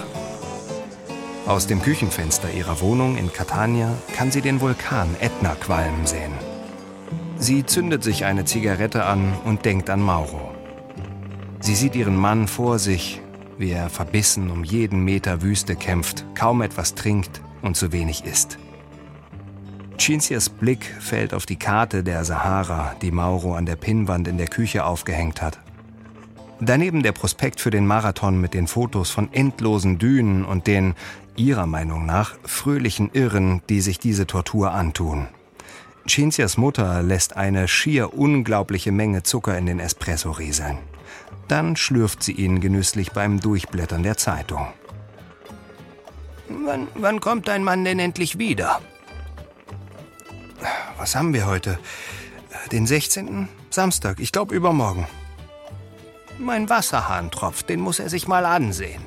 Aus 1.46 1.68
dem 1.68 1.82
Küchenfenster 1.82 2.50
ihrer 2.54 2.80
Wohnung 2.80 3.18
in 3.18 3.34
Catania 3.34 3.98
kann 4.16 4.32
sie 4.32 4.40
den 4.40 4.62
Vulkan 4.62 5.14
Etna 5.20 5.56
qualmen 5.56 6.06
sehen. 6.06 6.32
Sie 7.38 7.66
zündet 7.66 8.06
sich 8.06 8.24
eine 8.24 8.46
Zigarette 8.46 9.04
an 9.04 9.34
und 9.44 9.66
denkt 9.66 9.90
an 9.90 10.00
Mauro. 10.00 10.40
Sie 11.60 11.76
sieht 11.76 11.98
ihren 11.98 12.16
Mann 12.16 12.48
vor 12.48 12.80
sich, 12.80 13.22
wie 13.58 13.72
er 13.72 13.90
verbissen 13.90 14.52
um 14.52 14.64
jeden 14.64 15.04
Meter 15.04 15.42
Wüste 15.42 15.76
kämpft, 15.76 16.24
kaum 16.34 16.62
etwas 16.62 16.96
trinkt 16.96 17.42
und 17.62 17.76
zu 17.76 17.92
wenig 17.92 18.24
isst. 18.24 18.58
Cinzias 20.00 20.48
Blick 20.48 20.86
fällt 21.02 21.34
auf 21.34 21.46
die 21.46 21.60
Karte 21.60 22.06
der 22.06 22.24
Sahara, 22.24 22.96
die 23.02 23.12
Mauro 23.12 23.56
an 23.56 23.66
der 23.66 23.76
Pinnwand 23.76 24.30
in 24.30 24.38
der 24.38 24.48
Küche 24.48 24.86
aufgehängt 24.86 25.42
hat. 25.42 25.60
Daneben 26.60 27.04
der 27.04 27.12
Prospekt 27.12 27.62
für 27.62 27.70
den 27.70 27.86
Marathon 27.86 28.42
mit 28.42 28.54
den 28.56 28.68
Fotos 28.68 29.12
von 29.12 29.32
endlosen 29.32 30.00
Dünen 30.00 30.44
und 30.44 30.66
den, 30.66 30.96
ihrer 31.36 31.68
Meinung 31.68 32.06
nach, 32.06 32.36
fröhlichen 32.46 33.12
Irren, 33.14 33.62
die 33.70 33.80
sich 33.80 34.00
diese 34.00 34.26
Tortur 34.26 34.72
antun. 34.72 35.28
Cinzias 36.08 36.58
Mutter 36.58 37.04
lässt 37.04 37.38
eine 37.38 37.68
schier 37.68 38.18
unglaubliche 38.18 38.92
Menge 38.92 39.24
Zucker 39.24 39.58
in 39.58 39.68
den 39.68 39.80
Espresso 39.80 40.32
rieseln. 40.32 40.80
Dann 41.48 41.76
schlürft 41.76 42.24
sie 42.24 42.32
ihn 42.32 42.60
genüsslich 42.60 43.12
beim 43.12 43.40
Durchblättern 43.40 44.04
der 44.04 44.18
Zeitung. 44.18 44.68
Wann, 46.50 46.88
wann 46.96 47.20
kommt 47.20 47.48
dein 47.48 47.64
Mann 47.64 47.86
denn 47.86 48.00
endlich 48.00 48.40
wieder? 48.40 48.82
Was 50.98 51.16
haben 51.16 51.34
wir 51.34 51.46
heute? 51.46 51.78
Den 52.72 52.88
16. 52.88 53.48
Samstag, 53.70 54.20
ich 54.20 54.32
glaube 54.32 54.56
übermorgen. 54.56 55.08
Mein 56.40 56.70
Wasserhahn 56.70 57.32
tropft, 57.32 57.70
den 57.70 57.80
muss 57.80 58.00
er 58.00 58.10
sich 58.10 58.28
mal 58.28 58.46
ansehen. 58.46 59.02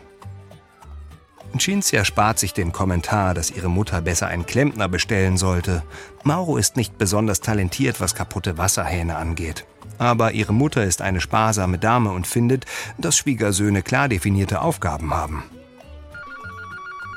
Cinzia 1.59 2.05
spart 2.05 2.39
sich 2.39 2.55
den 2.55 2.73
Kommentar, 2.73 3.35
dass 3.35 3.51
ihre 3.51 3.69
Mutter 3.69 4.01
besser 4.01 4.29
einen 4.29 4.47
Klempner 4.47 4.89
bestellen 4.89 5.37
sollte. 5.37 5.83
Mauro 6.23 6.57
ist 6.57 6.77
nicht 6.77 6.97
besonders 6.97 7.41
talentiert, 7.41 8.01
was 8.01 8.15
kaputte 8.15 8.57
Wasserhähne 8.57 9.17
angeht. 9.17 9.67
Aber 9.99 10.33
ihre 10.33 10.55
Mutter 10.55 10.85
ist 10.85 11.03
eine 11.03 11.21
sparsame 11.21 11.79
Dame 11.79 12.13
und 12.13 12.27
findet, 12.27 12.67
dass 12.99 13.17
Schwiegersöhne 13.17 13.83
klar 13.83 14.09
definierte 14.09 14.63
Aufgaben 14.63 15.13
haben. 15.13 15.43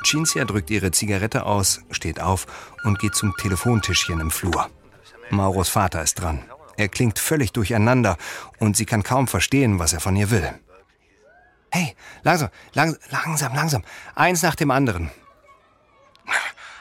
Cinzia 0.05 0.43
drückt 0.45 0.69
ihre 0.69 0.91
Zigarette 0.91 1.45
aus, 1.45 1.81
steht 1.91 2.19
auf 2.19 2.45
und 2.83 2.99
geht 2.99 3.15
zum 3.15 3.35
Telefontischchen 3.37 4.19
im 4.19 4.31
Flur. 4.31 4.69
Mauros 5.29 5.69
Vater 5.69 6.03
ist 6.03 6.15
dran. 6.15 6.41
Er 6.77 6.89
klingt 6.89 7.19
völlig 7.19 7.51
durcheinander 7.53 8.17
und 8.59 8.75
sie 8.77 8.85
kann 8.85 9.03
kaum 9.03 9.27
verstehen, 9.27 9.79
was 9.79 9.93
er 9.93 9.99
von 9.99 10.15
ihr 10.15 10.31
will. 10.31 10.53
Hey, 11.71 11.95
langsam, 12.23 12.49
lang, 12.73 12.97
langsam, 13.09 13.55
langsam. 13.55 13.83
Eins 14.15 14.41
nach 14.43 14.55
dem 14.55 14.71
anderen. 14.71 15.11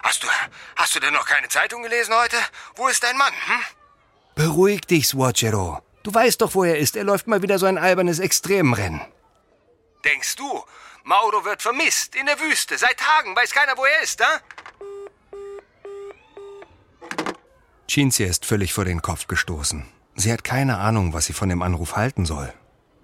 Hast 0.02 0.22
du, 0.22 0.28
hast 0.76 0.94
du 0.94 1.00
denn 1.00 1.14
noch 1.14 1.26
keine 1.26 1.48
Zeitung 1.48 1.82
gelesen 1.82 2.14
heute? 2.14 2.36
Wo 2.76 2.88
ist 2.88 3.02
dein 3.02 3.16
Mann? 3.16 3.32
Hm? 3.46 3.60
Beruhig 4.34 4.82
dich, 4.82 5.08
Swatchero. 5.08 5.80
Du 6.02 6.12
weißt 6.12 6.40
doch, 6.40 6.54
wo 6.54 6.64
er 6.64 6.78
ist. 6.78 6.96
Er 6.96 7.04
läuft 7.04 7.26
mal 7.26 7.42
wieder 7.42 7.58
so 7.58 7.66
ein 7.66 7.78
albernes 7.78 8.18
Extremrennen. 8.18 9.00
Denkst 10.04 10.36
du, 10.36 10.64
Mauro 11.04 11.44
wird 11.44 11.62
vermisst 11.62 12.16
in 12.16 12.26
der 12.26 12.38
Wüste 12.40 12.76
seit 12.76 12.98
Tagen? 12.98 13.36
Weiß 13.36 13.52
keiner, 13.52 13.76
wo 13.76 13.84
er 13.84 14.02
ist, 14.02 14.20
ha? 14.24 14.40
Cinzia 17.88 18.26
ist 18.26 18.46
völlig 18.46 18.72
vor 18.72 18.84
den 18.84 19.02
Kopf 19.02 19.26
gestoßen. 19.26 19.84
Sie 20.14 20.32
hat 20.32 20.44
keine 20.44 20.78
Ahnung, 20.78 21.12
was 21.12 21.26
sie 21.26 21.32
von 21.32 21.48
dem 21.48 21.62
Anruf 21.62 21.96
halten 21.96 22.24
soll. 22.24 22.52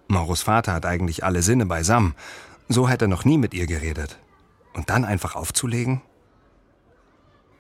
Mauros 0.09 0.43
Vater 0.43 0.73
hat 0.73 0.87
eigentlich 0.87 1.25
alle 1.25 1.43
Sinne 1.43 1.67
beisammen. 1.67 2.15
So 2.69 2.89
hätte 2.89 3.07
er 3.07 3.09
noch 3.09 3.25
nie 3.25 3.39
mit 3.39 3.55
ihr 3.55 3.67
geredet. 3.67 4.19
Und 4.75 4.91
dann 4.91 5.05
einfach 5.05 5.37
aufzulegen? 5.37 6.03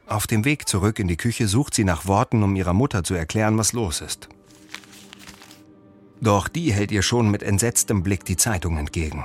Auf 0.06 0.26
dem 0.26 0.44
Weg 0.44 0.68
zurück 0.68 0.98
in 0.98 1.08
die 1.08 1.16
Küche 1.16 1.48
sucht 1.48 1.74
sie 1.74 1.84
nach 1.84 2.06
Worten, 2.06 2.42
um 2.42 2.56
ihrer 2.56 2.72
Mutter 2.72 3.04
zu 3.04 3.14
erklären, 3.14 3.58
was 3.58 3.74
los 3.74 4.00
ist. 4.00 4.28
Doch 6.20 6.48
die 6.48 6.72
hält 6.72 6.90
ihr 6.90 7.02
schon 7.02 7.30
mit 7.30 7.42
entsetztem 7.42 8.02
Blick 8.02 8.24
die 8.24 8.36
Zeitung 8.36 8.78
entgegen. 8.78 9.24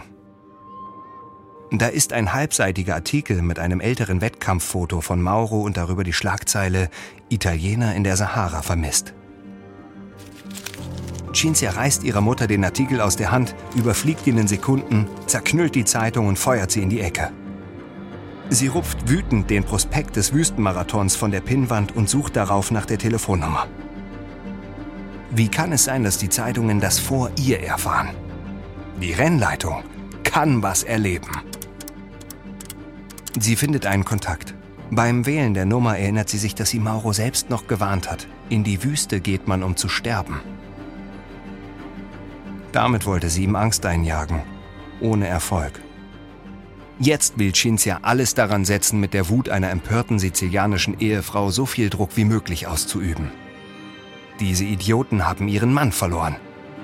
Da 1.75 1.88
ist 1.88 2.13
ein 2.13 2.33
halbseitiger 2.33 2.93
Artikel 2.93 3.41
mit 3.41 3.57
einem 3.57 3.79
älteren 3.79 4.21
Wettkampffoto 4.21 5.01
von 5.01 5.19
Mauro 5.19 5.62
und 5.62 5.75
darüber 5.75 6.03
die 6.03 6.13
Schlagzeile 6.13 6.88
Italiener 7.29 7.95
in 7.95 8.03
der 8.03 8.15
Sahara 8.15 8.62
vermisst. 8.62 9.15
Cinzia 11.33 11.71
reißt 11.71 12.03
ihrer 12.03 12.21
Mutter 12.21 12.45
den 12.45 12.63
Artikel 12.63 13.01
aus 13.01 13.15
der 13.15 13.31
Hand, 13.31 13.55
überfliegt 13.75 14.27
ihn 14.27 14.38
in 14.38 14.47
Sekunden, 14.47 15.07
zerknüllt 15.25 15.73
die 15.73 15.83
Zeitung 15.83 16.27
und 16.27 16.38
feuert 16.38 16.69
sie 16.69 16.83
in 16.83 16.91
die 16.91 17.01
Ecke. 17.01 17.31
Sie 18.49 18.67
rupft 18.67 19.09
wütend 19.09 19.49
den 19.49 19.63
Prospekt 19.63 20.15
des 20.15 20.31
Wüstenmarathons 20.31 21.15
von 21.15 21.31
der 21.31 21.41
Pinnwand 21.41 21.95
und 21.95 22.07
sucht 22.07 22.36
darauf 22.36 22.69
nach 22.69 22.86
der 22.86 22.99
Telefonnummer. 22.99 23.65
Wie 25.31 25.49
kann 25.49 25.71
es 25.71 25.86
sein, 25.86 26.03
dass 26.03 26.19
die 26.19 26.29
Zeitungen 26.29 26.79
das 26.79 26.99
vor 26.99 27.31
ihr 27.43 27.62
erfahren? 27.62 28.09
Die 29.01 29.13
Rennleitung 29.13 29.81
kann 30.23 30.62
was 30.62 30.83
erleben. 30.83 31.31
Sie 33.39 33.56
findet 33.56 33.86
einen 33.86 34.06
Kontakt. 34.06 34.54
Beim 34.91 35.26
Wählen 35.26 35.54
der 35.54 35.65
Nummer 35.65 35.98
erinnert 35.98 36.30
sie 36.30 36.38
sich, 36.38 36.54
dass 36.54 36.69
sie 36.69 36.80
Mauro 36.80 37.13
selbst 37.13 37.50
noch 37.50 37.67
gewarnt 37.67 38.12
hat. 38.12 38.28
In 38.50 38.63
die 38.63 38.84
Wüste 38.84 39.22
geht 39.22 39.48
man, 39.48 39.63
um 39.63 39.76
zu 39.76 39.89
sterben. 39.89 40.39
Damit 42.72 43.06
wollte 43.06 43.30
sie 43.30 43.43
ihm 43.43 43.56
Angst 43.56 43.86
einjagen. 43.86 44.41
Ohne 45.00 45.28
Erfolg. 45.28 45.80
Jetzt 47.00 47.39
will 47.39 47.54
Cinzia 47.54 48.00
alles 48.04 48.36
daran 48.36 48.65
setzen, 48.65 49.00
mit 49.00 49.13
der 49.13 49.30
Wut 49.30 49.50
einer 49.50 49.72
empörten 49.72 50.19
sizilianischen 50.19 51.00
Ehefrau 51.00 51.50
so 51.50 51.65
viel 51.65 51.89
Druck 51.89 52.12
wie 52.15 52.26
möglich 52.26 52.67
auszuüben. 52.67 53.32
Diese 54.39 54.65
Idioten 54.65 55.26
haben 55.26 55.48
ihren 55.48 55.74
Mann 55.74 55.91
verloren. 55.91 56.36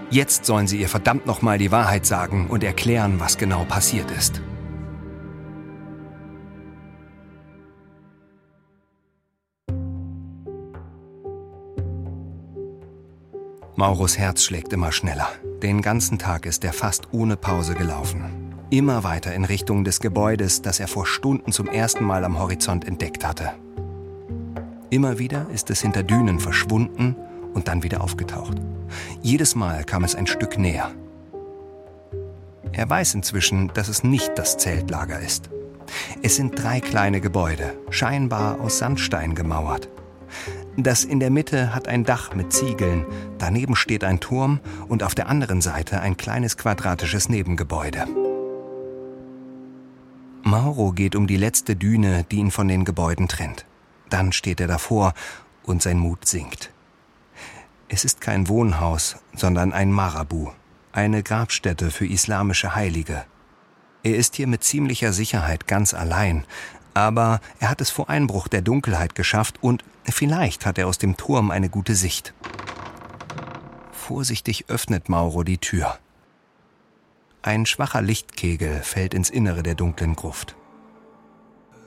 Jetzt 0.10 0.46
sollen 0.46 0.68
sie 0.68 0.82
ihr 0.82 0.90
verdammt 0.90 1.28
nochmal 1.28 1.60
die 1.60 1.72
Wahrheit 1.72 2.06
sagen 2.06 2.48
und 2.48 2.64
erklären, 2.64 3.20
was 3.20 3.38
genau 3.38 3.66
passiert 3.66 4.10
ist. 4.12 4.42
Maurus 13.80 14.18
Herz 14.18 14.44
schlägt 14.44 14.74
immer 14.74 14.92
schneller. 14.92 15.30
Den 15.64 15.82
ganzen 15.82 16.20
Tag 16.20 16.46
ist 16.46 16.66
er 16.66 16.74
fast 16.74 17.14
ohne 17.14 17.38
Pause 17.38 17.76
gelaufen. 17.76 18.54
Immer 18.70 19.06
weiter 19.06 19.34
in 19.34 19.46
Richtung 19.46 19.86
des 19.86 20.02
Gebäudes, 20.02 20.62
das 20.62 20.82
er 20.82 20.90
vor 20.90 21.06
Stunden 21.06 21.54
zum 21.54 21.70
ersten 21.70 22.04
Mal 22.04 22.26
am 22.26 22.40
Horizont 22.40 22.86
entdeckt 22.86 23.26
hatte. 23.26 23.54
Immer 24.90 25.18
wieder 25.18 25.48
ist 25.54 25.70
es 25.70 25.80
hinter 25.80 26.04
Dünen 26.04 26.42
verschwunden 26.42 27.16
und 27.54 27.70
dann 27.70 27.82
wieder 27.82 28.02
aufgetaucht. 28.02 28.58
Jedes 29.22 29.56
Mal 29.56 29.86
kam 29.86 30.04
es 30.04 30.14
ein 30.14 30.28
Stück 30.28 30.58
näher. 30.58 30.92
Er 32.74 32.90
weiß 32.90 33.14
inzwischen, 33.14 33.72
dass 33.74 33.88
es 33.88 34.04
nicht 34.04 34.34
das 34.36 34.58
Zeltlager 34.58 35.22
ist. 35.22 35.52
Es 36.22 36.36
sind 36.36 36.62
drei 36.62 36.82
kleine 36.82 37.22
Gebäude, 37.22 37.78
scheinbar 37.92 38.60
aus 38.60 38.80
Sandstein 38.80 39.36
gemauert. 39.36 39.88
Das 40.82 41.04
in 41.04 41.20
der 41.20 41.30
Mitte 41.30 41.76
hat 41.76 41.90
ein 41.90 42.06
Dach 42.06 42.34
mit 42.34 42.54
Ziegeln, 42.54 43.06
daneben 43.38 43.76
steht 43.76 44.06
ein 44.06 44.22
Turm 44.22 44.62
und 44.88 45.04
auf 45.04 45.14
der 45.14 45.28
anderen 45.28 45.60
Seite 45.60 46.00
ein 46.00 46.16
kleines 46.16 46.56
quadratisches 46.56 47.28
Nebengebäude. 47.28 48.08
Mauro 50.44 50.94
geht 50.94 51.18
um 51.18 51.28
die 51.28 51.36
letzte 51.36 51.76
Düne, 51.76 52.26
die 52.32 52.38
ihn 52.38 52.52
von 52.52 52.70
den 52.70 52.86
Gebäuden 52.86 53.28
trennt. 53.28 53.66
Dann 54.10 54.32
steht 54.32 54.62
er 54.62 54.68
davor 54.68 55.14
und 55.64 55.82
sein 55.82 56.00
Mut 56.00 56.26
sinkt. 56.26 56.72
Es 57.90 58.06
ist 58.06 58.22
kein 58.22 58.48
Wohnhaus, 58.48 59.18
sondern 59.36 59.74
ein 59.74 59.92
Marabu, 59.92 60.52
eine 60.94 61.24
Grabstätte 61.24 61.92
für 61.92 62.08
islamische 62.08 62.74
Heilige. 62.74 63.26
Er 64.04 64.16
ist 64.16 64.38
hier 64.38 64.48
mit 64.48 64.64
ziemlicher 64.64 65.12
Sicherheit 65.12 65.68
ganz 65.68 65.94
allein, 65.94 66.46
aber 66.94 67.42
er 67.60 67.70
hat 67.70 67.82
es 67.82 67.90
vor 67.90 68.10
Einbruch 68.10 68.48
der 68.48 68.62
Dunkelheit 68.62 69.14
geschafft 69.14 69.62
und 69.62 69.84
vielleicht 70.12 70.66
hat 70.66 70.78
er 70.78 70.88
aus 70.88 70.98
dem 70.98 71.18
Turm 71.18 71.52
eine 71.52 71.70
gute 71.70 71.96
Sicht. 71.96 72.34
Vorsichtig 73.92 74.66
öffnet 74.70 75.10
Mauro 75.10 75.44
die 75.44 75.58
Tür. 75.58 75.98
Ein 77.42 77.66
schwacher 77.66 78.02
Lichtkegel 78.02 78.82
fällt 78.82 79.14
ins 79.14 79.30
Innere 79.30 79.64
der 79.64 79.76
dunklen 79.76 80.16
Gruft. 80.16 80.56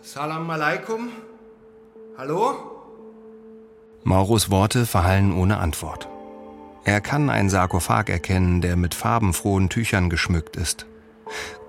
Salam 0.03 0.49
alaikum. 0.51 1.11
Hallo? 2.17 2.55
Mauros 4.05 4.51
Worte 4.51 4.87
verhallen 4.87 5.33
ohne 5.33 5.59
Antwort. 5.59 6.09
Er 6.85 7.01
kann 7.01 7.31
einen 7.31 7.51
Sarkophag 7.51 8.09
erkennen, 8.09 8.61
der 8.61 8.77
mit 8.77 8.95
farbenfrohen 8.95 9.69
Tüchern 9.69 10.11
geschmückt 10.11 10.57
ist. 10.57 10.87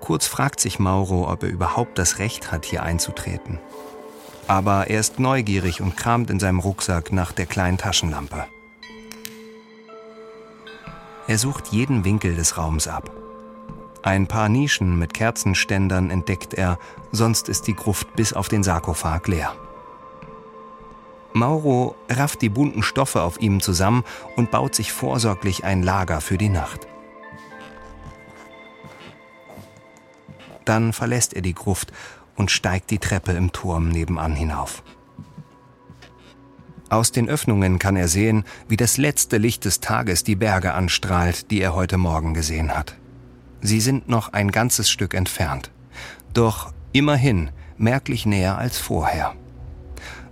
Kurz 0.00 0.26
fragt 0.26 0.60
sich 0.60 0.78
Mauro, 0.78 1.30
ob 1.30 1.44
er 1.44 1.48
überhaupt 1.48 1.98
das 1.98 2.18
Recht 2.18 2.50
hat, 2.50 2.64
hier 2.64 2.82
einzutreten. 2.82 3.60
Aber 4.46 4.88
er 4.88 5.00
ist 5.00 5.18
neugierig 5.18 5.80
und 5.80 5.96
kramt 5.96 6.30
in 6.30 6.38
seinem 6.38 6.58
Rucksack 6.58 7.12
nach 7.12 7.32
der 7.32 7.46
kleinen 7.46 7.78
Taschenlampe. 7.78 8.44
Er 11.26 11.38
sucht 11.38 11.68
jeden 11.68 12.04
Winkel 12.04 12.34
des 12.34 12.58
Raums 12.58 12.86
ab. 12.86 13.10
Ein 14.02 14.26
paar 14.26 14.50
Nischen 14.50 14.98
mit 14.98 15.14
Kerzenständern 15.14 16.10
entdeckt 16.10 16.52
er, 16.52 16.78
sonst 17.10 17.48
ist 17.48 17.66
die 17.66 17.74
Gruft 17.74 18.14
bis 18.14 18.34
auf 18.34 18.48
den 18.48 18.62
Sarkophag 18.62 19.26
leer. 19.28 19.54
Mauro 21.32 21.96
rafft 22.10 22.42
die 22.42 22.50
bunten 22.50 22.82
Stoffe 22.82 23.22
auf 23.22 23.40
ihm 23.40 23.62
zusammen 23.62 24.04
und 24.36 24.50
baut 24.50 24.74
sich 24.74 24.92
vorsorglich 24.92 25.64
ein 25.64 25.82
Lager 25.82 26.20
für 26.20 26.36
die 26.36 26.50
Nacht. 26.50 26.86
Dann 30.66 30.92
verlässt 30.92 31.34
er 31.34 31.42
die 31.42 31.54
Gruft 31.54 31.92
und 32.36 32.50
steigt 32.50 32.90
die 32.90 32.98
Treppe 32.98 33.32
im 33.32 33.52
Turm 33.52 33.88
nebenan 33.88 34.34
hinauf. 34.34 34.82
Aus 36.90 37.12
den 37.12 37.28
Öffnungen 37.28 37.78
kann 37.78 37.96
er 37.96 38.08
sehen, 38.08 38.44
wie 38.68 38.76
das 38.76 38.98
letzte 38.98 39.38
Licht 39.38 39.64
des 39.64 39.80
Tages 39.80 40.22
die 40.22 40.36
Berge 40.36 40.74
anstrahlt, 40.74 41.50
die 41.50 41.60
er 41.60 41.74
heute 41.74 41.96
Morgen 41.96 42.34
gesehen 42.34 42.76
hat. 42.76 42.96
Sie 43.60 43.80
sind 43.80 44.08
noch 44.08 44.32
ein 44.32 44.50
ganzes 44.50 44.90
Stück 44.90 45.14
entfernt, 45.14 45.70
doch 46.34 46.72
immerhin 46.92 47.50
merklich 47.78 48.26
näher 48.26 48.58
als 48.58 48.78
vorher. 48.78 49.34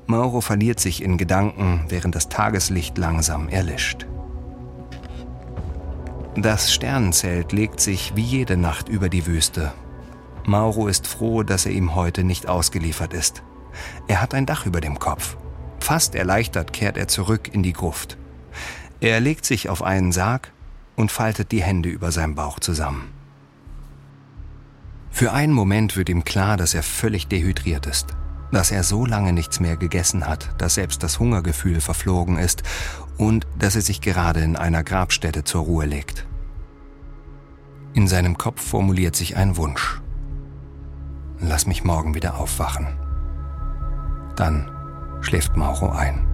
Mauro 0.07 0.41
verliert 0.41 0.79
sich 0.79 1.03
in 1.03 1.17
Gedanken, 1.17 1.85
während 1.89 2.15
das 2.15 2.29
Tageslicht 2.29 2.99
langsam 2.99 3.49
erlischt. 3.49 4.07
Das 6.37 6.73
Sternenzelt 6.73 7.53
legt 7.53 7.81
sich 7.81 8.13
wie 8.15 8.23
jede 8.23 8.57
Nacht 8.57 8.89
über 8.89 9.09
die 9.09 9.27
Wüste 9.27 9.73
Mauro 10.45 10.89
ist 10.89 11.07
froh, 11.07 11.43
dass 11.43 11.67
er 11.67 11.73
ihm 11.73 11.95
heute 11.95 12.25
nicht 12.25 12.49
ausgeliefert 12.49 13.15
ist. 13.15 13.43
Er 14.09 14.21
hat 14.21 14.35
ein 14.35 14.47
Dach 14.47 14.67
über 14.67 14.81
dem 14.81 14.99
Kopf. 14.99 15.37
Fast 15.81 16.15
erleichtert 16.15 16.73
kehrt 16.73 16.97
er 16.97 17.09
zurück 17.09 17.51
in 17.53 17.63
die 17.63 17.73
Gruft. 17.73 18.17
Er 19.01 19.21
legt 19.21 19.45
sich 19.45 19.69
auf 19.69 19.83
einen 19.83 20.13
Sarg 20.13 20.53
und 20.97 21.11
faltet 21.11 21.53
die 21.53 21.63
Hände 21.63 21.89
über 21.89 22.13
seinem 22.13 22.35
Bauch 22.35 22.61
zusammen. 22.61 23.11
Für 25.11 25.33
einen 25.33 25.53
Moment 25.53 25.97
wird 25.97 26.09
ihm 26.09 26.25
klar, 26.25 26.57
dass 26.57 26.75
er 26.75 26.83
völlig 26.83 27.29
dehydriert 27.29 27.87
ist, 27.87 28.09
dass 28.51 28.71
er 28.71 28.83
so 28.83 29.05
lange 29.07 29.33
nichts 29.33 29.61
mehr 29.61 29.77
gegessen 29.77 30.27
hat, 30.27 30.51
dass 30.59 30.75
selbst 30.75 31.03
das 31.03 31.19
Hungergefühl 31.19 31.81
verflogen 31.81 32.39
ist 32.39 32.63
und 33.19 33.47
dass 33.59 33.77
er 33.77 33.83
sich 33.83 34.01
gerade 34.01 34.41
in 34.41 34.57
einer 34.57 34.83
Grabstätte 34.83 35.45
zur 35.45 35.63
Ruhe 35.63 35.87
legt. 35.87 36.27
In 37.95 38.09
seinem 38.09 38.39
Kopf 38.39 38.63
formuliert 38.63 39.17
sich 39.17 39.37
ein 39.37 39.57
Wunsch. 39.57 40.02
Lass 41.45 41.67
mich 41.67 41.83
morgen 41.83 42.15
wieder 42.15 42.39
aufwachen. 42.39 42.87
Dann 44.37 44.71
schläft 45.23 45.57
Mauro 45.57 45.91
ein. 45.91 46.27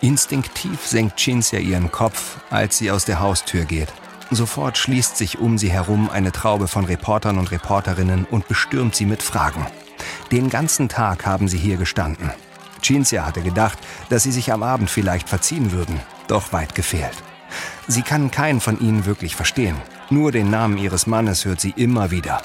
Instinktiv 0.00 0.80
senkt 0.86 1.18
Cinzia 1.18 1.58
ihren 1.58 1.90
Kopf, 1.90 2.38
als 2.50 2.78
sie 2.78 2.92
aus 2.92 3.04
der 3.04 3.18
Haustür 3.18 3.64
geht. 3.64 3.92
Sofort 4.30 4.78
schließt 4.78 5.16
sich 5.16 5.38
um 5.38 5.58
sie 5.58 5.72
herum 5.72 6.08
eine 6.08 6.30
Traube 6.30 6.68
von 6.68 6.84
Reportern 6.84 7.36
und 7.38 7.50
Reporterinnen 7.50 8.26
und 8.30 8.46
bestürmt 8.46 8.94
sie 8.94 9.06
mit 9.06 9.22
Fragen. 9.22 9.66
Den 10.30 10.50
ganzen 10.50 10.88
Tag 10.88 11.26
haben 11.26 11.48
sie 11.48 11.58
hier 11.58 11.78
gestanden. 11.78 12.30
Cinzia 12.84 13.24
hatte 13.24 13.40
gedacht, 13.40 13.78
dass 14.10 14.22
sie 14.22 14.32
sich 14.32 14.52
am 14.52 14.62
Abend 14.62 14.90
vielleicht 14.90 15.28
verziehen 15.28 15.72
würden, 15.72 16.00
doch 16.28 16.52
weit 16.52 16.74
gefehlt. 16.74 17.16
Sie 17.88 18.02
kann 18.02 18.30
keinen 18.30 18.60
von 18.60 18.78
ihnen 18.80 19.06
wirklich 19.06 19.36
verstehen. 19.36 19.76
Nur 20.10 20.32
den 20.32 20.50
Namen 20.50 20.76
ihres 20.76 21.06
Mannes 21.06 21.44
hört 21.44 21.60
sie 21.60 21.72
immer 21.76 22.10
wieder. 22.10 22.42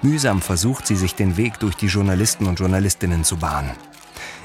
Mühsam 0.00 0.40
versucht 0.40 0.86
sie 0.86 0.96
sich 0.96 1.14
den 1.14 1.36
Weg 1.36 1.58
durch 1.58 1.74
die 1.74 1.86
Journalisten 1.86 2.46
und 2.46 2.60
Journalistinnen 2.60 3.24
zu 3.24 3.36
bahnen. 3.36 3.72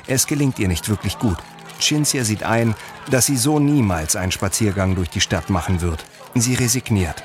Es 0.07 0.27
gelingt 0.27 0.59
ihr 0.59 0.67
nicht 0.67 0.89
wirklich 0.89 1.19
gut. 1.19 1.37
Cinzia 1.79 2.23
sieht 2.23 2.43
ein, 2.43 2.75
dass 3.09 3.25
sie 3.25 3.37
so 3.37 3.59
niemals 3.59 4.15
einen 4.15 4.31
Spaziergang 4.31 4.95
durch 4.95 5.09
die 5.09 5.21
Stadt 5.21 5.49
machen 5.49 5.81
wird. 5.81 6.05
Sie 6.33 6.55
resigniert. 6.55 7.23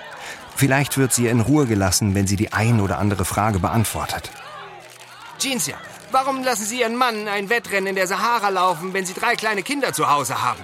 Vielleicht 0.57 0.99
wird 0.99 1.13
sie 1.13 1.29
in 1.29 1.41
Ruhe 1.41 1.67
gelassen, 1.67 2.15
wenn 2.15 2.27
sie 2.27 2.37
die 2.37 2.53
ein 2.53 2.81
oder 2.81 2.99
andere 2.99 3.25
Frage 3.25 3.61
beantwortet. 3.61 4.31
Cinzia, 5.39 5.77
Warum 6.11 6.43
lassen 6.43 6.65
Sie 6.65 6.81
Ihren 6.81 6.97
Mann 6.97 7.29
ein 7.29 7.51
Wettrennen 7.51 7.89
in 7.89 7.97
der 7.97 8.07
Sahara 8.07 8.49
laufen, 8.49 8.95
wenn 8.95 9.05
Sie 9.05 9.13
drei 9.13 9.37
kleine 9.37 9.63
Kinder 9.63 9.93
zu 9.93 10.11
Hause 10.11 10.43
haben? 10.43 10.61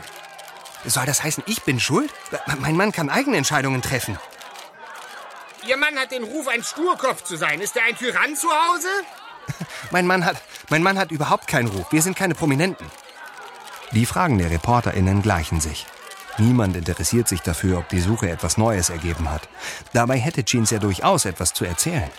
Soll 0.87 1.07
das 1.07 1.23
heißen, 1.23 1.45
ich 1.47 1.63
bin 1.63 1.81
schuld? 1.81 2.13
Mein 2.59 2.77
Mann 2.77 2.93
kann 2.93 3.11
eigene 3.11 3.37
Entscheidungen 3.37 3.83
treffen. 3.83 4.19
Ihr 5.67 5.77
Mann 5.77 5.99
hat 5.99 6.13
den 6.13 6.25
Ruf, 6.25 6.49
ein 6.49 6.63
Sturkopf 6.63 7.25
zu 7.25 7.37
sein. 7.37 7.61
Ist 7.61 7.77
er 7.77 7.85
ein 7.85 7.97
Tyrann 7.97 8.37
zu 8.37 8.49
Hause? 8.49 8.89
Mein 9.91 10.07
Mann 10.07 10.25
hat, 10.25 10.37
mein 10.71 10.83
Mann 10.83 10.99
hat 10.99 11.11
überhaupt 11.11 11.47
keinen 11.47 11.69
Ruf. 11.69 11.87
Wir 11.91 12.01
sind 12.01 12.17
keine 12.17 12.35
Prominenten. 12.35 12.91
Die 13.93 14.07
Fragen 14.07 14.39
der 14.39 14.51
ReporterInnen 14.51 15.21
gleichen 15.21 15.61
sich. 15.61 15.87
Niemand 16.39 16.77
interessiert 16.77 17.29
sich 17.29 17.43
dafür, 17.43 17.79
ob 17.79 17.89
die 17.91 18.01
Suche 18.01 18.31
etwas 18.31 18.57
Neues 18.57 18.89
ergeben 18.89 19.31
hat. 19.31 19.49
Dabei 19.93 20.19
hätte 20.19 20.45
Jeans 20.45 20.71
ja 20.71 20.79
durchaus 20.79 21.27
etwas 21.27 21.53
zu 21.53 21.65
erzählen. 21.65 22.11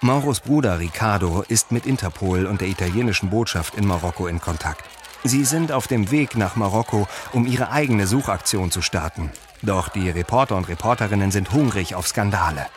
Mauros 0.00 0.38
Bruder 0.38 0.78
Ricardo 0.78 1.44
ist 1.48 1.72
mit 1.72 1.84
Interpol 1.84 2.46
und 2.46 2.60
der 2.60 2.68
italienischen 2.68 3.30
Botschaft 3.30 3.74
in 3.74 3.84
Marokko 3.84 4.28
in 4.28 4.40
Kontakt. 4.40 4.84
Sie 5.24 5.44
sind 5.44 5.72
auf 5.72 5.88
dem 5.88 6.12
Weg 6.12 6.36
nach 6.36 6.54
Marokko, 6.54 7.08
um 7.32 7.46
ihre 7.48 7.72
eigene 7.72 8.06
Suchaktion 8.06 8.70
zu 8.70 8.80
starten. 8.80 9.32
Doch 9.62 9.88
die 9.88 10.08
Reporter 10.08 10.54
und 10.54 10.68
Reporterinnen 10.68 11.32
sind 11.32 11.50
hungrig 11.50 11.96
auf 11.96 12.06
Skandale. 12.06 12.68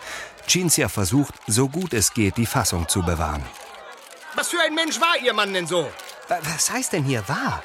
Cinzia 0.48 0.90
versucht, 0.90 1.36
so 1.46 1.70
gut 1.70 1.94
es 1.94 2.16
geht, 2.16 2.38
die 2.38 2.48
Fassung 2.48 2.88
zu 2.88 3.04
bewahren. 3.04 3.44
Was 4.34 4.50
für 4.50 4.60
ein 4.60 4.74
Mensch 4.74 5.00
war 5.00 5.16
Ihr 5.24 5.34
Mann 5.34 5.54
denn 5.54 5.68
so? 5.68 5.92
Was 6.28 6.72
heißt 6.72 6.94
denn 6.94 7.04
hier 7.04 7.24
wahr? 7.30 7.62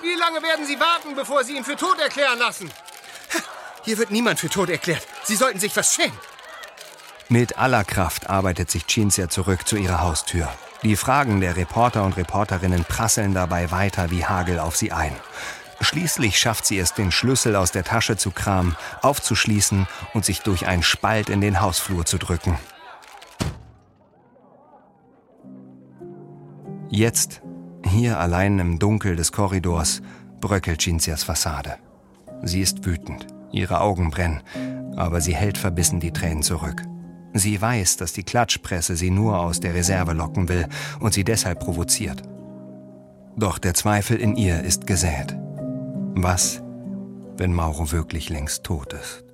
Wie 0.00 0.18
lange 0.18 0.42
werden 0.42 0.64
Sie 0.64 0.80
warten, 0.80 1.14
bevor 1.14 1.44
Sie 1.44 1.54
ihn 1.54 1.64
für 1.64 1.76
tot 1.76 1.98
erklären 2.00 2.38
lassen? 2.38 2.70
Hier 3.84 3.98
wird 3.98 4.10
niemand 4.10 4.40
für 4.40 4.48
tot 4.48 4.70
erklärt. 4.70 5.06
Sie 5.24 5.36
sollten 5.36 5.60
sich 5.60 5.76
was 5.76 5.94
schämen. 5.94 6.18
Mit 7.28 7.58
aller 7.58 7.82
Kraft 7.82 8.30
arbeitet 8.30 8.70
sich 8.70 8.86
Cinzia 8.86 9.28
zurück 9.28 9.66
zu 9.66 9.76
ihrer 9.76 10.00
Haustür. 10.00 10.48
Die 10.84 10.94
Fragen 10.94 11.40
der 11.40 11.56
Reporter 11.56 12.04
und 12.04 12.16
Reporterinnen 12.16 12.84
prasseln 12.84 13.34
dabei 13.34 13.72
weiter 13.72 14.12
wie 14.12 14.24
Hagel 14.24 14.60
auf 14.60 14.76
sie 14.76 14.92
ein. 14.92 15.12
Schließlich 15.80 16.38
schafft 16.38 16.66
sie 16.66 16.78
es, 16.78 16.94
den 16.94 17.10
Schlüssel 17.10 17.56
aus 17.56 17.72
der 17.72 17.82
Tasche 17.82 18.16
zu 18.16 18.30
kramen, 18.30 18.76
aufzuschließen 19.02 19.88
und 20.14 20.24
sich 20.24 20.42
durch 20.42 20.68
einen 20.68 20.84
Spalt 20.84 21.28
in 21.28 21.40
den 21.40 21.60
Hausflur 21.60 22.06
zu 22.06 22.18
drücken. 22.18 22.56
Jetzt, 26.88 27.42
hier 27.84 28.20
allein 28.20 28.60
im 28.60 28.78
Dunkel 28.78 29.16
des 29.16 29.32
Korridors, 29.32 30.00
bröckelt 30.40 30.80
Cinzias 30.80 31.24
Fassade. 31.24 31.76
Sie 32.44 32.60
ist 32.60 32.86
wütend, 32.86 33.26
ihre 33.50 33.80
Augen 33.80 34.10
brennen, 34.10 34.44
aber 34.96 35.20
sie 35.20 35.34
hält 35.34 35.58
verbissen 35.58 35.98
die 35.98 36.12
Tränen 36.12 36.44
zurück. 36.44 36.82
Sie 37.38 37.60
weiß, 37.60 37.98
dass 37.98 38.12
die 38.12 38.22
Klatschpresse 38.22 38.96
sie 38.96 39.10
nur 39.10 39.38
aus 39.38 39.60
der 39.60 39.74
Reserve 39.74 40.12
locken 40.12 40.48
will 40.48 40.66
und 41.00 41.12
sie 41.12 41.24
deshalb 41.24 41.60
provoziert. 41.60 42.22
Doch 43.36 43.58
der 43.58 43.74
Zweifel 43.74 44.16
in 44.16 44.36
ihr 44.36 44.62
ist 44.62 44.86
gesät. 44.86 45.36
Was, 46.14 46.62
wenn 47.36 47.52
Mauro 47.52 47.92
wirklich 47.92 48.30
längst 48.30 48.64
tot 48.64 48.94
ist? 48.94 49.24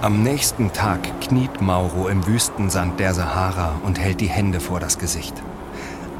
Am 0.00 0.22
nächsten 0.22 0.72
Tag 0.72 1.20
kniet 1.20 1.60
Mauro 1.60 2.06
im 2.06 2.24
Wüstensand 2.24 3.00
der 3.00 3.14
Sahara 3.14 3.80
und 3.84 3.98
hält 3.98 4.20
die 4.20 4.28
Hände 4.28 4.60
vor 4.60 4.78
das 4.78 4.96
Gesicht. 4.96 5.42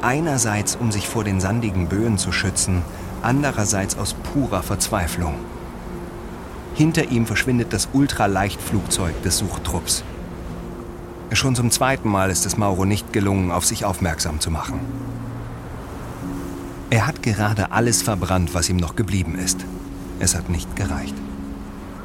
Einerseits, 0.01 0.75
um 0.75 0.91
sich 0.91 1.09
vor 1.09 1.23
den 1.23 1.41
sandigen 1.41 1.87
Böen 1.87 2.17
zu 2.17 2.31
schützen, 2.31 2.83
andererseits 3.21 3.97
aus 3.97 4.13
purer 4.13 4.63
Verzweiflung. 4.63 5.35
Hinter 6.73 7.09
ihm 7.09 7.25
verschwindet 7.25 7.73
das 7.73 7.89
Ultraleichtflugzeug 7.91 9.21
des 9.23 9.37
Suchtrupps. 9.39 10.03
Schon 11.33 11.55
zum 11.55 11.69
zweiten 11.69 12.09
Mal 12.09 12.31
ist 12.31 12.45
es 12.45 12.57
Mauro 12.57 12.85
nicht 12.85 13.11
gelungen, 13.11 13.51
auf 13.51 13.65
sich 13.65 13.83
aufmerksam 13.83 14.39
zu 14.39 14.49
machen. 14.49 14.79
Er 16.89 17.05
hat 17.05 17.21
gerade 17.21 17.71
alles 17.71 18.01
verbrannt, 18.01 18.53
was 18.53 18.69
ihm 18.69 18.77
noch 18.77 18.95
geblieben 18.95 19.37
ist. 19.37 19.65
Es 20.19 20.33
hat 20.35 20.49
nicht 20.49 20.75
gereicht. 20.75 21.15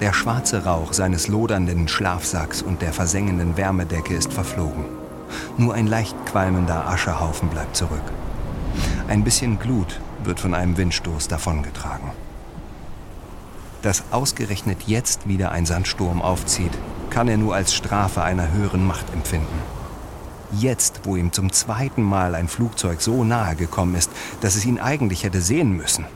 Der 0.01 0.13
schwarze 0.13 0.65
Rauch 0.65 0.93
seines 0.93 1.29
lodernden 1.29 1.89
Schlafsacks 1.89 2.61
und 2.61 2.83
der 2.83 2.93
versengenden 2.93 3.57
Wärmedecke 3.57 4.15
ist 4.15 4.33
verflogen. 4.33 5.04
Nur 5.57 5.75
ein 5.75 5.87
leicht 5.87 6.14
qualmender 6.27 6.87
Aschehaufen 6.87 7.49
bleibt 7.49 7.77
zurück. 7.77 8.03
Ein 9.09 9.25
bisschen 9.25 9.59
Glut 9.59 10.01
wird 10.25 10.40
von 10.40 10.55
einem 10.55 10.77
Windstoß 10.77 11.29
davongetragen. 11.29 12.11
Dass 13.83 14.05
ausgerechnet 14.11 14.85
jetzt 14.87 15.29
wieder 15.29 15.53
ein 15.53 15.66
Sandsturm 15.66 16.23
aufzieht, 16.23 16.73
kann 17.11 17.29
er 17.29 17.37
nur 17.37 17.55
als 17.55 17.75
Strafe 17.75 18.23
einer 18.23 18.51
höheren 18.51 18.87
Macht 18.87 19.12
empfinden. 19.12 19.59
Jetzt, 20.53 21.01
wo 21.05 21.16
ihm 21.16 21.33
zum 21.33 21.53
zweiten 21.53 22.03
Mal 22.03 22.35
ein 22.35 22.49
Flugzeug 22.49 23.01
so 23.03 23.25
nahe 23.25 23.57
gekommen 23.57 23.94
ist, 23.94 24.11
dass 24.40 24.57
es 24.57 24.64
ihn 24.64 24.79
eigentlich 24.79 25.25
hätte 25.25 25.40
sehen 25.40 25.73
müssen. 25.73 26.07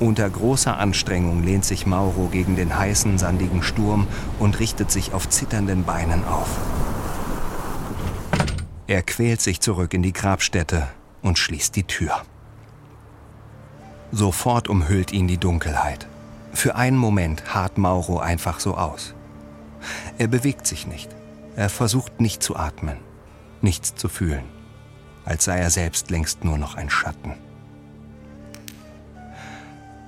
Unter 0.00 0.30
großer 0.30 0.78
Anstrengung 0.78 1.42
lehnt 1.42 1.64
sich 1.64 1.86
Mauro 1.86 2.28
gegen 2.30 2.56
den 2.56 2.78
heißen, 2.78 3.18
sandigen 3.18 3.62
Sturm 3.62 4.06
und 4.38 4.60
richtet 4.60 4.90
sich 4.90 5.12
auf 5.12 5.28
zitternden 5.28 5.84
Beinen 5.84 6.24
auf. 6.24 6.48
Er 8.88 9.02
quält 9.02 9.42
sich 9.42 9.60
zurück 9.60 9.92
in 9.92 10.02
die 10.02 10.14
Grabstätte 10.14 10.88
und 11.20 11.38
schließt 11.38 11.76
die 11.76 11.84
Tür. 11.84 12.22
Sofort 14.10 14.68
umhüllt 14.68 15.12
ihn 15.12 15.28
die 15.28 15.36
Dunkelheit. 15.36 16.08
Für 16.54 16.74
einen 16.74 16.96
Moment 16.96 17.54
harrt 17.54 17.76
Mauro 17.76 18.18
einfach 18.18 18.60
so 18.60 18.78
aus. 18.78 19.14
Er 20.16 20.26
bewegt 20.26 20.66
sich 20.66 20.86
nicht. 20.86 21.14
Er 21.54 21.68
versucht 21.68 22.18
nicht 22.22 22.42
zu 22.42 22.56
atmen, 22.56 22.96
nichts 23.60 23.94
zu 23.94 24.08
fühlen, 24.08 24.44
als 25.26 25.44
sei 25.44 25.58
er 25.58 25.70
selbst 25.70 26.10
längst 26.10 26.42
nur 26.44 26.56
noch 26.56 26.74
ein 26.74 26.88
Schatten. 26.88 27.34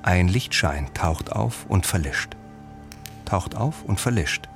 Ein 0.02 0.28
Lichtschein 0.28 0.88
taucht 0.94 1.32
auf 1.32 1.66
und 1.68 1.84
verlischt. 1.84 2.34
Taucht 3.26 3.54
auf 3.56 3.84
und 3.84 4.00
verlischt. 4.00 4.48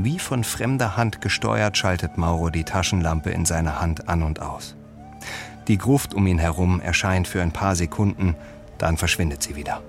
Wie 0.00 0.20
von 0.20 0.44
fremder 0.44 0.96
Hand 0.96 1.20
gesteuert 1.20 1.76
schaltet 1.76 2.18
Mauro 2.18 2.50
die 2.50 2.62
Taschenlampe 2.62 3.30
in 3.30 3.44
seiner 3.44 3.80
Hand 3.80 4.08
an 4.08 4.22
und 4.22 4.40
aus. 4.40 4.76
Die 5.66 5.76
Gruft 5.76 6.14
um 6.14 6.24
ihn 6.28 6.38
herum 6.38 6.80
erscheint 6.80 7.26
für 7.26 7.42
ein 7.42 7.50
paar 7.50 7.74
Sekunden, 7.74 8.36
dann 8.78 8.96
verschwindet 8.96 9.42
sie 9.42 9.56
wieder. 9.56 9.82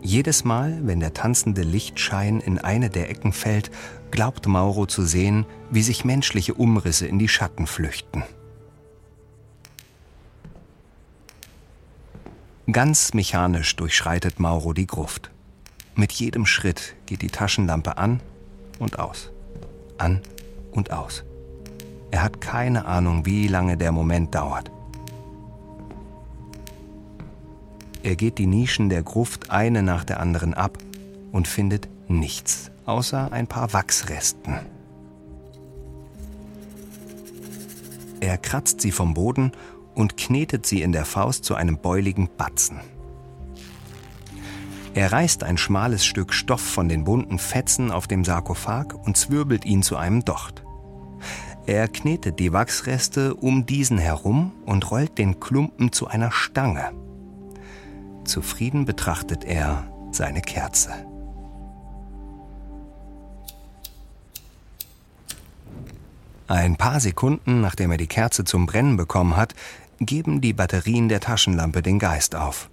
Jedes 0.00 0.44
Mal, 0.44 0.78
wenn 0.86 1.00
der 1.00 1.12
tanzende 1.12 1.64
Lichtschein 1.64 2.40
in 2.40 2.58
eine 2.58 2.88
der 2.88 3.10
Ecken 3.10 3.34
fällt, 3.34 3.70
glaubt 4.10 4.46
Mauro 4.46 4.86
zu 4.86 5.04
sehen, 5.04 5.44
wie 5.70 5.82
sich 5.82 6.06
menschliche 6.06 6.54
Umrisse 6.54 7.06
in 7.06 7.18
die 7.18 7.28
Schatten 7.28 7.66
flüchten. 7.66 8.22
Ganz 12.72 13.12
mechanisch 13.12 13.76
durchschreitet 13.76 14.40
Mauro 14.40 14.72
die 14.72 14.86
Gruft. 14.86 15.33
Mit 15.96 16.12
jedem 16.12 16.44
Schritt 16.44 16.96
geht 17.06 17.22
die 17.22 17.28
Taschenlampe 17.28 17.98
an 17.98 18.20
und 18.78 18.98
aus. 18.98 19.30
An 19.96 20.20
und 20.72 20.92
aus. 20.92 21.24
Er 22.10 22.22
hat 22.22 22.40
keine 22.40 22.86
Ahnung, 22.86 23.26
wie 23.26 23.46
lange 23.46 23.76
der 23.76 23.92
Moment 23.92 24.34
dauert. 24.34 24.70
Er 28.02 28.16
geht 28.16 28.38
die 28.38 28.46
Nischen 28.46 28.88
der 28.88 29.02
Gruft 29.02 29.50
eine 29.50 29.82
nach 29.82 30.04
der 30.04 30.20
anderen 30.20 30.52
ab 30.52 30.78
und 31.32 31.48
findet 31.48 31.88
nichts, 32.08 32.70
außer 32.86 33.32
ein 33.32 33.46
paar 33.46 33.72
Wachsresten. 33.72 34.58
Er 38.20 38.36
kratzt 38.36 38.80
sie 38.80 38.92
vom 38.92 39.14
Boden 39.14 39.52
und 39.94 40.16
knetet 40.16 40.66
sie 40.66 40.82
in 40.82 40.92
der 40.92 41.04
Faust 41.04 41.44
zu 41.44 41.54
einem 41.54 41.78
beuligen 41.78 42.28
Batzen. 42.36 42.80
Er 44.94 45.10
reißt 45.10 45.42
ein 45.42 45.58
schmales 45.58 46.06
Stück 46.06 46.32
Stoff 46.32 46.60
von 46.60 46.88
den 46.88 47.02
bunten 47.02 47.40
Fetzen 47.40 47.90
auf 47.90 48.06
dem 48.06 48.24
Sarkophag 48.24 48.94
und 48.94 49.16
zwirbelt 49.16 49.64
ihn 49.64 49.82
zu 49.82 49.96
einem 49.96 50.24
Docht. 50.24 50.62
Er 51.66 51.88
knetet 51.88 52.38
die 52.38 52.52
Wachsreste 52.52 53.34
um 53.34 53.66
diesen 53.66 53.98
herum 53.98 54.52
und 54.66 54.88
rollt 54.92 55.18
den 55.18 55.40
Klumpen 55.40 55.90
zu 55.90 56.06
einer 56.06 56.30
Stange. 56.30 56.92
Zufrieden 58.24 58.84
betrachtet 58.84 59.44
er 59.44 59.84
seine 60.12 60.42
Kerze. 60.42 60.92
Ein 66.46 66.76
paar 66.76 67.00
Sekunden 67.00 67.60
nachdem 67.60 67.90
er 67.90 67.96
die 67.96 68.06
Kerze 68.06 68.44
zum 68.44 68.66
Brennen 68.66 68.96
bekommen 68.96 69.36
hat, 69.36 69.54
geben 69.98 70.40
die 70.40 70.52
Batterien 70.52 71.08
der 71.08 71.20
Taschenlampe 71.20 71.82
den 71.82 71.98
Geist 71.98 72.36
auf. 72.36 72.70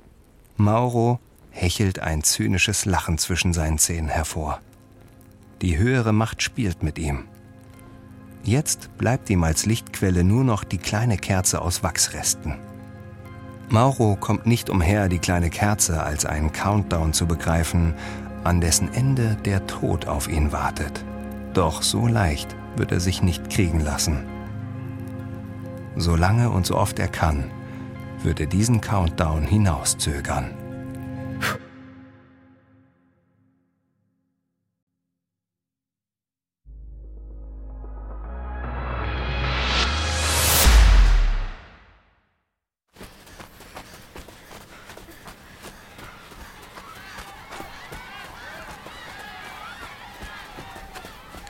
Mauro 0.58 1.20
hechelt 1.52 2.00
ein 2.00 2.24
zynisches 2.24 2.86
Lachen 2.86 3.18
zwischen 3.18 3.54
seinen 3.54 3.78
Zähnen 3.78 4.10
hervor. 4.10 4.60
Die 5.62 5.78
höhere 5.78 6.14
Macht 6.14 6.42
spielt 6.42 6.82
mit 6.82 6.98
ihm. 6.98 7.26
Jetzt 8.44 8.98
bleibt 8.98 9.30
ihm 9.30 9.44
als 9.44 9.68
Lichtquelle 9.68 10.24
nur 10.24 10.44
noch 10.44 10.64
die 10.64 10.80
kleine 10.80 11.18
Kerze 11.18 11.62
aus 11.62 11.84
Wachsresten. 11.84 12.56
Mauro 13.70 14.18
kommt 14.20 14.48
nicht 14.48 14.70
umher, 14.70 15.08
die 15.08 15.20
kleine 15.20 15.50
Kerze 15.50 16.02
als 16.04 16.26
einen 16.26 16.52
Countdown 16.52 17.14
zu 17.14 17.28
begreifen, 17.28 17.94
an 18.44 18.60
dessen 18.60 18.92
Ende 18.94 19.38
der 19.46 19.68
Tod 19.68 20.08
auf 20.08 20.28
ihn 20.28 20.52
wartet. 20.52 21.06
Doch 21.54 21.84
so 21.84 22.08
leicht 22.08 22.56
wird 22.76 22.92
er 22.92 23.00
sich 23.00 23.22
nicht 23.22 23.50
kriegen 23.50 23.80
lassen. 23.80 24.26
Solange 25.96 26.50
und 26.50 26.66
so 26.66 26.78
oft 26.78 26.98
er 27.00 27.10
kann, 27.10 27.52
wird 28.24 28.40
er 28.40 28.48
diesen 28.48 28.82
Countdown 28.82 29.44
hinauszögern. 29.44 30.52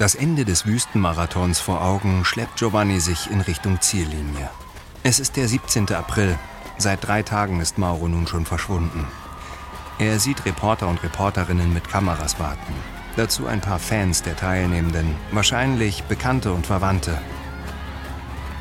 Das 0.01 0.15
Ende 0.15 0.45
des 0.45 0.65
Wüstenmarathons 0.65 1.59
vor 1.59 1.83
Augen 1.83 2.25
schleppt 2.25 2.57
Giovanni 2.57 2.99
sich 2.99 3.29
in 3.29 3.39
Richtung 3.39 3.81
Ziellinie. 3.81 4.49
Es 5.03 5.19
ist 5.19 5.37
der 5.37 5.47
17. 5.47 5.93
April. 5.93 6.39
Seit 6.79 7.05
drei 7.05 7.21
Tagen 7.21 7.59
ist 7.59 7.77
Mauro 7.77 8.07
nun 8.07 8.25
schon 8.25 8.47
verschwunden. 8.47 9.05
Er 9.99 10.17
sieht 10.17 10.43
Reporter 10.45 10.87
und 10.87 11.03
Reporterinnen 11.03 11.71
mit 11.71 11.87
Kameras 11.87 12.39
warten. 12.39 12.73
Dazu 13.15 13.45
ein 13.45 13.61
paar 13.61 13.77
Fans 13.77 14.23
der 14.23 14.35
Teilnehmenden, 14.35 15.13
wahrscheinlich 15.33 16.01
Bekannte 16.05 16.51
und 16.51 16.65
Verwandte. 16.65 17.21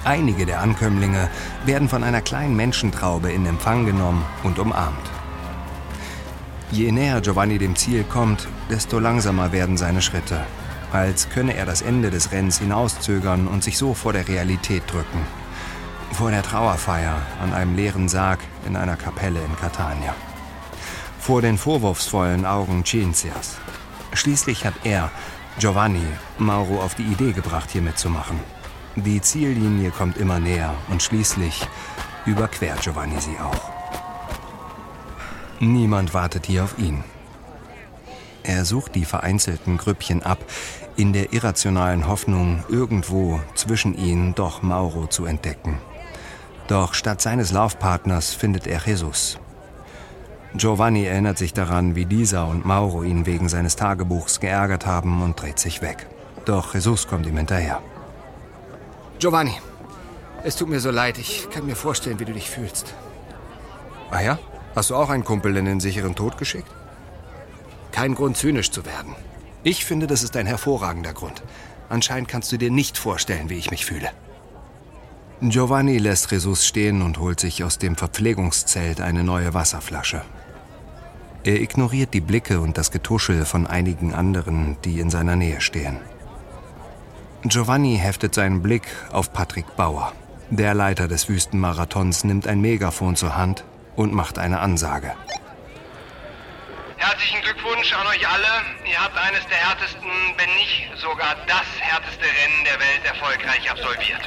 Einige 0.05 0.45
der 0.45 0.61
Ankömmlinge 0.61 1.31
werden 1.65 1.89
von 1.89 2.05
einer 2.05 2.21
kleinen 2.21 2.55
Menschentraube 2.55 3.33
in 3.33 3.47
Empfang 3.47 3.87
genommen 3.87 4.27
und 4.43 4.59
umarmt. 4.59 5.11
Je 6.71 6.93
näher 6.93 7.23
Giovanni 7.23 7.57
dem 7.57 7.77
Ziel 7.77 8.05
kommt, 8.05 8.47
desto 8.69 8.99
langsamer 8.99 9.53
werden 9.53 9.79
seine 9.79 10.03
Schritte 10.03 10.45
als 10.93 11.29
könne 11.29 11.55
er 11.55 11.67
das 11.67 11.83
Ende 11.83 12.11
des 12.11 12.33
Rennens 12.33 12.59
hinauszögern 12.59 13.47
und 13.47 13.63
sich 13.63 13.79
so 13.79 13.95
vor 13.95 14.13
der 14.13 14.29
Realität 14.29 14.83
drücken. 14.87 15.27
Vor 16.13 16.31
der 16.31 16.43
Trauerfeier 16.43 17.23
an 17.41 17.55
einem 17.55 17.77
leeren 17.77 18.09
Sarg 18.09 18.41
in 18.67 18.77
einer 18.77 18.97
Kapelle 18.97 19.41
in 19.41 19.57
Catania. 19.57 20.15
Vor 21.19 21.43
den 21.43 21.59
vorwurfsvollen 21.59 22.45
Augen 22.47 22.85
Cinzias. 22.85 23.59
Schließlich 24.13 24.65
hat 24.65 24.75
er, 24.85 25.11
Giovanni, 25.59 26.07
Mauro 26.39 26.81
auf 26.81 26.95
die 26.95 27.05
Idee 27.05 27.33
gebracht, 27.33 27.71
hier 27.71 27.83
mitzumachen. 27.83 28.41
Die 28.97 29.21
Ziellinie 29.21 29.91
kommt 29.91 30.17
immer 30.17 30.41
näher 30.41 30.75
und 30.89 31.03
schließlich 31.03 31.67
überquert 32.27 32.83
Giovanni 32.83 33.21
sie 33.21 33.39
auch. 33.39 33.71
Niemand 35.61 36.13
wartet 36.15 36.47
hier 36.47 36.65
auf 36.65 36.79
ihn. 36.79 37.05
Er 38.43 38.65
sucht 38.65 38.95
die 38.95 39.05
vereinzelten 39.05 39.77
Grüppchen 39.77 40.23
ab, 40.23 40.39
in 40.97 41.13
der 41.13 41.33
irrationalen 41.33 42.09
Hoffnung, 42.09 42.65
irgendwo 42.69 43.41
zwischen 43.55 43.97
ihnen 43.97 44.35
doch 44.35 44.63
Mauro 44.63 45.07
zu 45.07 45.25
entdecken. 45.25 45.79
Doch 46.69 46.95
statt 46.95 47.21
seines 47.21 47.53
Laufpartners 47.53 48.33
findet 48.33 48.67
er 48.67 48.81
Jesus. 48.85 49.39
Giovanni 50.55 51.05
erinnert 51.05 51.39
sich 51.39 51.53
daran, 51.53 51.95
wie 51.95 52.07
dieser 52.07 52.49
und 52.49 52.65
Mauro 52.65 53.03
ihn 53.03 53.25
wegen 53.27 53.49
seines 53.49 53.77
Tagebuchs 53.77 54.41
geärgert 54.41 54.85
haben 54.85 55.23
und 55.23 55.41
dreht 55.41 55.59
sich 55.59 55.81
weg. 55.81 56.07
Doch 56.45 56.75
Jesus 56.75 57.07
kommt 57.07 57.27
ihm 57.27 57.37
hinterher. 57.37 57.81
Giovanni, 59.19 59.55
es 60.43 60.57
tut 60.57 60.69
mir 60.69 60.81
so 60.81 60.91
leid. 60.91 61.19
Ich 61.19 61.49
kann 61.51 61.67
mir 61.67 61.77
vorstellen, 61.77 62.19
wie 62.19 62.25
du 62.25 62.33
dich 62.33 62.49
fühlst. 62.49 62.95
Ah 64.11 64.23
ja? 64.23 64.39
Hast 64.75 64.91
du 64.91 64.97
auch 64.97 65.11
einen 65.11 65.25
Kumpel 65.25 65.57
in 65.57 65.67
den 65.67 65.81
sicheren 65.81 66.15
Tod 66.15 66.39
geschickt? 66.39 66.71
Kein 67.93 68.15
Grund, 68.15 68.37
zynisch 68.37 68.71
zu 68.71 68.85
werden. 68.85 69.15
Ich 69.63 69.85
finde, 69.85 70.07
das 70.07 70.23
ist 70.23 70.37
ein 70.37 70.47
hervorragender 70.47 71.13
Grund. 71.13 71.43
Anscheinend 71.89 72.29
kannst 72.29 72.51
du 72.53 72.57
dir 72.57 72.71
nicht 72.71 72.97
vorstellen, 72.97 73.51
wie 73.51 73.59
ich 73.59 73.71
mich 73.71 73.85
fühle. 73.85 74.11
Giovanni 75.43 75.99
lässt 75.99 76.31
Jesus 76.31 76.67
stehen 76.67 77.03
und 77.03 77.19
holt 77.19 77.41
sich 77.41 77.65
aus 77.65 77.79
dem 77.79 77.97
Verpflegungszelt 77.97 79.01
eine 79.01 79.25
neue 79.25 79.55
Wasserflasche. 79.55 80.23
Er 81.45 81.61
ignoriert 81.61 82.13
die 82.13 82.21
Blicke 82.21 82.61
und 82.61 82.77
das 82.77 82.91
Getuschel 82.91 83.47
von 83.47 83.67
einigen 83.67 84.15
anderen, 84.15 84.77
die 84.85 85.01
in 85.01 85.09
seiner 85.09 85.37
Nähe 85.37 85.63
stehen. 85.63 85.97
Giovanni 87.43 87.97
heftet 87.97 88.35
seinen 88.35 88.61
Blick 88.61 88.83
auf 89.13 89.33
Patrick 89.33 89.77
Bauer. 89.77 90.13
Der 90.51 90.75
Leiter 90.75 91.09
des 91.09 91.31
Wüstenmarathons 91.31 92.25
nimmt 92.25 92.47
ein 92.47 92.61
Megafon 92.61 93.17
zur 93.17 93.37
Hand 93.37 93.65
und 93.97 94.13
macht 94.13 94.39
eine 94.39 94.61
Ansage. 94.61 95.13
Herzlichen 97.21 97.45
Glückwunsch 97.45 97.93
an 97.93 98.07
euch 98.07 98.27
alle. 98.27 98.49
Ihr 98.91 98.99
habt 98.99 99.15
eines 99.15 99.47
der 99.49 99.59
härtesten, 99.59 100.09
wenn 100.39 100.49
nicht 100.57 100.89
sogar 100.97 101.37
das 101.47 101.69
härteste 101.79 102.25
Rennen 102.25 102.65
der 102.65 102.81
Welt 102.81 103.05
erfolgreich 103.05 103.71
absolviert. 103.71 104.25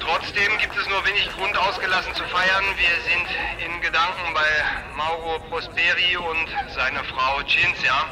Trotzdem 0.00 0.56
gibt 0.56 0.74
es 0.78 0.88
nur 0.88 1.04
wenig 1.04 1.28
Grund, 1.36 1.54
ausgelassen 1.58 2.14
zu 2.14 2.24
feiern. 2.24 2.64
Wir 2.80 2.96
sind 3.04 3.28
in 3.60 3.78
Gedanken 3.82 4.32
bei 4.32 4.48
Mauro 4.96 5.38
Prosperi 5.50 6.16
und 6.16 6.48
seiner 6.74 7.04
Frau 7.04 7.42
Cinzia. 7.42 8.08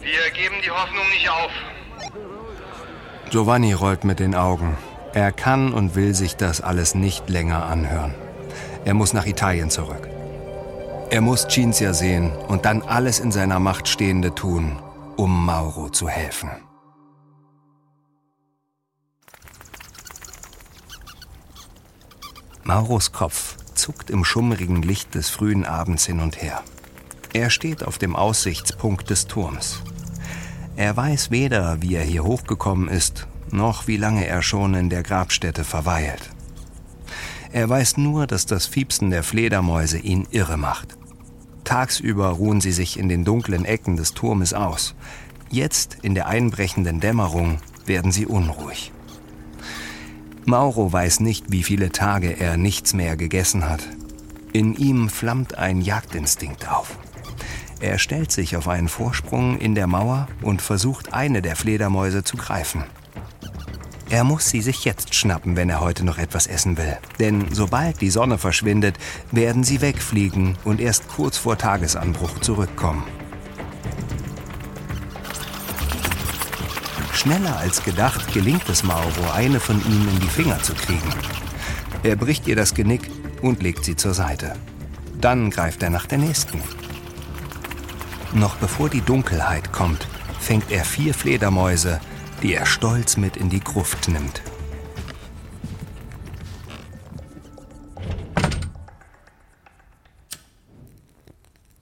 Wir 0.00 0.30
geben 0.30 0.56
die 0.64 0.70
Hoffnung 0.70 1.06
nicht 1.10 1.28
auf. 1.28 1.52
Giovanni 3.28 3.74
rollt 3.74 4.04
mit 4.04 4.20
den 4.20 4.34
Augen. 4.34 4.78
Er 5.12 5.32
kann 5.32 5.74
und 5.74 5.96
will 5.96 6.14
sich 6.14 6.36
das 6.36 6.62
alles 6.62 6.94
nicht 6.94 7.28
länger 7.28 7.66
anhören. 7.66 8.14
Er 8.86 8.94
muss 8.94 9.12
nach 9.12 9.26
Italien 9.26 9.68
zurück. 9.68 10.13
Er 11.10 11.20
muss 11.20 11.46
Cinzia 11.48 11.92
sehen 11.94 12.32
und 12.48 12.64
dann 12.64 12.82
alles 12.82 13.20
in 13.20 13.30
seiner 13.30 13.60
Macht 13.60 13.88
Stehende 13.88 14.34
tun, 14.34 14.78
um 15.16 15.46
Mauro 15.46 15.88
zu 15.90 16.08
helfen. 16.08 16.50
Mauros 22.64 23.12
Kopf 23.12 23.56
zuckt 23.74 24.08
im 24.08 24.24
schummrigen 24.24 24.82
Licht 24.82 25.14
des 25.14 25.28
frühen 25.28 25.66
Abends 25.66 26.06
hin 26.06 26.20
und 26.20 26.40
her. 26.40 26.62
Er 27.34 27.50
steht 27.50 27.84
auf 27.84 27.98
dem 27.98 28.16
Aussichtspunkt 28.16 29.10
des 29.10 29.26
Turms. 29.26 29.82
Er 30.76 30.96
weiß 30.96 31.30
weder, 31.30 31.82
wie 31.82 31.94
er 31.94 32.04
hier 32.04 32.24
hochgekommen 32.24 32.88
ist, 32.88 33.26
noch 33.50 33.86
wie 33.86 33.98
lange 33.98 34.26
er 34.26 34.42
schon 34.42 34.74
in 34.74 34.88
der 34.88 35.02
Grabstätte 35.02 35.62
verweilt. 35.64 36.33
Er 37.54 37.68
weiß 37.68 37.98
nur, 37.98 38.26
dass 38.26 38.46
das 38.46 38.66
Fiepsen 38.66 39.10
der 39.10 39.22
Fledermäuse 39.22 39.98
ihn 39.98 40.26
irre 40.32 40.56
macht. 40.56 40.96
Tagsüber 41.62 42.30
ruhen 42.30 42.60
sie 42.60 42.72
sich 42.72 42.98
in 42.98 43.08
den 43.08 43.24
dunklen 43.24 43.64
Ecken 43.64 43.96
des 43.96 44.12
Turmes 44.12 44.52
aus. 44.52 44.96
Jetzt, 45.50 45.98
in 46.02 46.16
der 46.16 46.26
einbrechenden 46.26 46.98
Dämmerung, 46.98 47.60
werden 47.86 48.10
sie 48.10 48.26
unruhig. 48.26 48.90
Mauro 50.44 50.92
weiß 50.92 51.20
nicht, 51.20 51.52
wie 51.52 51.62
viele 51.62 51.92
Tage 51.92 52.40
er 52.40 52.56
nichts 52.56 52.92
mehr 52.92 53.16
gegessen 53.16 53.68
hat. 53.68 53.88
In 54.52 54.74
ihm 54.74 55.08
flammt 55.08 55.56
ein 55.56 55.80
Jagdinstinkt 55.80 56.68
auf. 56.68 56.98
Er 57.78 57.98
stellt 57.98 58.32
sich 58.32 58.56
auf 58.56 58.66
einen 58.66 58.88
Vorsprung 58.88 59.58
in 59.58 59.76
der 59.76 59.86
Mauer 59.86 60.26
und 60.42 60.60
versucht, 60.60 61.14
eine 61.14 61.40
der 61.40 61.54
Fledermäuse 61.54 62.24
zu 62.24 62.36
greifen. 62.36 62.82
Er 64.10 64.22
muss 64.22 64.48
sie 64.48 64.60
sich 64.60 64.84
jetzt 64.84 65.14
schnappen, 65.14 65.56
wenn 65.56 65.70
er 65.70 65.80
heute 65.80 66.04
noch 66.04 66.18
etwas 66.18 66.46
essen 66.46 66.76
will. 66.76 66.98
Denn 67.18 67.46
sobald 67.52 68.00
die 68.00 68.10
Sonne 68.10 68.38
verschwindet, 68.38 68.98
werden 69.32 69.64
sie 69.64 69.80
wegfliegen 69.80 70.56
und 70.64 70.80
erst 70.80 71.08
kurz 71.08 71.38
vor 71.38 71.56
Tagesanbruch 71.56 72.38
zurückkommen. 72.40 73.04
Schneller 77.12 77.56
als 77.56 77.82
gedacht 77.82 78.34
gelingt 78.34 78.68
es 78.68 78.84
Mauro, 78.84 79.30
eine 79.34 79.58
von 79.58 79.80
ihnen 79.86 80.08
in 80.08 80.20
die 80.20 80.28
Finger 80.28 80.62
zu 80.62 80.74
kriegen. 80.74 81.08
Er 82.02 82.16
bricht 82.16 82.46
ihr 82.46 82.56
das 82.56 82.74
Genick 82.74 83.10
und 83.40 83.62
legt 83.62 83.84
sie 83.84 83.96
zur 83.96 84.12
Seite. 84.12 84.54
Dann 85.20 85.48
greift 85.48 85.82
er 85.82 85.88
nach 85.88 86.06
der 86.06 86.18
nächsten. 86.18 86.60
Noch 88.34 88.56
bevor 88.56 88.90
die 88.90 89.00
Dunkelheit 89.00 89.72
kommt, 89.72 90.06
fängt 90.38 90.70
er 90.70 90.84
vier 90.84 91.14
Fledermäuse, 91.14 92.00
die 92.44 92.54
er 92.54 92.66
stolz 92.66 93.16
mit 93.16 93.38
in 93.38 93.48
die 93.48 93.60
Gruft 93.60 94.06
nimmt. 94.08 94.42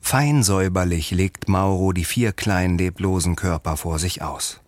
Fein 0.01 0.45
säuberlich 0.45 1.11
legt 1.11 1.49
Mauro 1.49 1.93
die 1.93 2.05
vier 2.05 2.33
kleinen 2.33 2.79
leblosen 2.79 3.35
Körper 3.35 3.77
vor 3.77 3.99
sich 3.99 4.23
aus. 4.23 4.61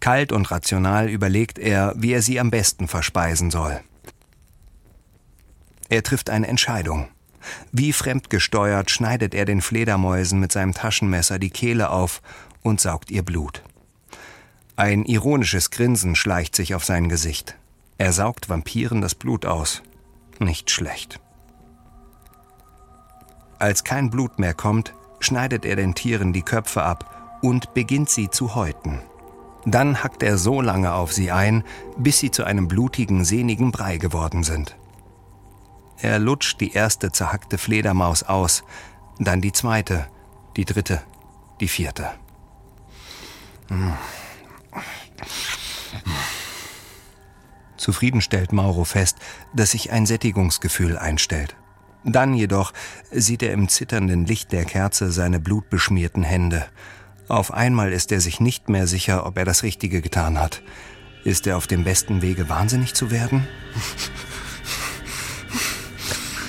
Kalt 0.00 0.32
und 0.32 0.50
rational 0.50 1.08
überlegt 1.08 1.58
er, 1.58 1.94
wie 1.96 2.12
er 2.12 2.20
sie 2.20 2.38
am 2.38 2.50
besten 2.50 2.86
verspeisen 2.86 3.50
soll. 3.50 3.80
Er 5.88 6.02
trifft 6.02 6.28
eine 6.28 6.46
Entscheidung. 6.46 7.08
Wie 7.72 7.94
fremdgesteuert 7.94 8.90
schneidet 8.90 9.34
er 9.34 9.46
den 9.46 9.62
Fledermäusen 9.62 10.40
mit 10.40 10.52
seinem 10.52 10.74
Taschenmesser 10.74 11.38
die 11.38 11.50
Kehle 11.50 11.88
auf 11.88 12.20
und 12.62 12.82
saugt 12.82 13.10
ihr 13.10 13.22
Blut. 13.22 13.62
Ein 14.78 15.06
ironisches 15.06 15.70
Grinsen 15.70 16.14
schleicht 16.14 16.54
sich 16.54 16.74
auf 16.74 16.84
sein 16.84 17.08
Gesicht. 17.08 17.56
Er 17.96 18.12
saugt 18.12 18.50
Vampiren 18.50 19.00
das 19.00 19.14
Blut 19.14 19.46
aus. 19.46 19.82
Nicht 20.38 20.70
schlecht. 20.70 21.18
Als 23.58 23.84
kein 23.84 24.10
Blut 24.10 24.38
mehr 24.38 24.52
kommt, 24.52 24.92
schneidet 25.18 25.64
er 25.64 25.76
den 25.76 25.94
Tieren 25.94 26.34
die 26.34 26.42
Köpfe 26.42 26.82
ab 26.82 27.38
und 27.40 27.72
beginnt 27.72 28.10
sie 28.10 28.28
zu 28.28 28.54
häuten. 28.54 29.00
Dann 29.64 30.04
hackt 30.04 30.22
er 30.22 30.36
so 30.36 30.60
lange 30.60 30.92
auf 30.92 31.10
sie 31.10 31.32
ein, 31.32 31.64
bis 31.96 32.18
sie 32.18 32.30
zu 32.30 32.44
einem 32.44 32.68
blutigen, 32.68 33.24
sehnigen 33.24 33.72
Brei 33.72 33.96
geworden 33.96 34.44
sind. 34.44 34.76
Er 35.96 36.18
lutscht 36.18 36.60
die 36.60 36.72
erste 36.72 37.10
zerhackte 37.12 37.56
Fledermaus 37.56 38.24
aus, 38.24 38.62
dann 39.18 39.40
die 39.40 39.52
zweite, 39.52 40.06
die 40.58 40.66
dritte, 40.66 41.00
die 41.60 41.68
vierte. 41.68 42.10
Mmh. 43.70 43.94
Zufrieden 47.86 48.20
stellt 48.20 48.52
Mauro 48.52 48.82
fest, 48.82 49.18
dass 49.54 49.70
sich 49.70 49.92
ein 49.92 50.06
Sättigungsgefühl 50.06 50.98
einstellt. 50.98 51.54
Dann 52.02 52.34
jedoch 52.34 52.72
sieht 53.12 53.44
er 53.44 53.52
im 53.52 53.68
zitternden 53.68 54.26
Licht 54.26 54.50
der 54.50 54.64
Kerze 54.64 55.12
seine 55.12 55.38
blutbeschmierten 55.38 56.24
Hände. 56.24 56.66
Auf 57.28 57.54
einmal 57.54 57.92
ist 57.92 58.10
er 58.10 58.20
sich 58.20 58.40
nicht 58.40 58.68
mehr 58.68 58.88
sicher, 58.88 59.24
ob 59.24 59.38
er 59.38 59.44
das 59.44 59.62
Richtige 59.62 60.02
getan 60.02 60.36
hat. 60.36 60.62
Ist 61.22 61.46
er 61.46 61.56
auf 61.56 61.68
dem 61.68 61.84
besten 61.84 62.22
Wege, 62.22 62.48
wahnsinnig 62.48 62.94
zu 62.94 63.12
werden? 63.12 63.46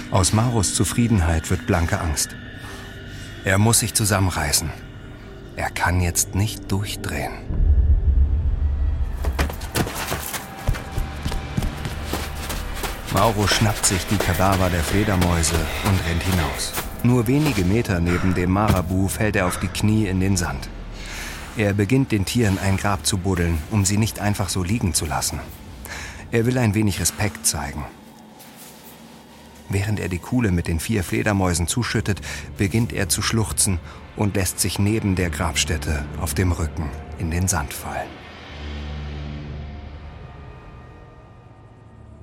Aus 0.09 0.33
Maros 0.33 0.73
Zufriedenheit 0.73 1.51
wird 1.51 1.67
blanke 1.67 1.99
Angst. 1.99 2.35
Er 3.45 3.59
muss 3.59 3.81
sich 3.81 3.93
zusammenreißen. 3.93 4.71
Er 5.55 5.69
kann 5.69 6.01
jetzt 6.01 6.33
nicht 6.33 6.71
durchdrehen. 6.71 7.76
Mauro 13.18 13.47
schnappt 13.47 13.84
sich 13.84 14.05
die 14.05 14.18
Kadaver 14.18 14.70
der 14.70 14.84
Fledermäuse 14.84 15.55
und 15.86 16.07
rennt 16.07 16.22
hinaus. 16.22 16.72
Nur 17.01 17.26
wenige 17.26 17.65
Meter 17.65 17.99
neben 17.99 18.36
dem 18.36 18.51
Marabu 18.51 19.07
fällt 19.07 19.36
er 19.36 19.47
auf 19.47 19.59
die 19.59 19.70
Knie 19.70 20.05
in 20.05 20.20
den 20.20 20.38
Sand. 20.38 20.70
Er 21.57 21.74
beginnt 21.74 22.11
den 22.11 22.26
Tieren 22.26 22.59
ein 22.59 22.78
Grab 22.78 23.07
zu 23.07 23.18
buddeln, 23.18 23.57
um 23.72 23.86
sie 23.86 23.97
nicht 23.97 24.20
einfach 24.20 24.49
so 24.49 24.61
liegen 24.61 24.93
zu 24.93 25.07
lassen. 25.07 25.39
Er 26.32 26.45
will 26.45 26.59
ein 26.59 26.76
wenig 26.76 26.99
Respekt 26.99 27.47
zeigen. 27.47 27.86
Während 29.68 29.99
er 29.99 30.09
die 30.09 30.20
Kuhle 30.20 30.51
mit 30.51 30.68
den 30.68 30.80
vier 30.80 31.03
Fledermäusen 31.03 31.68
zuschüttet, 31.68 32.22
beginnt 32.55 32.93
er 32.93 33.09
zu 33.09 33.24
schluchzen 33.24 33.80
und 34.15 34.36
lässt 34.36 34.59
sich 34.59 34.78
neben 34.78 35.15
der 35.15 35.32
Grabstätte 35.32 36.05
auf 36.22 36.36
dem 36.36 36.51
Rücken 36.51 36.91
in 37.18 37.32
den 37.32 37.47
Sand 37.47 37.74
fallen. 37.74 38.16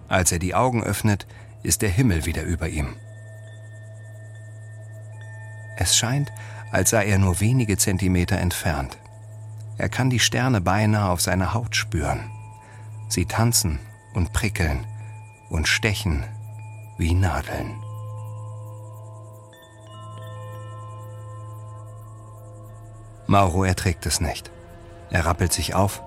Als 0.09 0.33
er 0.33 0.39
die 0.39 0.55
Augen 0.55 0.83
öffnet, 0.83 1.27
ist 1.63 1.83
der 1.83 1.89
Himmel 1.89 2.27
wieder 2.27 2.43
über 2.43 2.69
ihm. 2.69 2.97
Es 5.77 5.97
scheint, 5.97 6.31
als 6.71 6.91
sei 6.91 7.07
er 7.07 7.19
nur 7.19 7.41
wenige 7.41 7.77
Zentimeter 7.77 8.39
entfernt. 8.39 8.99
Er 9.77 9.89
kann 9.89 10.11
die 10.11 10.21
Sterne 10.21 10.61
beinahe 10.61 11.11
auf 11.11 11.21
seiner 11.21 11.55
Haut 11.55 11.75
spüren. 11.75 12.31
Sie 13.09 13.27
tanzen 13.27 13.81
und 14.15 14.33
prickeln 14.33 14.87
und 15.51 15.69
stechen 15.69 16.25
wie 16.97 17.15
Nadeln. 17.15 17.75
Mauro 23.27 23.65
erträgt 23.65 24.07
es 24.07 24.21
nicht. 24.21 24.51
Er 25.11 25.27
rappelt 25.27 25.53
sich 25.53 25.75
auf 25.75 26.03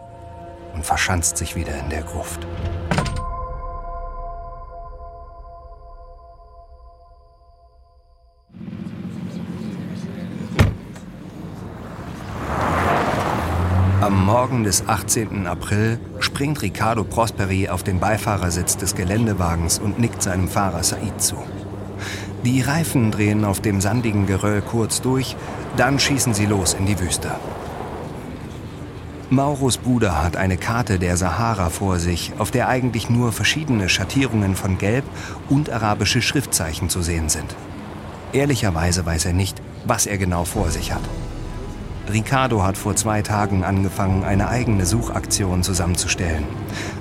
und 0.73 0.85
verschanzt 0.85 1.37
sich 1.37 1.55
wieder 1.55 1.77
in 1.79 1.89
der 1.89 2.03
Gruft. 2.03 2.45
Morgen 14.27 14.65
des 14.65 14.85
18. 14.85 15.47
April 15.47 16.01
springt 16.19 16.61
Riccardo 16.61 17.05
Prosperi 17.05 17.69
auf 17.69 17.83
den 17.83 18.01
Beifahrersitz 18.01 18.75
des 18.75 18.93
Geländewagens 18.93 19.79
und 19.79 19.99
nickt 19.99 20.21
seinem 20.21 20.49
Fahrer 20.49 20.83
Said 20.83 21.21
zu. 21.21 21.37
Die 22.43 22.59
Reifen 22.59 23.11
drehen 23.11 23.45
auf 23.45 23.61
dem 23.61 23.79
sandigen 23.79 24.27
Geröll 24.27 24.61
kurz 24.61 25.01
durch, 25.01 25.37
dann 25.77 25.97
schießen 25.97 26.33
sie 26.33 26.45
los 26.45 26.73
in 26.73 26.85
die 26.85 26.99
Wüste. 26.99 27.31
Mauros 29.29 29.77
Bruder 29.77 30.21
hat 30.21 30.35
eine 30.35 30.57
Karte 30.57 30.99
der 30.99 31.15
Sahara 31.15 31.69
vor 31.69 31.97
sich, 31.97 32.33
auf 32.37 32.51
der 32.51 32.67
eigentlich 32.67 33.09
nur 33.09 33.31
verschiedene 33.31 33.87
Schattierungen 33.87 34.57
von 34.57 34.77
Gelb 34.77 35.05
und 35.47 35.69
arabische 35.69 36.21
Schriftzeichen 36.21 36.89
zu 36.89 37.01
sehen 37.01 37.29
sind. 37.29 37.55
Ehrlicherweise 38.33 39.05
weiß 39.05 39.23
er 39.23 39.33
nicht, 39.33 39.61
was 39.85 40.05
er 40.05 40.17
genau 40.17 40.43
vor 40.43 40.69
sich 40.69 40.91
hat. 40.91 41.03
Ricardo 42.11 42.63
hat 42.63 42.77
vor 42.77 42.95
zwei 42.95 43.21
Tagen 43.21 43.63
angefangen, 43.63 44.23
eine 44.23 44.47
eigene 44.47 44.85
Suchaktion 44.85 45.63
zusammenzustellen. 45.63 46.45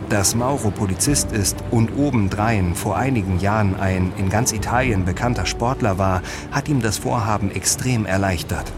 Dass 0.09 0.34
Mauro 0.34 0.70
Polizist 0.70 1.32
ist 1.32 1.57
und 1.70 1.96
obendrein 1.96 2.74
vor 2.74 2.96
einigen 2.96 3.38
Jahren 3.38 3.78
ein 3.78 4.12
in 4.16 4.28
ganz 4.28 4.52
Italien 4.52 5.04
bekannter 5.04 5.46
Sportler 5.46 5.98
war, 5.98 6.22
hat 6.50 6.68
ihm 6.68 6.80
das 6.82 6.98
Vorhaben 6.98 7.50
extrem 7.50 8.04
erleichtert. 8.04 8.72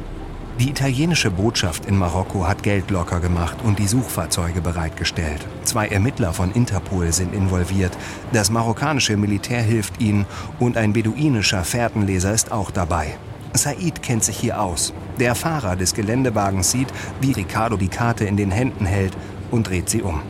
Die 0.58 0.70
italienische 0.70 1.30
Botschaft 1.30 1.86
in 1.86 1.96
Marokko 1.96 2.48
hat 2.48 2.64
Geld 2.64 2.90
locker 2.90 3.20
gemacht 3.20 3.58
und 3.62 3.78
die 3.78 3.86
Suchfahrzeuge 3.86 4.60
bereitgestellt. 4.60 5.46
Zwei 5.62 5.86
Ermittler 5.86 6.32
von 6.32 6.50
Interpol 6.50 7.12
sind 7.12 7.32
involviert. 7.32 7.96
Das 8.32 8.50
marokkanische 8.50 9.16
Militär 9.16 9.62
hilft 9.62 10.00
ihnen 10.00 10.26
und 10.58 10.76
ein 10.76 10.92
beduinischer 10.92 11.62
Fährtenleser 11.62 12.32
ist 12.32 12.50
auch 12.50 12.72
dabei. 12.72 13.16
Said 13.54 14.02
kennt 14.02 14.24
sich 14.24 14.38
hier 14.38 14.60
aus. 14.60 14.92
Der 15.18 15.34
Fahrer 15.34 15.76
des 15.76 15.94
Geländewagens 15.94 16.70
sieht, 16.70 16.88
wie 17.20 17.32
Ricardo 17.32 17.76
die 17.76 17.88
Karte 17.88 18.24
in 18.24 18.36
den 18.36 18.50
Händen 18.50 18.86
hält 18.86 19.16
und 19.50 19.68
dreht 19.68 19.88
sie 19.88 20.02
um. 20.02 20.22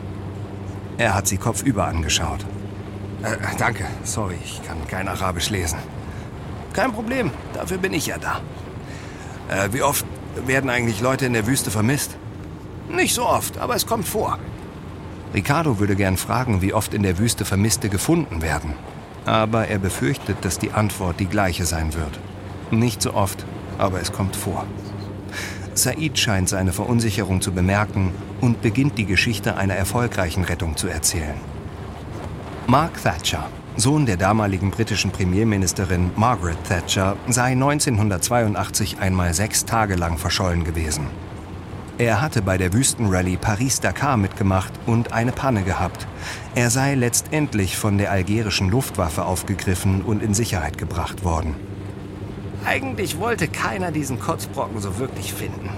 Er 0.97 1.13
hat 1.13 1.27
sie 1.27 1.37
kopfüber 1.37 1.85
angeschaut. 1.85 2.45
Äh, 3.23 3.35
danke, 3.57 3.85
sorry, 4.03 4.37
ich 4.43 4.61
kann 4.63 4.87
kein 4.87 5.07
Arabisch 5.07 5.49
lesen. 5.49 5.79
Kein 6.73 6.91
Problem, 6.91 7.31
dafür 7.53 7.77
bin 7.77 7.93
ich 7.93 8.07
ja 8.07 8.17
da. 8.17 8.39
Äh, 9.49 9.73
wie 9.73 9.81
oft 9.81 10.05
werden 10.45 10.69
eigentlich 10.69 11.01
Leute 11.01 11.25
in 11.25 11.33
der 11.33 11.47
Wüste 11.47 11.71
vermisst? 11.71 12.17
Nicht 12.89 13.13
so 13.13 13.25
oft, 13.25 13.57
aber 13.57 13.75
es 13.75 13.85
kommt 13.85 14.07
vor. 14.07 14.39
Ricardo 15.33 15.79
würde 15.79 15.95
gern 15.95 16.17
fragen, 16.17 16.61
wie 16.61 16.73
oft 16.73 16.93
in 16.93 17.03
der 17.03 17.17
Wüste 17.17 17.45
Vermisste 17.45 17.89
gefunden 17.89 18.41
werden. 18.41 18.73
Aber 19.25 19.67
er 19.67 19.77
befürchtet, 19.77 20.37
dass 20.43 20.57
die 20.57 20.71
Antwort 20.71 21.19
die 21.19 21.27
gleiche 21.27 21.65
sein 21.65 21.93
wird. 21.93 22.19
Nicht 22.71 23.01
so 23.01 23.13
oft, 23.13 23.45
aber 23.77 23.99
es 24.01 24.11
kommt 24.11 24.35
vor. 24.35 24.65
Said 25.73 26.17
scheint 26.19 26.49
seine 26.49 26.73
Verunsicherung 26.73 27.41
zu 27.41 27.51
bemerken 27.51 28.11
und 28.41 28.61
beginnt 28.61 28.97
die 28.97 29.05
Geschichte 29.05 29.55
einer 29.55 29.75
erfolgreichen 29.75 30.43
Rettung 30.43 30.77
zu 30.77 30.87
erzählen. 30.87 31.39
Mark 32.67 33.01
Thatcher, 33.01 33.47
Sohn 33.77 34.05
der 34.05 34.17
damaligen 34.17 34.71
britischen 34.71 35.11
Premierministerin 35.11 36.11
Margaret 36.15 36.61
Thatcher, 36.65 37.15
sei 37.27 37.53
1982 37.53 38.99
einmal 38.99 39.33
sechs 39.33 39.65
Tage 39.65 39.95
lang 39.95 40.17
verschollen 40.17 40.63
gewesen. 40.65 41.07
Er 41.97 42.21
hatte 42.21 42.41
bei 42.41 42.57
der 42.57 42.71
Wüstenrallye 42.71 43.37
Paris-Dakar 43.37 44.17
mitgemacht 44.17 44.71
und 44.85 45.11
eine 45.11 45.31
Panne 45.31 45.63
gehabt. 45.63 46.07
Er 46.55 46.69
sei 46.69 46.95
letztendlich 46.95 47.77
von 47.77 47.97
der 47.97 48.11
algerischen 48.11 48.69
Luftwaffe 48.69 49.25
aufgegriffen 49.25 50.01
und 50.01 50.23
in 50.23 50.33
Sicherheit 50.33 50.77
gebracht 50.77 51.23
worden. 51.23 51.55
Eigentlich 52.65 53.19
wollte 53.19 53.47
keiner 53.47 53.91
diesen 53.91 54.19
Kotzbrocken 54.19 54.79
so 54.79 54.99
wirklich 54.99 55.33
finden. 55.33 55.69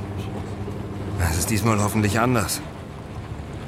Das 1.19 1.37
ist 1.37 1.49
diesmal 1.49 1.81
hoffentlich 1.81 2.19
anders. 2.19 2.61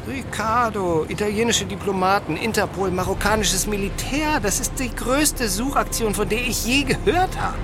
Ricardo, 0.08 1.06
italienische 1.08 1.66
Diplomaten, 1.66 2.36
Interpol, 2.36 2.92
marokkanisches 2.92 3.68
Militär, 3.68 4.42
das 4.42 4.60
ist 4.60 4.78
die 4.80 4.94
größte 4.94 5.48
Suchaktion, 5.48 6.14
von 6.14 6.28
der 6.28 6.42
ich 6.42 6.66
je 6.66 6.84
gehört 6.84 7.40
habe. 7.40 7.58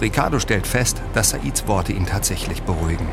Ricardo 0.00 0.40
stellt 0.40 0.66
fest, 0.66 1.00
dass 1.14 1.30
Saids 1.30 1.66
Worte 1.66 1.92
ihn 1.92 2.04
tatsächlich 2.04 2.62
beruhigen. 2.64 3.08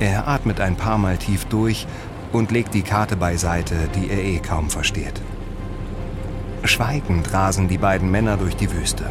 Er 0.00 0.28
atmet 0.28 0.60
ein 0.60 0.76
paar 0.76 0.98
Mal 0.98 1.16
tief 1.16 1.46
durch 1.46 1.86
und 2.32 2.50
legt 2.50 2.74
die 2.74 2.82
Karte 2.82 3.16
beiseite, 3.16 3.88
die 3.94 4.10
er 4.10 4.22
eh 4.22 4.38
kaum 4.40 4.68
versteht. 4.68 5.22
Schweigend 6.64 7.32
rasen 7.32 7.68
die 7.68 7.78
beiden 7.78 8.10
Männer 8.10 8.36
durch 8.36 8.56
die 8.56 8.70
Wüste. 8.70 9.08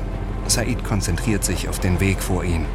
Said 0.47 0.83
konzentriert 0.83 1.43
sich 1.43 1.69
auf 1.69 1.79
den 1.79 1.99
Weg 1.99 2.21
vor 2.21 2.43
ihnen. 2.43 2.65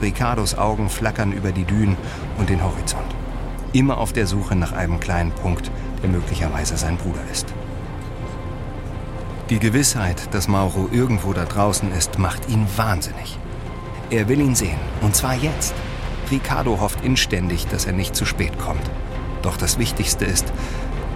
Ricardos 0.00 0.56
Augen 0.56 0.88
flackern 0.88 1.32
über 1.32 1.52
die 1.52 1.64
Dünen 1.64 1.96
und 2.38 2.48
den 2.48 2.62
Horizont. 2.62 3.14
Immer 3.72 3.98
auf 3.98 4.12
der 4.12 4.26
Suche 4.26 4.54
nach 4.56 4.72
einem 4.72 5.00
kleinen 5.00 5.32
Punkt, 5.32 5.70
der 6.02 6.10
möglicherweise 6.10 6.76
sein 6.76 6.96
Bruder 6.96 7.20
ist. 7.32 7.46
Die 9.50 9.58
Gewissheit, 9.58 10.34
dass 10.34 10.48
Mauro 10.48 10.88
irgendwo 10.90 11.32
da 11.32 11.44
draußen 11.44 11.92
ist, 11.92 12.18
macht 12.18 12.48
ihn 12.48 12.66
wahnsinnig. 12.76 13.38
Er 14.10 14.28
will 14.28 14.40
ihn 14.40 14.54
sehen, 14.54 14.78
und 15.02 15.14
zwar 15.14 15.34
jetzt. 15.34 15.74
Ricardo 16.30 16.80
hofft 16.80 17.04
inständig, 17.04 17.66
dass 17.68 17.86
er 17.86 17.92
nicht 17.92 18.16
zu 18.16 18.24
spät 18.24 18.58
kommt. 18.58 18.90
Doch 19.42 19.56
das 19.56 19.78
Wichtigste 19.78 20.24
ist, 20.24 20.52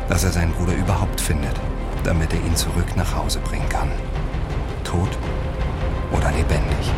dass 0.08 0.24
er 0.24 0.30
seinen 0.30 0.52
Bruder 0.52 0.74
überhaupt 0.74 1.20
findet, 1.20 1.54
damit 2.04 2.32
er 2.32 2.40
ihn 2.40 2.54
zurück 2.54 2.96
nach 2.96 3.16
Hause 3.16 3.40
bringen 3.40 3.68
kann. 3.68 3.90
Tot 4.84 5.10
oder 6.12 6.30
lebendig. 6.32 6.92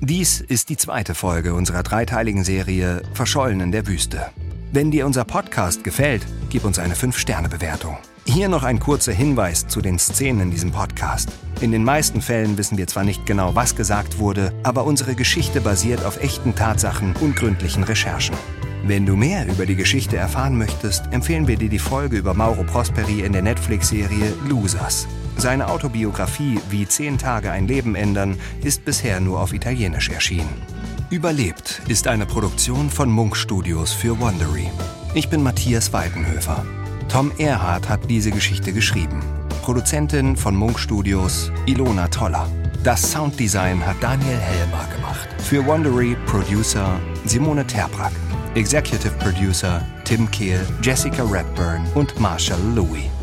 Dies 0.00 0.42
ist 0.42 0.68
die 0.68 0.76
zweite 0.76 1.14
Folge 1.14 1.54
unserer 1.54 1.82
dreiteiligen 1.82 2.44
Serie 2.44 3.00
Verschollen 3.14 3.60
in 3.60 3.72
der 3.72 3.86
Wüste. 3.86 4.26
Wenn 4.70 4.90
dir 4.90 5.06
unser 5.06 5.24
Podcast 5.24 5.82
gefällt, 5.82 6.26
gib 6.50 6.64
uns 6.64 6.78
eine 6.78 6.94
5-Sterne-Bewertung. 6.94 7.96
Hier 8.26 8.50
noch 8.50 8.64
ein 8.64 8.80
kurzer 8.80 9.12
Hinweis 9.12 9.66
zu 9.66 9.80
den 9.80 9.98
Szenen 9.98 10.40
in 10.40 10.50
diesem 10.50 10.72
Podcast. 10.72 11.30
In 11.60 11.72
den 11.72 11.84
meisten 11.84 12.20
Fällen 12.20 12.58
wissen 12.58 12.76
wir 12.76 12.86
zwar 12.86 13.04
nicht 13.04 13.24
genau, 13.24 13.54
was 13.54 13.76
gesagt 13.76 14.18
wurde, 14.18 14.52
aber 14.62 14.84
unsere 14.84 15.14
Geschichte 15.14 15.62
basiert 15.62 16.04
auf 16.04 16.22
echten 16.22 16.54
Tatsachen 16.54 17.14
und 17.20 17.36
gründlichen 17.36 17.84
Recherchen. 17.84 18.36
Wenn 18.86 19.06
du 19.06 19.16
mehr 19.16 19.46
über 19.46 19.64
die 19.64 19.76
Geschichte 19.76 20.18
erfahren 20.18 20.58
möchtest, 20.58 21.10
empfehlen 21.10 21.46
wir 21.46 21.56
dir 21.56 21.70
die 21.70 21.78
Folge 21.78 22.18
über 22.18 22.34
Mauro 22.34 22.64
Prosperi 22.64 23.22
in 23.22 23.32
der 23.32 23.40
Netflix-Serie 23.40 24.34
Losers. 24.46 25.08
Seine 25.38 25.68
Autobiografie 25.68 26.60
Wie 26.68 26.86
zehn 26.86 27.16
Tage 27.16 27.50
ein 27.50 27.66
Leben 27.66 27.94
ändern 27.94 28.36
ist 28.62 28.84
bisher 28.84 29.20
nur 29.20 29.40
auf 29.40 29.54
Italienisch 29.54 30.10
erschienen. 30.10 30.52
Überlebt 31.08 31.80
ist 31.88 32.06
eine 32.08 32.26
Produktion 32.26 32.90
von 32.90 33.10
Munk 33.10 33.38
Studios 33.38 33.94
für 33.94 34.20
Wondery. 34.20 34.68
Ich 35.14 35.30
bin 35.30 35.42
Matthias 35.42 35.94
Weidenhöfer. 35.94 36.66
Tom 37.08 37.32
Erhardt 37.38 37.88
hat 37.88 38.10
diese 38.10 38.32
Geschichte 38.32 38.74
geschrieben. 38.74 39.22
Produzentin 39.62 40.36
von 40.36 40.54
Munk 40.54 40.78
Studios 40.78 41.50
Ilona 41.64 42.08
Toller. 42.08 42.46
Das 42.82 43.12
Sounddesign 43.12 43.84
hat 43.86 43.96
Daniel 44.02 44.36
Helmer 44.36 44.86
gemacht. 44.94 45.28
Für 45.38 45.64
Wondery 45.64 46.18
Producer 46.26 47.00
Simone 47.24 47.66
Terbrack. 47.66 48.12
Executive 48.56 49.18
Producer 49.18 49.84
Tim 50.04 50.30
Kehl, 50.30 50.60
Jessica 50.80 51.24
Redburn 51.24 51.84
und 51.94 52.18
Marshall 52.20 52.60
Louis. 52.74 53.13